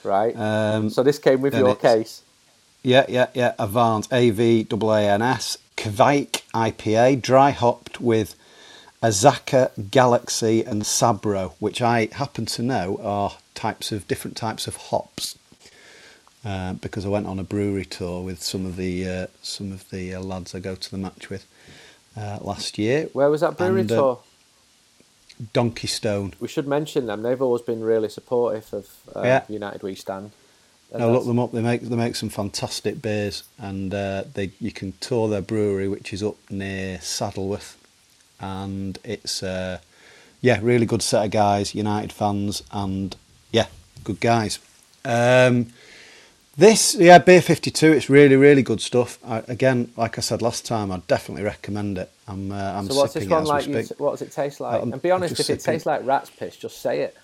Right. 0.05 0.37
Um, 0.37 0.91
so 0.91 1.03
this 1.03 1.19
came 1.19 1.41
with 1.41 1.55
your 1.55 1.75
case. 1.75 2.23
Yeah, 2.85 3.07
yeah, 3.09 3.27
yeah. 3.35 3.55
Avans, 3.59 4.07
A 4.13 4.31
V 4.31 4.65
A 4.71 4.77
A 4.77 5.11
N 5.11 5.23
S, 5.23 5.59
Kveik 5.77 6.43
IPA, 6.55 7.21
dry 7.21 7.51
hopped 7.51 8.01
with 8.01 8.37
Azacca, 9.03 9.91
Galaxy, 9.91 10.63
and 10.63 10.83
Sabro, 10.83 11.55
which 11.59 11.83
I 11.83 12.09
happen 12.13 12.47
to 12.47 12.63
know 12.63 13.01
are 13.03 13.33
types 13.57 13.91
of 13.91 14.07
different 14.07 14.37
types 14.37 14.69
of 14.69 14.77
hops. 14.77 15.37
Uh, 16.45 16.75
because 16.75 17.05
I 17.05 17.09
went 17.09 17.27
on 17.27 17.39
a 17.39 17.45
brewery 17.45 17.85
tour 17.85 18.23
with 18.23 18.43
some 18.43 18.65
of 18.65 18.77
the 18.77 19.09
uh, 19.09 19.27
some 19.43 19.73
of 19.73 19.91
the 19.91 20.15
uh, 20.15 20.21
lads 20.21 20.55
I 20.55 20.61
go 20.61 20.77
to 20.77 20.91
the 20.91 20.97
match 20.97 21.31
with 21.31 21.47
uh, 22.17 22.39
last 22.41 22.79
year. 22.79 23.09
Where 23.13 23.29
was 23.29 23.41
that 23.41 23.59
brewery 23.59 23.81
and, 23.81 23.93
uh, 23.93 23.97
tour? 23.97 24.19
Donkey 25.53 25.87
Stone. 25.87 26.35
We 26.41 26.49
should 26.49 26.67
mention 26.67 27.07
them. 27.07 27.23
They've 27.23 27.41
always 27.43 27.63
been 27.63 27.83
really 27.83 28.09
supportive 28.09 28.73
of 28.73 28.89
uh, 29.15 29.23
yeah. 29.23 29.45
United 29.49 29.83
We 29.83 29.95
Stand. 29.95 30.33
And 30.91 31.01
no, 31.01 31.13
look 31.13 31.27
them 31.27 31.39
up. 31.39 31.53
They 31.53 31.61
make 31.61 31.83
they 31.83 31.97
make 31.97 32.17
some 32.17 32.31
fantastic 32.31 33.03
beers, 33.03 33.43
and 33.59 33.93
uh, 33.93 34.25
they 34.33 34.53
you 34.61 34.73
can 34.73 34.93
tour 35.01 35.29
their 35.29 35.43
brewery, 35.43 35.87
which 35.87 36.13
is 36.13 36.23
up 36.23 36.37
near 36.51 36.99
Saddleworth, 36.99 37.77
and 38.41 38.99
it's 39.05 39.43
uh, 39.43 39.81
yeah, 40.41 40.61
really 40.63 40.87
good 40.87 41.03
set 41.03 41.27
of 41.27 41.31
guys, 41.31 41.75
United 41.75 42.13
fans, 42.13 42.63
and 42.73 43.17
yeah, 43.53 43.67
good 44.03 44.21
guys. 44.21 44.61
Um, 45.05 45.67
this, 46.59 46.97
yeah, 46.97 47.19
Beer 47.19 47.41
52, 47.41 47.93
it's 47.93 48.11
really, 48.11 48.35
really 48.35 48.63
good 48.63 48.81
stuff. 48.81 49.21
I, 49.25 49.45
again, 49.47 49.93
like 49.97 50.19
I 50.19 50.21
said 50.21 50.43
last 50.43 50.67
time, 50.67 50.91
I'd 50.91 51.07
definitely 51.07 51.45
recommend 51.45 51.99
it. 51.99 52.11
I'm, 52.27 52.51
uh, 52.51 52.57
I'm 52.57 52.89
so 52.89 52.97
what's 52.97 53.15
this 53.15 53.29
one 53.29 53.45
like? 53.45 53.69
You, 53.69 53.85
what 53.99 54.11
does 54.11 54.23
it 54.23 54.33
taste 54.33 54.59
like? 54.59 54.83
I'm, 54.83 54.93
and 54.93 55.01
be 55.01 55.13
honest, 55.13 55.39
if 55.39 55.47
sipping. 55.47 55.61
it 55.61 55.63
tastes 55.63 55.87
like 55.87 56.05
rat's 56.05 56.31
piss, 56.31 56.57
just 56.57 56.83
say 56.83 57.03
it. 57.03 57.17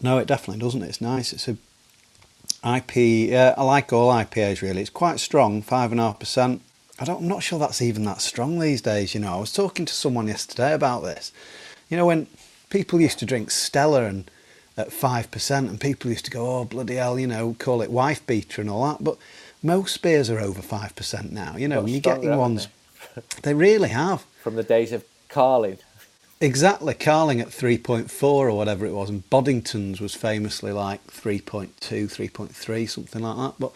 No, 0.00 0.18
it 0.18 0.28
definitely 0.28 0.60
doesn't. 0.60 0.84
It's 0.84 1.00
nice. 1.00 1.32
It's 1.32 1.48
a 1.48 1.56
IP. 2.64 2.94
Yeah, 3.30 3.54
I 3.58 3.64
like 3.64 3.92
all 3.92 4.12
IPAs 4.12 4.62
really. 4.62 4.80
It's 4.80 4.88
quite 4.88 5.18
strong, 5.18 5.62
five 5.62 5.90
and 5.90 6.00
a 6.00 6.04
half 6.04 6.20
percent. 6.20 6.62
I 7.00 7.04
don't. 7.04 7.22
I'm 7.22 7.28
not 7.28 7.42
sure 7.42 7.58
that's 7.58 7.82
even 7.82 8.04
that 8.04 8.20
strong 8.20 8.60
these 8.60 8.80
days. 8.80 9.14
You 9.14 9.20
know, 9.20 9.34
I 9.34 9.40
was 9.40 9.52
talking 9.52 9.84
to 9.84 9.92
someone 9.92 10.28
yesterday 10.28 10.72
about 10.72 11.02
this. 11.02 11.32
You 11.88 11.96
know, 11.96 12.06
when 12.06 12.28
people 12.70 13.00
used 13.00 13.18
to 13.18 13.26
drink 13.26 13.50
Stella 13.50 14.04
and 14.04 14.30
at 14.76 14.88
5%, 14.88 15.58
and 15.58 15.80
people 15.80 16.10
used 16.10 16.24
to 16.24 16.30
go, 16.30 16.58
oh, 16.58 16.64
bloody 16.64 16.96
hell, 16.96 17.18
you 17.18 17.26
know, 17.26 17.54
call 17.58 17.82
it 17.82 17.90
wife 17.90 18.26
beater 18.26 18.60
and 18.60 18.68
all 18.68 18.86
that. 18.88 19.04
But 19.04 19.16
most 19.62 20.02
beers 20.02 20.28
are 20.30 20.40
over 20.40 20.60
5% 20.60 21.30
now. 21.30 21.56
You 21.56 21.68
know, 21.68 21.86
you're 21.86 22.00
getting 22.00 22.36
ones, 22.36 22.68
they? 23.14 23.22
they 23.42 23.54
really 23.54 23.90
have. 23.90 24.22
From 24.42 24.56
the 24.56 24.62
days 24.62 24.92
of 24.92 25.04
Carling. 25.28 25.78
Exactly, 26.40 26.92
Carling 26.94 27.40
at 27.40 27.48
3.4 27.48 28.22
or 28.22 28.52
whatever 28.52 28.84
it 28.84 28.92
was, 28.92 29.08
and 29.08 29.28
Boddington's 29.30 30.00
was 30.00 30.14
famously 30.14 30.72
like 30.72 31.06
3.2, 31.06 31.70
3.3, 31.80 32.90
something 32.90 33.22
like 33.22 33.36
that. 33.36 33.54
But 33.58 33.72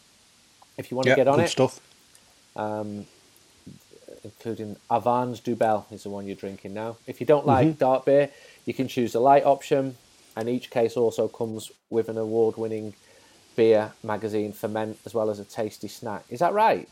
if 0.77 0.91
you 0.91 0.97
want 0.97 1.09
to 1.09 1.15
get 1.15 1.29
on 1.29 1.41
it, 1.41 1.49
stuff. 1.49 1.81
Um, 2.57 3.07
including 4.25 4.77
Avans 4.91 5.41
Dubbel 5.41 5.91
is 5.93 6.03
the 6.03 6.11
one 6.11 6.27
you're 6.27 6.37
drinking 6.37 6.75
now. 6.75 6.97
If 7.07 7.21
you 7.21 7.27
don't 7.27 7.47
like 7.47 7.69
mm-hmm. 7.69 7.79
dark 7.79 8.05
beer, 8.05 8.31
you 8.65 8.75
can 8.75 8.89
choose 8.89 9.13
the 9.13 9.21
light 9.21 9.45
option 9.45 9.97
and 10.37 10.49
each 10.49 10.71
case 10.71 10.97
also 10.97 11.29
comes 11.29 11.71
with 11.91 12.09
an 12.09 12.19
award-winning 12.19 12.95
beer 13.57 13.93
magazine 14.03 14.53
ferment 14.53 14.99
as 15.05 15.15
well 15.15 15.31
as 15.31 15.39
a 15.39 15.45
tasty 15.45 15.89
snack. 15.89 16.25
Is 16.31 16.41
that 16.41 16.53
right? 16.53 16.89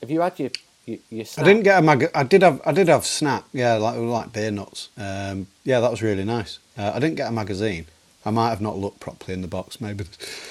Have 0.00 0.10
you 0.10 0.20
had 0.20 0.38
your 0.38 0.50
your, 0.86 0.98
your 1.10 1.24
snack? 1.24 1.44
I 1.44 1.48
didn't 1.48 1.64
get 1.64 1.78
a 1.78 1.82
mag. 1.82 2.10
I 2.14 2.22
did 2.22 2.42
have 2.42 2.60
I 2.64 2.72
did 2.72 2.88
have 2.88 3.04
snack. 3.04 3.44
Yeah, 3.52 3.74
like 3.74 3.96
like 3.98 4.32
beer 4.32 4.50
nuts. 4.50 4.88
Um, 4.96 5.46
yeah, 5.64 5.80
that 5.80 5.90
was 5.90 6.02
really 6.02 6.24
nice. 6.24 6.58
Uh, 6.78 6.92
I 6.94 6.98
didn't 7.00 7.16
get 7.16 7.28
a 7.28 7.32
magazine. 7.32 7.86
I 8.24 8.30
might 8.30 8.50
have 8.50 8.60
not 8.60 8.76
looked 8.76 9.00
properly 9.00 9.34
in 9.34 9.42
the 9.42 9.48
box. 9.48 9.80
Maybe 9.80 10.04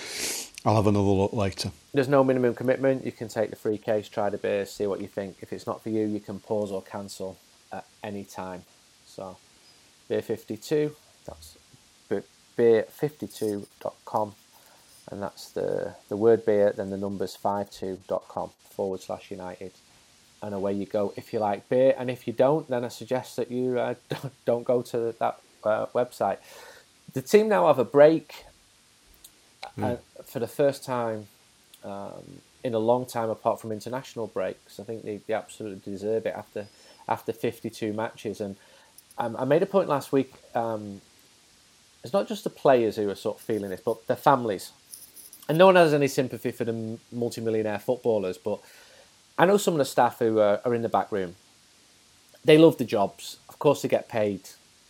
I'll 0.66 0.76
have 0.76 0.88
another 0.88 1.08
look 1.08 1.34
later. 1.34 1.72
There's 1.94 2.08
no 2.08 2.24
minimum 2.24 2.56
commitment. 2.56 3.06
You 3.06 3.12
can 3.12 3.28
take 3.28 3.50
the 3.50 3.56
free 3.56 3.78
case, 3.78 4.10
try 4.10 4.30
the 4.30 4.38
beer, 4.38 4.66
see 4.66 4.88
what 4.88 5.02
you 5.02 5.08
think. 5.08 5.38
If 5.42 5.54
it's 5.54 5.68
not 5.68 5.84
for 5.84 5.90
you, 5.90 6.06
you 6.06 6.20
can 6.20 6.40
pause 6.40 6.72
or 6.72 6.82
cancel 6.82 7.38
at 7.72 7.86
any 8.04 8.24
time. 8.24 8.64
So, 9.06 9.38
beer 10.10 10.22
52, 10.22 10.96
that's 11.26 11.58
beer52.com, 12.58 14.36
and 15.12 15.22
that's 15.22 15.50
the, 15.52 15.96
the 16.10 16.18
word 16.18 16.46
beer, 16.46 16.74
then 16.76 16.90
the 16.90 16.98
numbers 16.98 17.38
52.com 17.42 18.50
forward 18.70 19.02
slash 19.02 19.32
United. 19.32 19.72
And 20.42 20.54
away 20.54 20.74
you 20.74 20.86
go 20.86 21.14
if 21.16 21.34
you 21.34 21.40
like 21.40 21.68
beer, 21.70 21.96
and 21.98 22.10
if 22.10 22.28
you 22.28 22.34
don't, 22.34 22.70
then 22.70 22.86
I 22.86 22.90
suggest 22.90 23.36
that 23.38 23.50
you 23.50 23.80
uh, 23.80 23.96
don't 24.46 24.64
go 24.64 24.82
to 24.84 25.16
that 25.20 25.40
uh, 25.64 25.86
website. 25.88 26.38
The 27.14 27.22
team 27.22 27.48
now 27.50 27.68
have 27.68 27.80
a 27.80 27.86
break 27.86 28.46
mm. 29.78 29.98
for 30.26 30.40
the 30.40 30.48
first 30.48 30.84
time 30.84 31.28
um, 31.84 32.42
in 32.64 32.74
a 32.74 32.80
long 32.80 33.06
time, 33.06 33.30
apart 33.30 33.62
from 33.62 33.72
international 33.72 34.28
breaks. 34.28 34.80
I 34.80 34.84
think 34.84 35.04
they, 35.04 35.18
they 35.18 35.34
absolutely 35.34 35.82
deserve 35.92 36.26
it 36.26 36.36
after 36.36 36.68
after 37.08 37.32
52 37.32 37.94
matches. 37.94 38.42
And 38.42 38.56
um, 39.18 39.36
I 39.38 39.46
made 39.46 39.64
a 39.64 39.66
point 39.66 39.88
last 39.88 40.12
week. 40.12 40.34
Um, 40.54 41.02
it's 42.06 42.14
not 42.14 42.28
just 42.28 42.44
the 42.44 42.52
players 42.52 42.98
who 42.98 43.10
are 43.10 43.16
sort 43.16 43.38
of 43.38 43.42
feeling 43.42 43.72
this, 43.72 43.82
but 43.82 44.06
the 44.06 44.16
families. 44.16 44.72
And 45.50 45.58
no 45.58 45.66
one 45.66 45.76
has 45.76 45.92
any 45.92 46.08
sympathy 46.08 46.52
for 46.52 46.64
the 46.64 47.00
multimillionaire 47.12 47.80
footballers, 47.80 48.38
but 48.38 48.60
I 49.40 49.48
know 49.48 49.58
some 49.58 49.74
of 49.74 49.80
the 49.80 49.86
staff 49.86 50.20
who 50.20 50.38
are, 50.38 50.62
are 50.64 50.76
in 50.76 50.84
the 50.84 50.90
back 50.90 51.12
room. 51.12 51.36
They 52.44 52.60
love 52.60 52.78
the 52.78 52.86
jobs. 52.86 53.38
Of 53.50 53.58
course, 53.58 53.82
they 53.82 53.88
get 53.88 54.08
paid, 54.08 54.42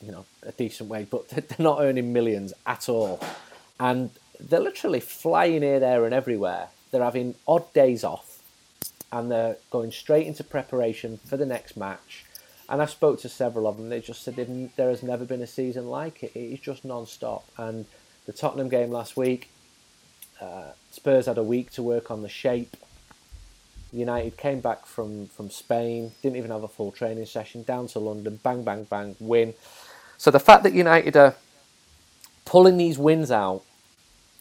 you 0.01 0.11
know, 0.11 0.25
a 0.43 0.51
decent 0.51 0.89
wage, 0.89 1.07
but 1.09 1.29
they're 1.29 1.45
not 1.57 1.79
earning 1.79 2.11
millions 2.11 2.51
at 2.67 2.89
all. 2.89 3.21
And 3.79 4.09
they're 4.37 4.59
literally 4.59 4.99
flying 4.99 5.61
here, 5.61 5.79
there, 5.79 6.03
and 6.03 6.13
everywhere. 6.13 6.67
They're 6.91 7.01
having 7.01 7.35
odd 7.47 7.71
days 7.71 8.03
off, 8.03 8.43
and 9.13 9.31
they're 9.31 9.55
going 9.71 9.93
straight 9.93 10.27
into 10.27 10.43
preparation 10.43 11.19
for 11.25 11.37
the 11.37 11.45
next 11.45 11.77
match. 11.77 12.24
And 12.67 12.81
I 12.81 12.85
spoke 12.85 13.19
to 13.21 13.29
several 13.29 13.67
of 13.67 13.77
them. 13.77 13.89
They 13.89 14.01
just 14.01 14.23
said 14.23 14.35
there 14.35 14.89
has 14.89 15.03
never 15.03 15.23
been 15.23 15.41
a 15.41 15.47
season 15.47 15.87
like 15.87 16.23
it. 16.23 16.31
It's 16.35 16.63
just 16.63 16.83
non-stop. 16.83 17.47
And 17.57 17.85
the 18.25 18.33
Tottenham 18.33 18.69
game 18.69 18.91
last 18.91 19.15
week, 19.15 19.49
uh, 20.41 20.71
Spurs 20.91 21.27
had 21.27 21.37
a 21.37 21.43
week 21.43 21.71
to 21.71 21.83
work 21.83 22.09
on 22.09 22.23
the 22.23 22.29
shape. 22.29 22.75
United 23.93 24.35
came 24.35 24.59
back 24.59 24.85
from, 24.85 25.27
from 25.27 25.49
Spain, 25.49 26.11
didn't 26.21 26.37
even 26.37 26.51
have 26.51 26.63
a 26.63 26.67
full 26.67 26.91
training 26.91 27.25
session, 27.27 27.63
down 27.63 27.87
to 27.87 27.99
London, 27.99 28.39
bang, 28.43 28.63
bang, 28.63 28.83
bang, 28.83 29.15
win. 29.19 29.53
So 30.17 30.31
the 30.31 30.39
fact 30.39 30.63
that 30.63 30.73
United 30.73 31.15
are 31.15 31.35
pulling 32.45 32.77
these 32.77 32.97
wins 32.97 33.31
out 33.31 33.63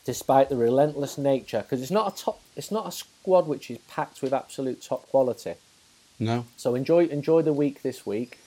despite 0.05 0.49
the 0.49 0.57
relentless 0.57 1.17
nature, 1.17 1.63
because 1.63 1.81
it's 1.83 1.91
not 1.91 2.13
a 2.13 2.25
top, 2.25 2.41
it's 2.57 2.71
not 2.71 2.87
a 2.87 2.93
squad 2.93 3.47
which 3.47 3.71
is 3.71 3.79
packed 3.89 4.23
with 4.23 4.33
absolute 4.33 4.83
top 4.83 5.09
quality. 5.09 5.55
No. 6.19 6.47
So 6.57 6.75
enjoy 6.75 7.07
enjoy 7.07 7.43
the 7.43 7.53
week 7.53 7.83
this 7.83 8.07
week, 8.07 8.39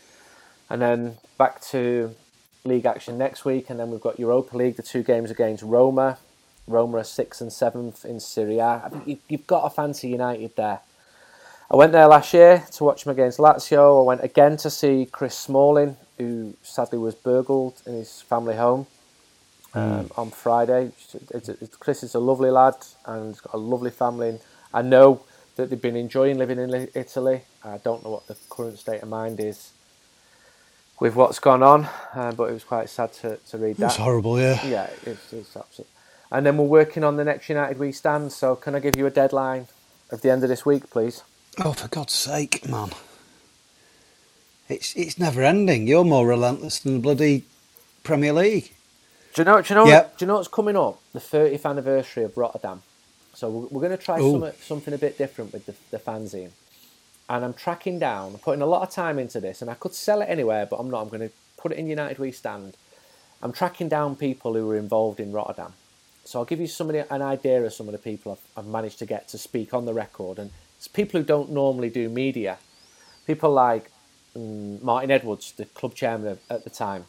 and 0.69 0.81
then 0.81 1.17
back 1.37 1.61
to 1.71 2.15
league 2.63 2.85
action 2.85 3.17
next 3.17 3.45
week, 3.45 3.69
and 3.69 3.79
then 3.79 3.91
we've 3.91 4.01
got 4.01 4.19
Europa 4.19 4.57
League, 4.57 4.75
the 4.75 4.83
two 4.83 5.03
games 5.03 5.31
against 5.31 5.63
Roma. 5.63 6.17
Roma 6.67 6.97
are 6.97 7.03
sixth 7.03 7.39
and 7.39 7.51
seventh 7.51 8.03
in 8.03 8.19
Serie 8.19 8.59
A. 8.59 8.81
I 8.83 8.89
think 8.89 9.21
you've 9.29 9.47
got 9.47 9.65
a 9.65 9.69
fancy 9.69 10.09
United 10.09 10.55
there. 10.55 10.81
I 11.69 11.75
went 11.75 11.91
there 11.91 12.07
last 12.07 12.33
year 12.33 12.63
to 12.73 12.83
watch 12.83 13.03
them 13.03 13.11
against 13.11 13.39
Lazio. 13.39 14.01
I 14.01 14.05
went 14.05 14.23
again 14.23 14.55
to 14.57 14.69
see 14.69 15.05
Chris 15.05 15.37
Smalling, 15.37 15.97
who 16.17 16.55
sadly 16.63 16.97
was 16.97 17.13
burgled 17.13 17.81
in 17.85 17.93
his 17.93 18.21
family 18.21 18.55
home 18.55 18.87
um, 19.73 20.05
mm. 20.05 20.17
on 20.17 20.31
Friday. 20.31 20.91
It's, 21.31 21.49
it's, 21.49 21.75
Chris 21.75 22.03
is 22.03 22.15
a 22.15 22.19
lovely 22.19 22.51
lad 22.51 22.75
and 23.05 23.27
he's 23.27 23.41
got 23.41 23.53
a 23.53 23.57
lovely 23.57 23.91
family. 23.91 24.39
I 24.73 24.81
know 24.81 25.21
that 25.57 25.69
they've 25.69 25.81
been 25.81 25.95
enjoying 25.95 26.37
living 26.37 26.59
in 26.59 26.89
Italy. 26.95 27.41
I 27.63 27.77
don't 27.79 28.03
know 28.03 28.11
what 28.11 28.27
the 28.27 28.37
current 28.49 28.79
state 28.79 29.03
of 29.03 29.09
mind 29.09 29.39
is 29.39 29.71
with 30.99 31.15
what's 31.15 31.39
gone 31.39 31.61
on, 31.63 31.87
uh, 32.15 32.31
but 32.31 32.49
it 32.49 32.53
was 32.53 32.63
quite 32.63 32.89
sad 32.89 33.13
to, 33.13 33.37
to 33.49 33.57
read 33.57 33.77
that. 33.77 33.87
It's 33.87 33.95
horrible, 33.97 34.39
yeah. 34.39 34.65
Yeah, 34.65 34.89
it's, 35.05 35.33
it's 35.33 35.55
absolutely. 35.55 35.93
And 36.31 36.45
then 36.45 36.57
we're 36.57 36.65
working 36.65 37.03
on 37.03 37.17
the 37.17 37.23
next 37.23 37.49
United 37.49 37.79
We 37.79 37.91
Stand. 37.91 38.31
So 38.31 38.55
can 38.55 38.75
I 38.75 38.79
give 38.79 38.97
you 38.97 39.05
a 39.05 39.11
deadline 39.11 39.67
of 40.11 40.21
the 40.21 40.31
end 40.31 40.43
of 40.43 40.49
this 40.49 40.65
week, 40.65 40.89
please? 40.89 41.23
Oh, 41.59 41.73
for 41.73 41.87
God's 41.87 42.13
sake, 42.13 42.67
man! 42.67 42.91
It's 44.69 44.95
it's 44.95 45.17
never 45.17 45.41
ending. 45.43 45.87
You're 45.87 46.03
more 46.03 46.27
relentless 46.27 46.79
than 46.79 46.95
the 46.95 46.99
bloody 46.99 47.45
Premier 48.03 48.33
League. 48.33 48.73
Do 49.33 49.41
you 49.41 49.45
know? 49.45 49.61
Do 49.61 49.73
you 49.73 49.75
know? 49.79 49.87
Yep. 49.87 50.17
Do 50.17 50.25
you 50.25 50.27
know 50.27 50.35
what's 50.35 50.47
coming 50.47 50.75
up? 50.77 50.99
The 51.13 51.19
30th 51.19 51.65
anniversary 51.65 52.23
of 52.25 52.37
Rotterdam. 52.37 52.83
So 53.37 53.51
we're, 53.51 53.67
we're 53.67 53.87
going 53.87 53.95
to 53.95 54.03
try 54.03 54.17
some, 54.17 54.51
something 54.61 54.95
a 54.95 54.97
bit 54.97 55.15
different 55.15 55.53
with 55.53 55.67
the, 55.67 55.75
the 55.91 55.99
fanzine. 55.99 56.49
And 57.29 57.45
I'm 57.45 57.53
tracking 57.53 57.99
down, 57.99 58.33
I'm 58.33 58.39
putting 58.39 58.63
a 58.63 58.65
lot 58.65 58.81
of 58.81 58.89
time 58.89 59.19
into 59.19 59.39
this, 59.39 59.61
and 59.61 59.69
I 59.69 59.75
could 59.75 59.93
sell 59.93 60.21
it 60.21 60.25
anywhere, 60.25 60.65
but 60.65 60.77
I'm 60.77 60.89
not. 60.89 61.03
I'm 61.03 61.09
going 61.09 61.29
to 61.29 61.29
put 61.55 61.71
it 61.71 61.77
in 61.77 61.85
United 61.85 62.17
We 62.17 62.31
Stand. 62.31 62.75
I'm 63.43 63.51
tracking 63.51 63.89
down 63.89 64.15
people 64.15 64.55
who 64.55 64.65
were 64.65 64.75
involved 64.75 65.19
in 65.19 65.31
Rotterdam. 65.31 65.73
So 66.23 66.39
I'll 66.39 66.45
give 66.45 66.59
you 66.59 66.65
some 66.65 66.87
the, 66.87 67.13
an 67.13 67.21
idea 67.21 67.63
of 67.63 67.71
some 67.73 67.87
of 67.87 67.91
the 67.91 67.99
people 67.99 68.31
I've, 68.31 68.63
I've, 68.65 68.71
managed 68.71 68.97
to 68.99 69.05
get 69.05 69.27
to 69.29 69.37
speak 69.37 69.71
on 69.71 69.85
the 69.85 69.93
record. 69.93 70.39
And 70.39 70.49
it's 70.77 70.87
people 70.87 71.19
who 71.19 71.25
don't 71.25 71.51
normally 71.51 71.91
do 71.91 72.09
media. 72.09 72.57
People 73.27 73.51
like 73.51 73.91
um, 74.35 74.83
Martin 74.83 75.11
Edwards, 75.11 75.51
the 75.51 75.65
club 75.65 75.93
chairman 75.93 76.39
at 76.49 76.63
the 76.63 76.69
time, 76.69 77.05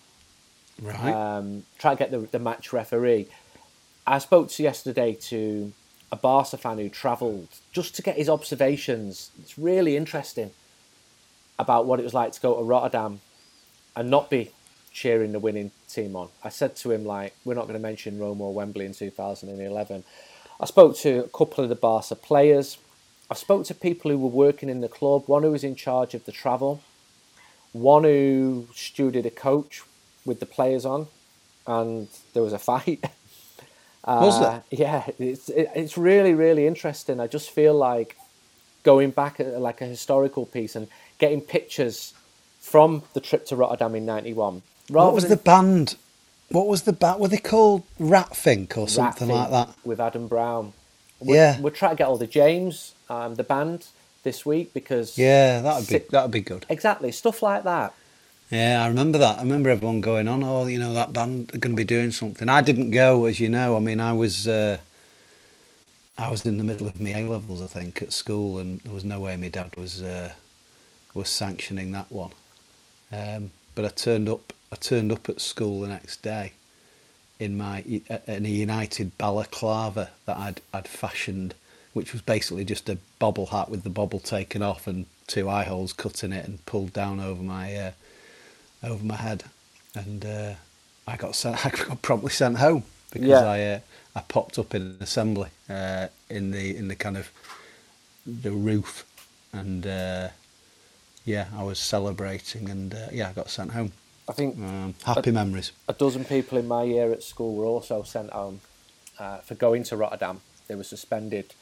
Right. 0.80 1.12
Um, 1.12 1.64
try 1.78 1.94
to 1.94 1.98
get 1.98 2.10
the, 2.10 2.18
the 2.18 2.38
match 2.38 2.72
referee. 2.72 3.28
I 4.06 4.18
spoke 4.18 4.48
to 4.50 4.62
yesterday 4.62 5.14
to 5.22 5.72
a 6.11 6.16
Barca 6.16 6.56
fan 6.56 6.78
who 6.78 6.88
travelled 6.88 7.48
just 7.72 7.94
to 7.96 8.02
get 8.02 8.16
his 8.16 8.28
observations. 8.28 9.30
It's 9.40 9.59
really 9.59 9.96
interesting 9.96 10.50
about 11.59 11.86
what 11.86 12.00
it 12.00 12.04
was 12.04 12.14
like 12.14 12.32
to 12.32 12.40
go 12.40 12.56
to 12.56 12.62
Rotterdam 12.62 13.20
and 13.96 14.11
not 14.11 14.30
be 14.30 14.52
cheering 14.92 15.32
the 15.32 15.38
winning 15.38 15.70
team 15.88 16.16
on. 16.16 16.28
I 16.42 16.48
said 16.48 16.76
to 16.76 16.90
him, 16.92 17.04
like, 17.04 17.34
we're 17.44 17.54
not 17.54 17.62
going 17.62 17.74
to 17.74 17.80
mention 17.80 18.18
Rome 18.18 18.40
or 18.40 18.54
Wembley 18.54 18.86
in 18.86 18.94
2011. 18.94 20.04
I 20.61 20.66
spoke 20.66 20.96
to 20.98 21.24
a 21.24 21.28
couple 21.28 21.62
of 21.62 21.68
the 21.68 21.76
Barca 21.76 22.14
players. 22.14 22.78
I 23.30 23.34
spoke 23.34 23.64
to 23.66 23.74
people 23.74 24.11
who 24.11 24.18
were 24.18 24.28
working 24.28 24.68
in 24.68 24.80
the 24.80 24.88
club, 24.88 25.24
one 25.26 25.42
who 25.42 25.52
was 25.52 25.64
in 25.64 25.74
charge 25.74 26.14
of 26.14 26.24
the 26.24 26.32
travel, 26.32 26.80
one 27.72 28.04
who 28.04 28.68
stewarded 28.72 29.26
a 29.26 29.30
coach 29.30 29.82
with 30.24 30.40
the 30.40 30.46
players 30.46 30.84
on, 30.84 31.09
and 31.66 32.09
there 32.32 32.42
was 32.42 32.52
a 32.52 32.59
fight. 32.70 33.04
Uh, 34.09 34.20
was 34.22 34.40
there? 34.40 34.62
Yeah, 34.70 35.04
it's 35.18 35.50
it, 35.50 35.70
it's 35.74 35.98
really 35.98 36.32
really 36.32 36.66
interesting. 36.66 37.20
I 37.20 37.26
just 37.26 37.50
feel 37.50 37.74
like 37.74 38.16
going 38.82 39.11
back 39.11 39.38
at 39.38 39.61
like 39.61 39.82
a 39.82 39.84
historical 39.86 40.46
piece 40.46 40.74
and 40.74 40.88
getting 41.18 41.42
pictures 41.42 42.14
from 42.59 43.02
the 43.12 43.20
trip 43.20 43.44
to 43.46 43.56
Rotterdam 43.56 43.94
in 43.94 44.06
'91. 44.06 44.62
What 44.88 45.12
was 45.12 45.24
than, 45.24 45.30
the 45.30 45.36
band? 45.36 45.96
What 46.48 46.66
was 46.66 46.82
the 46.82 46.94
band? 46.94 47.20
Were 47.20 47.28
they 47.28 47.36
called 47.36 47.82
Ratfink 48.00 48.78
or 48.78 48.88
something 48.88 49.28
like 49.28 49.50
that? 49.50 49.74
With 49.84 50.00
Adam 50.00 50.26
Brown. 50.26 50.72
We're, 51.20 51.34
yeah, 51.34 51.61
we're 51.61 51.70
trying 51.70 51.92
to 51.92 51.96
get 51.96 52.06
all 52.06 52.16
the 52.16 52.28
James, 52.28 52.94
um, 53.11 53.34
the 53.34 53.42
band, 53.42 53.88
this 54.22 54.46
week 54.46 54.72
because 54.72 55.18
yeah, 55.18 55.61
that'd 55.61 55.86
be 55.86 55.98
that'd 56.11 56.30
be 56.30 56.40
good. 56.40 56.64
Exactly, 56.70 57.12
stuff 57.12 57.42
like 57.42 57.64
that. 57.64 57.92
Yeah, 58.51 58.82
I 58.82 58.88
remember 58.88 59.18
that. 59.18 59.38
I 59.38 59.42
remember 59.42 59.68
everyone 59.68 60.01
going 60.01 60.26
on, 60.26 60.42
oh, 60.42 60.66
you 60.66 60.78
know, 60.78 60.94
that 60.94 61.12
band 61.12 61.55
are 61.55 61.59
going 61.59 61.76
to 61.76 61.80
be 61.80 61.84
doing 61.84 62.11
something. 62.12 62.49
I 62.49 62.62
didn't 62.62 62.92
go, 62.92 63.26
as 63.26 63.38
you 63.38 63.51
know. 63.51 63.76
I 63.76 63.80
mean, 63.80 64.01
I 64.01 64.14
was 64.14 64.49
uh, 64.49 64.78
I 66.16 66.30
was 66.30 66.46
in 66.46 66.57
the 66.57 66.64
middle 66.64 66.86
of 66.86 66.99
my 66.99 67.11
A 67.11 67.28
levels, 67.28 67.61
I 67.61 67.66
think, 67.66 68.01
at 68.01 68.12
school, 68.12 68.59
and 68.59 68.80
there 68.80 68.94
was 68.94 69.05
no 69.05 69.20
way 69.20 69.36
my 69.36 69.49
dad 69.49 69.76
was 69.76 70.03
uh, 70.03 70.32
was 71.12 71.28
sanctioning 71.28 71.92
that 71.92 72.11
one. 72.11 72.30
Um, 73.12 73.51
but 73.74 73.84
I 73.84 73.88
turned 73.88 74.30
up. 74.30 74.55
I 74.72 74.76
turned 74.76 75.12
up 75.12 75.28
at 75.28 75.42
school 75.42 75.82
the 75.82 75.88
next 75.88 76.22
day 76.22 76.53
in 77.38 77.59
my 77.59 77.80
in 78.26 78.46
a 78.46 78.49
United 78.49 79.16
balaclava 79.18 80.09
that 80.24 80.38
I'd 80.38 80.62
I'd 80.72 80.88
fashioned, 80.88 81.55
which 81.92 82.14
was 82.14 82.22
basically 82.22 82.64
just 82.64 82.88
a 82.88 82.96
bobble 83.18 83.46
hat 83.46 83.68
with 83.68 83.82
the 83.82 83.90
bobble 83.90 84.20
taken 84.20 84.62
off 84.62 84.86
and 84.86 85.05
two 85.26 85.51
eye 85.51 85.64
holes 85.64 85.92
cut 85.92 86.24
in 86.24 86.32
it 86.32 86.49
and 86.49 86.64
pulled 86.64 86.94
down 86.94 87.20
over 87.20 87.42
my. 87.42 87.76
Uh, 87.76 87.90
over 88.82 89.04
my 89.04 89.16
head, 89.16 89.44
and 89.94 90.24
uh, 90.24 90.54
I 91.06 91.16
got 91.16 91.34
sent. 91.34 91.64
I 91.66 91.70
got 91.70 92.02
promptly 92.02 92.30
sent 92.30 92.58
home 92.58 92.84
because 93.10 93.28
yeah. 93.28 93.44
I 93.44 93.62
uh, 93.62 93.80
I 94.16 94.20
popped 94.22 94.58
up 94.58 94.74
in 94.74 94.82
an 94.82 94.96
assembly 95.00 95.48
uh, 95.68 96.08
in 96.28 96.50
the 96.50 96.76
in 96.76 96.88
the 96.88 96.96
kind 96.96 97.16
of 97.16 97.30
the 98.26 98.52
roof, 98.52 99.04
and 99.52 99.86
uh, 99.86 100.28
yeah, 101.24 101.46
I 101.56 101.62
was 101.62 101.78
celebrating, 101.78 102.68
and 102.68 102.94
uh, 102.94 103.08
yeah, 103.12 103.28
I 103.28 103.32
got 103.32 103.50
sent 103.50 103.72
home. 103.72 103.92
I 104.28 104.32
think 104.32 104.56
um, 104.58 104.94
happy 105.04 105.30
a, 105.30 105.32
memories. 105.32 105.72
A 105.88 105.92
dozen 105.94 106.24
people 106.24 106.58
in 106.58 106.68
my 106.68 106.82
year 106.82 107.12
at 107.12 107.22
school 107.22 107.54
were 107.54 107.64
also 107.64 108.02
sent 108.02 108.30
home 108.30 108.60
uh, 109.18 109.38
for 109.38 109.54
going 109.54 109.84
to 109.84 109.96
Rotterdam. 109.96 110.40
They 110.66 110.74
were 110.74 110.84
suspended. 110.84 111.54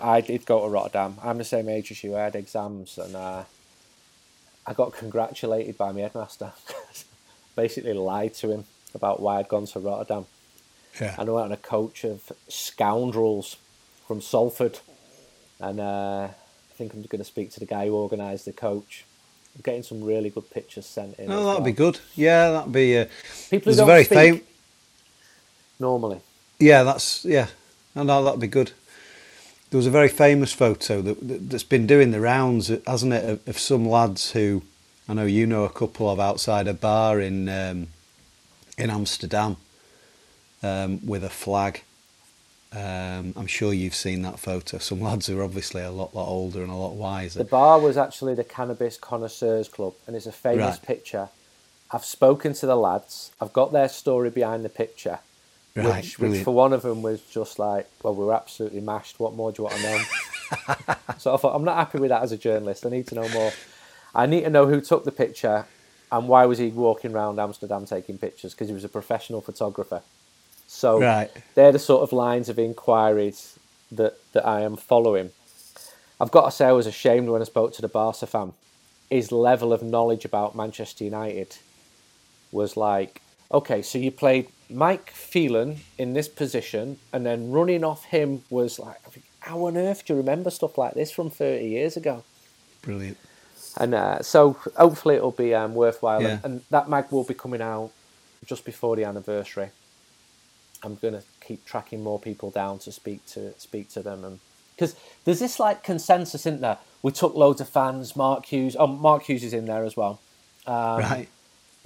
I 0.00 0.20
did 0.20 0.46
go 0.46 0.62
to 0.62 0.68
Rotterdam. 0.68 1.18
I'm 1.22 1.38
the 1.38 1.44
same 1.44 1.68
age 1.68 1.90
as 1.90 2.02
you. 2.02 2.16
I 2.16 2.24
had 2.24 2.34
exams 2.34 2.98
and 2.98 3.14
I 4.66 4.72
got 4.72 4.92
congratulated 4.94 5.78
by 5.78 5.92
my 5.92 6.00
headmaster. 6.00 6.52
Basically 7.56 7.92
lied 7.92 8.34
to 8.34 8.50
him 8.50 8.64
about 8.94 9.20
why 9.20 9.38
I'd 9.38 9.48
gone 9.48 9.66
to 9.66 9.80
Rotterdam. 9.80 10.26
Yeah. 11.00 11.14
and 11.18 11.28
I 11.28 11.32
went 11.32 11.46
on 11.46 11.52
a 11.52 11.56
coach 11.58 12.04
of 12.04 12.32
scoundrels 12.48 13.56
from 14.06 14.22
Salford, 14.22 14.78
and 15.60 15.78
uh, 15.78 16.28
I 16.30 16.74
think 16.74 16.94
I'm 16.94 17.02
going 17.02 17.18
to 17.18 17.24
speak 17.24 17.50
to 17.52 17.60
the 17.60 17.66
guy 17.66 17.86
who 17.86 17.94
organised 17.94 18.46
the 18.46 18.52
coach. 18.52 19.04
I'm 19.54 19.60
getting 19.62 19.82
some 19.82 20.02
really 20.02 20.30
good 20.30 20.50
pictures 20.50 20.86
sent 20.86 21.18
in. 21.18 21.30
As 21.30 21.44
that'd 21.44 21.64
be 21.64 21.70
well. 21.72 21.92
good. 21.92 21.94
good. 21.94 22.00
Yeah, 22.14 22.50
that'd 22.50 22.72
be. 22.72 22.98
Uh, 22.98 23.06
People 23.50 23.72
who 23.72 23.76
don't 23.78 23.86
very 23.86 24.04
speak 24.04 24.34
fam- 24.34 24.40
normally. 25.78 26.20
Yeah, 26.58 26.82
that's 26.82 27.24
yeah. 27.24 27.48
No, 27.94 28.24
that'd 28.24 28.40
be 28.40 28.46
good. 28.46 28.72
There 29.70 29.78
was 29.78 29.86
a 29.86 29.90
very 29.90 30.08
famous 30.08 30.52
photo 30.52 31.02
that, 31.02 31.26
that 31.28 31.50
that's 31.50 31.64
been 31.64 31.86
doing 31.86 32.12
the 32.12 32.20
rounds, 32.20 32.68
hasn't 32.86 33.12
it, 33.12 33.24
of, 33.28 33.48
of 33.48 33.58
some 33.58 33.88
lads 33.88 34.32
who 34.32 34.62
I 35.08 35.14
know 35.14 35.24
you 35.24 35.46
know 35.46 35.64
a 35.64 35.70
couple 35.70 36.08
of 36.10 36.20
outside 36.20 36.66
a 36.68 36.74
bar 36.74 37.20
in 37.20 37.48
um, 37.48 37.88
in 38.78 38.90
Amsterdam 38.90 39.56
um, 40.62 41.04
with 41.06 41.24
a 41.24 41.30
flag. 41.30 41.82
Um, 42.72 43.32
I'm 43.36 43.46
sure 43.46 43.72
you've 43.72 43.94
seen 43.94 44.22
that 44.22 44.38
photo. 44.38 44.78
Some 44.78 45.00
lads 45.00 45.28
who 45.28 45.38
are 45.38 45.42
obviously 45.44 45.82
a 45.82 45.90
lot, 45.90 46.14
lot 46.14 46.28
older 46.28 46.62
and 46.62 46.70
a 46.70 46.74
lot 46.74 46.94
wiser. 46.94 47.38
The 47.38 47.44
bar 47.44 47.80
was 47.80 47.96
actually 47.96 48.34
the 48.34 48.44
Cannabis 48.44 48.98
Connoisseurs 48.98 49.68
Club, 49.68 49.94
and 50.06 50.14
it's 50.14 50.26
a 50.26 50.32
famous 50.32 50.76
Right. 50.76 50.82
picture. 50.82 51.28
I've 51.92 52.04
spoken 52.04 52.52
to 52.54 52.66
the 52.66 52.76
lads. 52.76 53.30
I've 53.40 53.52
got 53.52 53.72
their 53.72 53.88
story 53.88 54.30
behind 54.30 54.64
the 54.64 54.68
picture, 54.68 55.20
Right, 55.76 56.04
which, 56.04 56.18
which 56.18 56.42
for 56.42 56.54
one 56.54 56.72
of 56.72 56.82
them 56.82 57.02
was 57.02 57.20
just 57.22 57.58
like, 57.58 57.86
well, 58.02 58.14
we're 58.14 58.32
absolutely 58.32 58.80
mashed. 58.80 59.20
What 59.20 59.34
more 59.34 59.52
do 59.52 59.62
you 59.62 59.64
want 59.64 59.76
to 59.76 59.82
know? 59.82 60.94
so 61.18 61.34
I 61.34 61.36
thought, 61.36 61.54
I'm 61.54 61.64
not 61.64 61.76
happy 61.76 61.98
with 61.98 62.08
that 62.10 62.22
as 62.22 62.32
a 62.32 62.38
journalist. 62.38 62.86
I 62.86 62.88
need 62.88 63.06
to 63.08 63.14
know 63.14 63.28
more. 63.28 63.52
I 64.14 64.26
need 64.26 64.42
to 64.42 64.50
know 64.50 64.66
who 64.66 64.80
took 64.80 65.04
the 65.04 65.12
picture 65.12 65.66
and 66.10 66.28
why 66.28 66.46
was 66.46 66.58
he 66.58 66.68
walking 66.68 67.12
around 67.12 67.38
Amsterdam 67.38 67.84
taking 67.84 68.16
pictures? 68.16 68.54
Because 68.54 68.68
he 68.68 68.74
was 68.74 68.84
a 68.84 68.88
professional 68.88 69.40
photographer. 69.40 70.02
So 70.66 71.00
Right. 71.00 71.30
they're 71.54 71.72
the 71.72 71.78
sort 71.78 72.02
of 72.02 72.12
lines 72.12 72.48
of 72.48 72.58
inquiries 72.58 73.58
that, 73.92 74.16
that 74.32 74.46
I 74.46 74.62
am 74.62 74.76
following. 74.76 75.30
I've 76.20 76.30
got 76.30 76.46
to 76.46 76.50
say, 76.50 76.66
I 76.66 76.72
was 76.72 76.86
ashamed 76.86 77.28
when 77.28 77.42
I 77.42 77.44
spoke 77.44 77.74
to 77.74 77.82
the 77.82 77.88
Barca 77.88 78.26
fan. 78.26 78.54
His 79.10 79.30
level 79.30 79.72
of 79.72 79.82
knowledge 79.82 80.24
about 80.24 80.56
Manchester 80.56 81.04
United 81.04 81.56
was 82.50 82.76
like, 82.76 83.20
okay, 83.52 83.82
so 83.82 83.98
you 83.98 84.10
played 84.10 84.48
Mike 84.68 85.10
Phelan 85.10 85.80
in 85.98 86.14
this 86.14 86.28
position, 86.28 86.98
and 87.12 87.24
then 87.24 87.50
running 87.50 87.84
off 87.84 88.04
him 88.04 88.42
was 88.50 88.78
like, 88.78 88.98
how 89.40 89.66
on 89.66 89.76
earth 89.76 90.04
do 90.04 90.14
you 90.14 90.18
remember 90.18 90.50
stuff 90.50 90.76
like 90.76 90.94
this 90.94 91.10
from 91.10 91.30
30 91.30 91.66
years 91.66 91.96
ago? 91.96 92.24
Brilliant. 92.82 93.16
And 93.76 93.94
uh, 93.94 94.22
so 94.22 94.54
hopefully 94.76 95.16
it'll 95.16 95.30
be 95.30 95.54
um, 95.54 95.74
worthwhile. 95.74 96.22
Yeah. 96.22 96.40
And, 96.42 96.62
that 96.70 96.88
mag 96.88 97.12
will 97.12 97.24
be 97.24 97.34
coming 97.34 97.60
out 97.60 97.90
just 98.44 98.64
before 98.64 98.96
the 98.96 99.04
anniversary. 99.04 99.70
I'm 100.82 100.96
going 100.96 101.14
to 101.14 101.22
keep 101.40 101.64
tracking 101.64 102.02
more 102.02 102.18
people 102.18 102.50
down 102.50 102.78
to 102.80 102.92
speak 102.92 103.24
to 103.26 103.58
speak 103.58 103.88
to 103.90 104.02
them, 104.02 104.24
and 104.24 104.40
because 104.74 104.94
there's 105.24 105.38
this 105.38 105.58
like 105.58 105.82
consensus, 105.82 106.46
isn't 106.46 106.60
there? 106.60 106.78
We 107.02 107.12
took 107.12 107.34
loads 107.34 107.60
of 107.60 107.68
fans. 107.68 108.14
Mark 108.14 108.44
Hughes, 108.46 108.76
oh, 108.78 108.86
Mark 108.86 109.22
Hughes 109.22 109.42
is 109.42 109.54
in 109.54 109.66
there 109.66 109.84
as 109.84 109.96
well. 109.96 110.20
Um, 110.66 110.98
right. 110.98 111.28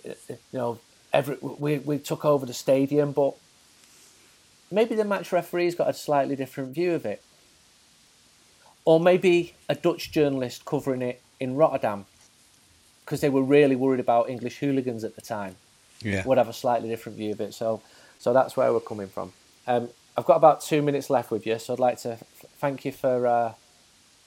You 0.05 0.39
know, 0.53 0.79
every 1.13 1.37
we 1.41 1.79
we 1.79 1.99
took 1.99 2.25
over 2.25 2.47
the 2.47 2.55
stadium, 2.55 3.13
but 3.13 3.35
maybe 4.71 4.95
the 4.95 5.05
match 5.05 5.33
referee's 5.33 5.75
got 5.75 5.89
a 5.89 5.93
slightly 5.93 6.37
different 6.37 6.75
view 6.75 6.95
of 6.95 7.05
it, 7.05 7.23
or 8.85 9.01
maybe 9.01 9.55
a 9.69 9.75
Dutch 9.75 10.11
journalist 10.13 10.65
covering 10.65 11.03
it 11.03 11.21
in 11.39 11.57
Rotterdam 11.57 12.07
because 13.05 13.21
they 13.21 13.29
were 13.31 13.43
really 13.43 13.75
worried 13.77 14.01
about 14.01 14.29
English 14.31 14.59
hooligans 14.59 15.03
at 15.05 15.17
the 15.17 15.21
time 15.21 15.57
Yeah. 16.03 16.25
would 16.27 16.39
have 16.39 16.49
a 16.49 16.53
slightly 16.53 16.89
different 16.89 17.19
view 17.19 17.33
of 17.33 17.41
it. 17.41 17.55
So, 17.55 17.83
so 18.21 18.33
that's 18.33 18.57
where 18.57 18.73
we're 18.73 18.79
coming 18.81 19.09
from. 19.09 19.33
Um, 19.67 19.89
I've 20.17 20.27
got 20.27 20.37
about 20.37 20.61
two 20.61 20.81
minutes 20.83 21.11
left 21.11 21.31
with 21.31 21.45
you, 21.47 21.59
so 21.59 21.73
I'd 21.73 21.81
like 21.81 21.99
to 22.03 22.13
f- 22.13 22.23
thank 22.61 22.85
you 22.85 22.93
for 22.93 23.27
uh, 23.27 23.53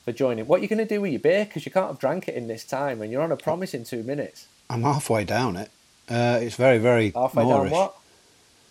for 0.05 0.11
joining. 0.11 0.47
What 0.47 0.59
are 0.59 0.63
you 0.63 0.67
going 0.67 0.85
to 0.85 0.85
do 0.95 0.99
with 1.01 1.11
your 1.11 1.19
beer? 1.21 1.45
Because 1.45 1.65
you 1.65 1.71
can't 1.71 1.87
have 1.87 1.99
drank 1.99 2.27
it 2.27 2.35
in 2.35 2.47
this 2.47 2.63
time, 2.65 3.01
and 3.01 3.11
you're 3.11 3.21
on 3.21 3.31
a 3.31 3.37
promise 3.37 3.73
in 3.73 3.83
two 3.85 4.03
minutes. 4.03 4.47
I'm 4.69 4.81
halfway 4.83 5.23
down 5.23 5.55
it. 5.55 5.69
Uh, 6.09 6.39
it's 6.41 6.55
very, 6.55 6.79
very 6.79 7.15
Halfway 7.15 7.45
moreish. 7.45 7.69
down 7.69 7.69
what? 7.69 7.95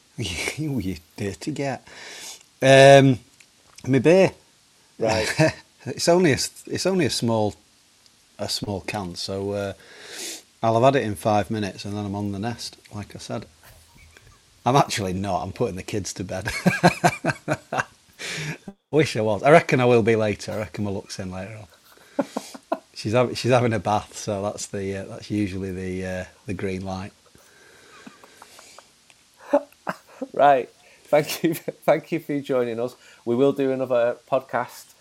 you, 0.18 0.78
you 0.80 0.96
dirty 1.16 1.52
get. 1.52 1.86
Um, 2.62 3.18
my 3.86 3.98
beer. 4.00 4.32
Right. 4.98 5.28
it's 5.86 6.08
only 6.08 6.32
a 6.32 6.38
it's 6.66 6.86
only 6.86 7.06
a 7.06 7.10
small 7.10 7.54
a 8.38 8.48
small 8.48 8.82
can, 8.82 9.14
so 9.16 9.52
uh, 9.52 9.72
I'll 10.62 10.74
have 10.74 10.94
had 10.94 11.02
it 11.02 11.06
in 11.06 11.14
five 11.16 11.50
minutes 11.50 11.84
and 11.84 11.96
then 11.96 12.06
I'm 12.06 12.14
on 12.16 12.32
the 12.32 12.38
nest. 12.38 12.76
Like 12.94 13.16
I 13.16 13.18
said, 13.18 13.46
I'm 14.66 14.76
actually 14.76 15.12
not. 15.14 15.42
I'm 15.42 15.52
putting 15.52 15.76
the 15.76 15.82
kids 15.84 16.12
to 16.14 16.24
bed. 16.24 16.50
Wish 18.92 19.16
I 19.16 19.22
was. 19.22 19.42
I 19.42 19.50
reckon 19.50 19.80
I 19.80 19.86
will 19.86 20.02
be 20.02 20.16
later. 20.16 20.52
I 20.52 20.58
reckon 20.58 20.84
my 20.84 20.90
luck's 20.90 21.18
in 21.18 21.30
later 21.32 21.56
on. 21.58 21.66
she's 22.94 23.12
having 23.12 23.34
she's 23.34 23.52
having 23.52 23.72
a 23.72 23.78
bath, 23.80 24.16
so 24.16 24.42
that's 24.42 24.66
the 24.66 24.98
uh, 24.98 25.04
that's 25.06 25.30
usually 25.30 25.72
the 25.72 26.06
uh, 26.06 26.24
the 26.46 26.54
green 26.54 26.84
light. 26.84 27.12
Right. 30.32 30.70
Thank 31.04 31.42
you. 31.42 31.54
Thank 31.84 32.12
you 32.12 32.20
for 32.20 32.40
joining 32.40 32.80
us. 32.80 32.96
We 33.24 33.36
will 33.36 33.52
do 33.52 33.70
another 33.70 34.16
podcast 34.30 34.94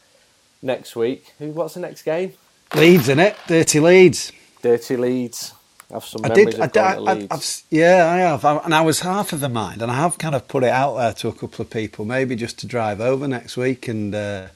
next 0.62 0.96
week. 0.96 1.34
What's 1.40 1.76
the 1.76 1.80
next 1.80 2.04
game? 2.04 2.34
Leeds 2.76 3.10
in 3.10 3.20
it, 3.20 3.38
dirty 3.48 3.80
Leeds. 3.80 4.32
Dirty 4.62 4.98
Leeds. 4.98 5.54
Have 5.92 6.06
some 6.06 6.26
I 6.26 6.30
memories 6.30 6.56
did. 6.56 6.62
I, 6.62 6.66
of 6.66 6.72
going 6.74 6.96
I, 7.08 7.14
Leeds. 7.14 7.28
I, 7.32 7.36
have 7.36 7.46
yeah, 7.70 8.08
I 8.08 8.18
have, 8.20 8.46
I, 8.46 8.58
and 8.60 8.74
I 8.74 8.82
was 8.82 9.02
half 9.02 9.34
of 9.34 9.40
the 9.42 9.50
mind, 9.50 9.82
and 9.82 9.92
I 9.92 9.96
have 9.96 10.18
kind 10.18 10.36
of 10.36 10.48
put 10.48 10.64
it 10.64 10.70
out 10.70 10.98
there 10.98 11.14
to 11.14 11.28
a 11.30 11.34
couple 11.34 11.64
of 11.64 11.70
people, 11.70 12.06
maybe 12.06 12.36
just 12.36 12.60
to 12.60 12.68
drive 12.68 13.02
over 13.02 13.28
next 13.28 13.58
week 13.58 13.88
and 13.88 14.16
uh, 14.16 14.48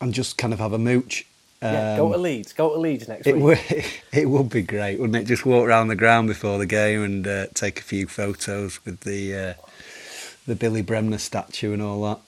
and 0.00 0.14
just 0.14 0.38
kind 0.38 0.52
of 0.52 0.60
have 0.60 0.72
a 0.72 0.78
mooch. 0.78 1.26
Yeah, 1.66 1.86
go 1.94 2.10
Um, 2.10 2.12
to 2.12 2.18
Leeds. 2.18 2.52
Go 2.52 2.74
to 2.74 2.80
Leeds 2.80 3.08
next 3.08 3.30
It 3.30 3.32
week. 3.32 3.40
would 3.40 3.60
it 4.12 4.30
would 4.30 4.50
be 4.50 4.62
great, 4.62 5.00
wouldn't 5.00 5.16
it? 5.16 5.26
Just 5.28 5.46
walk 5.46 5.66
around 5.68 5.88
the 5.88 5.96
ground 5.96 6.28
before 6.28 6.58
the 6.58 6.66
game 6.66 7.04
and 7.04 7.26
uh, 7.26 7.46
take 7.54 7.80
a 7.80 7.84
few 7.84 8.06
photos 8.08 8.84
with 8.84 9.00
the 9.02 9.36
uh, 9.36 9.54
the 10.46 10.56
Billy 10.56 10.82
Bremner 10.82 11.18
statue 11.18 11.72
and 11.74 11.82
all 11.82 12.20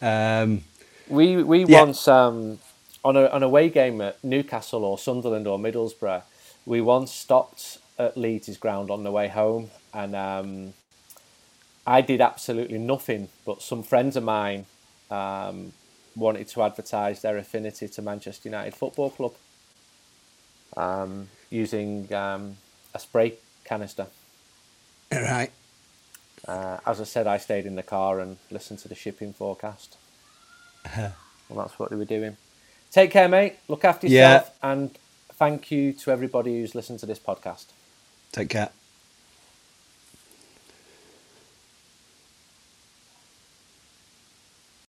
that. 0.00 0.42
Um, 0.42 0.64
We 1.08 1.42
we 1.42 1.64
Yeah. 1.66 1.84
once 1.84 2.08
um, 2.08 2.60
on 3.04 3.16
a 3.16 3.26
on 3.28 3.42
a 3.42 3.46
away 3.46 3.70
game 3.70 4.00
at 4.00 4.22
Newcastle 4.24 4.84
or 4.84 4.98
Sunderland 4.98 5.46
or 5.46 5.58
Middlesbrough, 5.58 6.24
we 6.66 6.80
once 6.80 7.12
stopped 7.12 7.78
at 7.98 8.16
Leeds' 8.16 8.58
ground 8.58 8.90
on 8.90 9.04
the 9.04 9.12
way 9.12 9.28
home, 9.28 9.70
and 9.94 10.16
um, 10.16 10.74
I 11.86 12.02
did 12.02 12.20
absolutely 12.20 12.78
nothing. 12.78 13.30
But 13.46 13.62
some 13.62 13.82
friends 13.82 14.16
of 14.16 14.24
mine 14.24 14.66
um, 15.10 15.74
wanted 16.16 16.48
to 16.48 16.62
advertise 16.62 17.22
their 17.22 17.36
affinity 17.38 17.88
to 17.88 18.02
Manchester 18.02 18.48
United 18.48 18.74
Football 18.74 19.10
Club 19.10 19.34
um, 20.76 21.28
using 21.50 22.12
um, 22.12 22.56
a 22.94 22.98
spray 22.98 23.34
canister. 23.64 24.06
right. 25.12 25.50
Uh, 26.46 26.78
as 26.86 27.00
I 27.00 27.04
said, 27.04 27.26
I 27.26 27.36
stayed 27.38 27.66
in 27.66 27.76
the 27.76 27.82
car 27.82 28.20
and 28.20 28.36
listened 28.50 28.80
to 28.80 28.88
the 28.88 28.94
shipping 28.94 29.32
forecast. 29.32 29.96
well, 30.96 31.14
that's 31.50 31.78
what 31.78 31.90
they 31.90 31.96
were 31.96 32.04
doing. 32.04 32.36
Take 32.90 33.12
care, 33.12 33.28
mate. 33.28 33.56
Look 33.68 33.84
after 33.84 34.06
yourself. 34.06 34.20
Yeah. 34.20 34.34
yourself. 34.34 34.58
And 34.62 34.98
thank 35.34 35.70
you 35.70 35.92
to 35.92 36.10
everybody 36.10 36.60
who's 36.60 36.74
listened 36.74 36.98
to 37.00 37.06
this 37.06 37.18
podcast. 37.18 37.66
Take 38.32 38.48
care. 38.50 38.70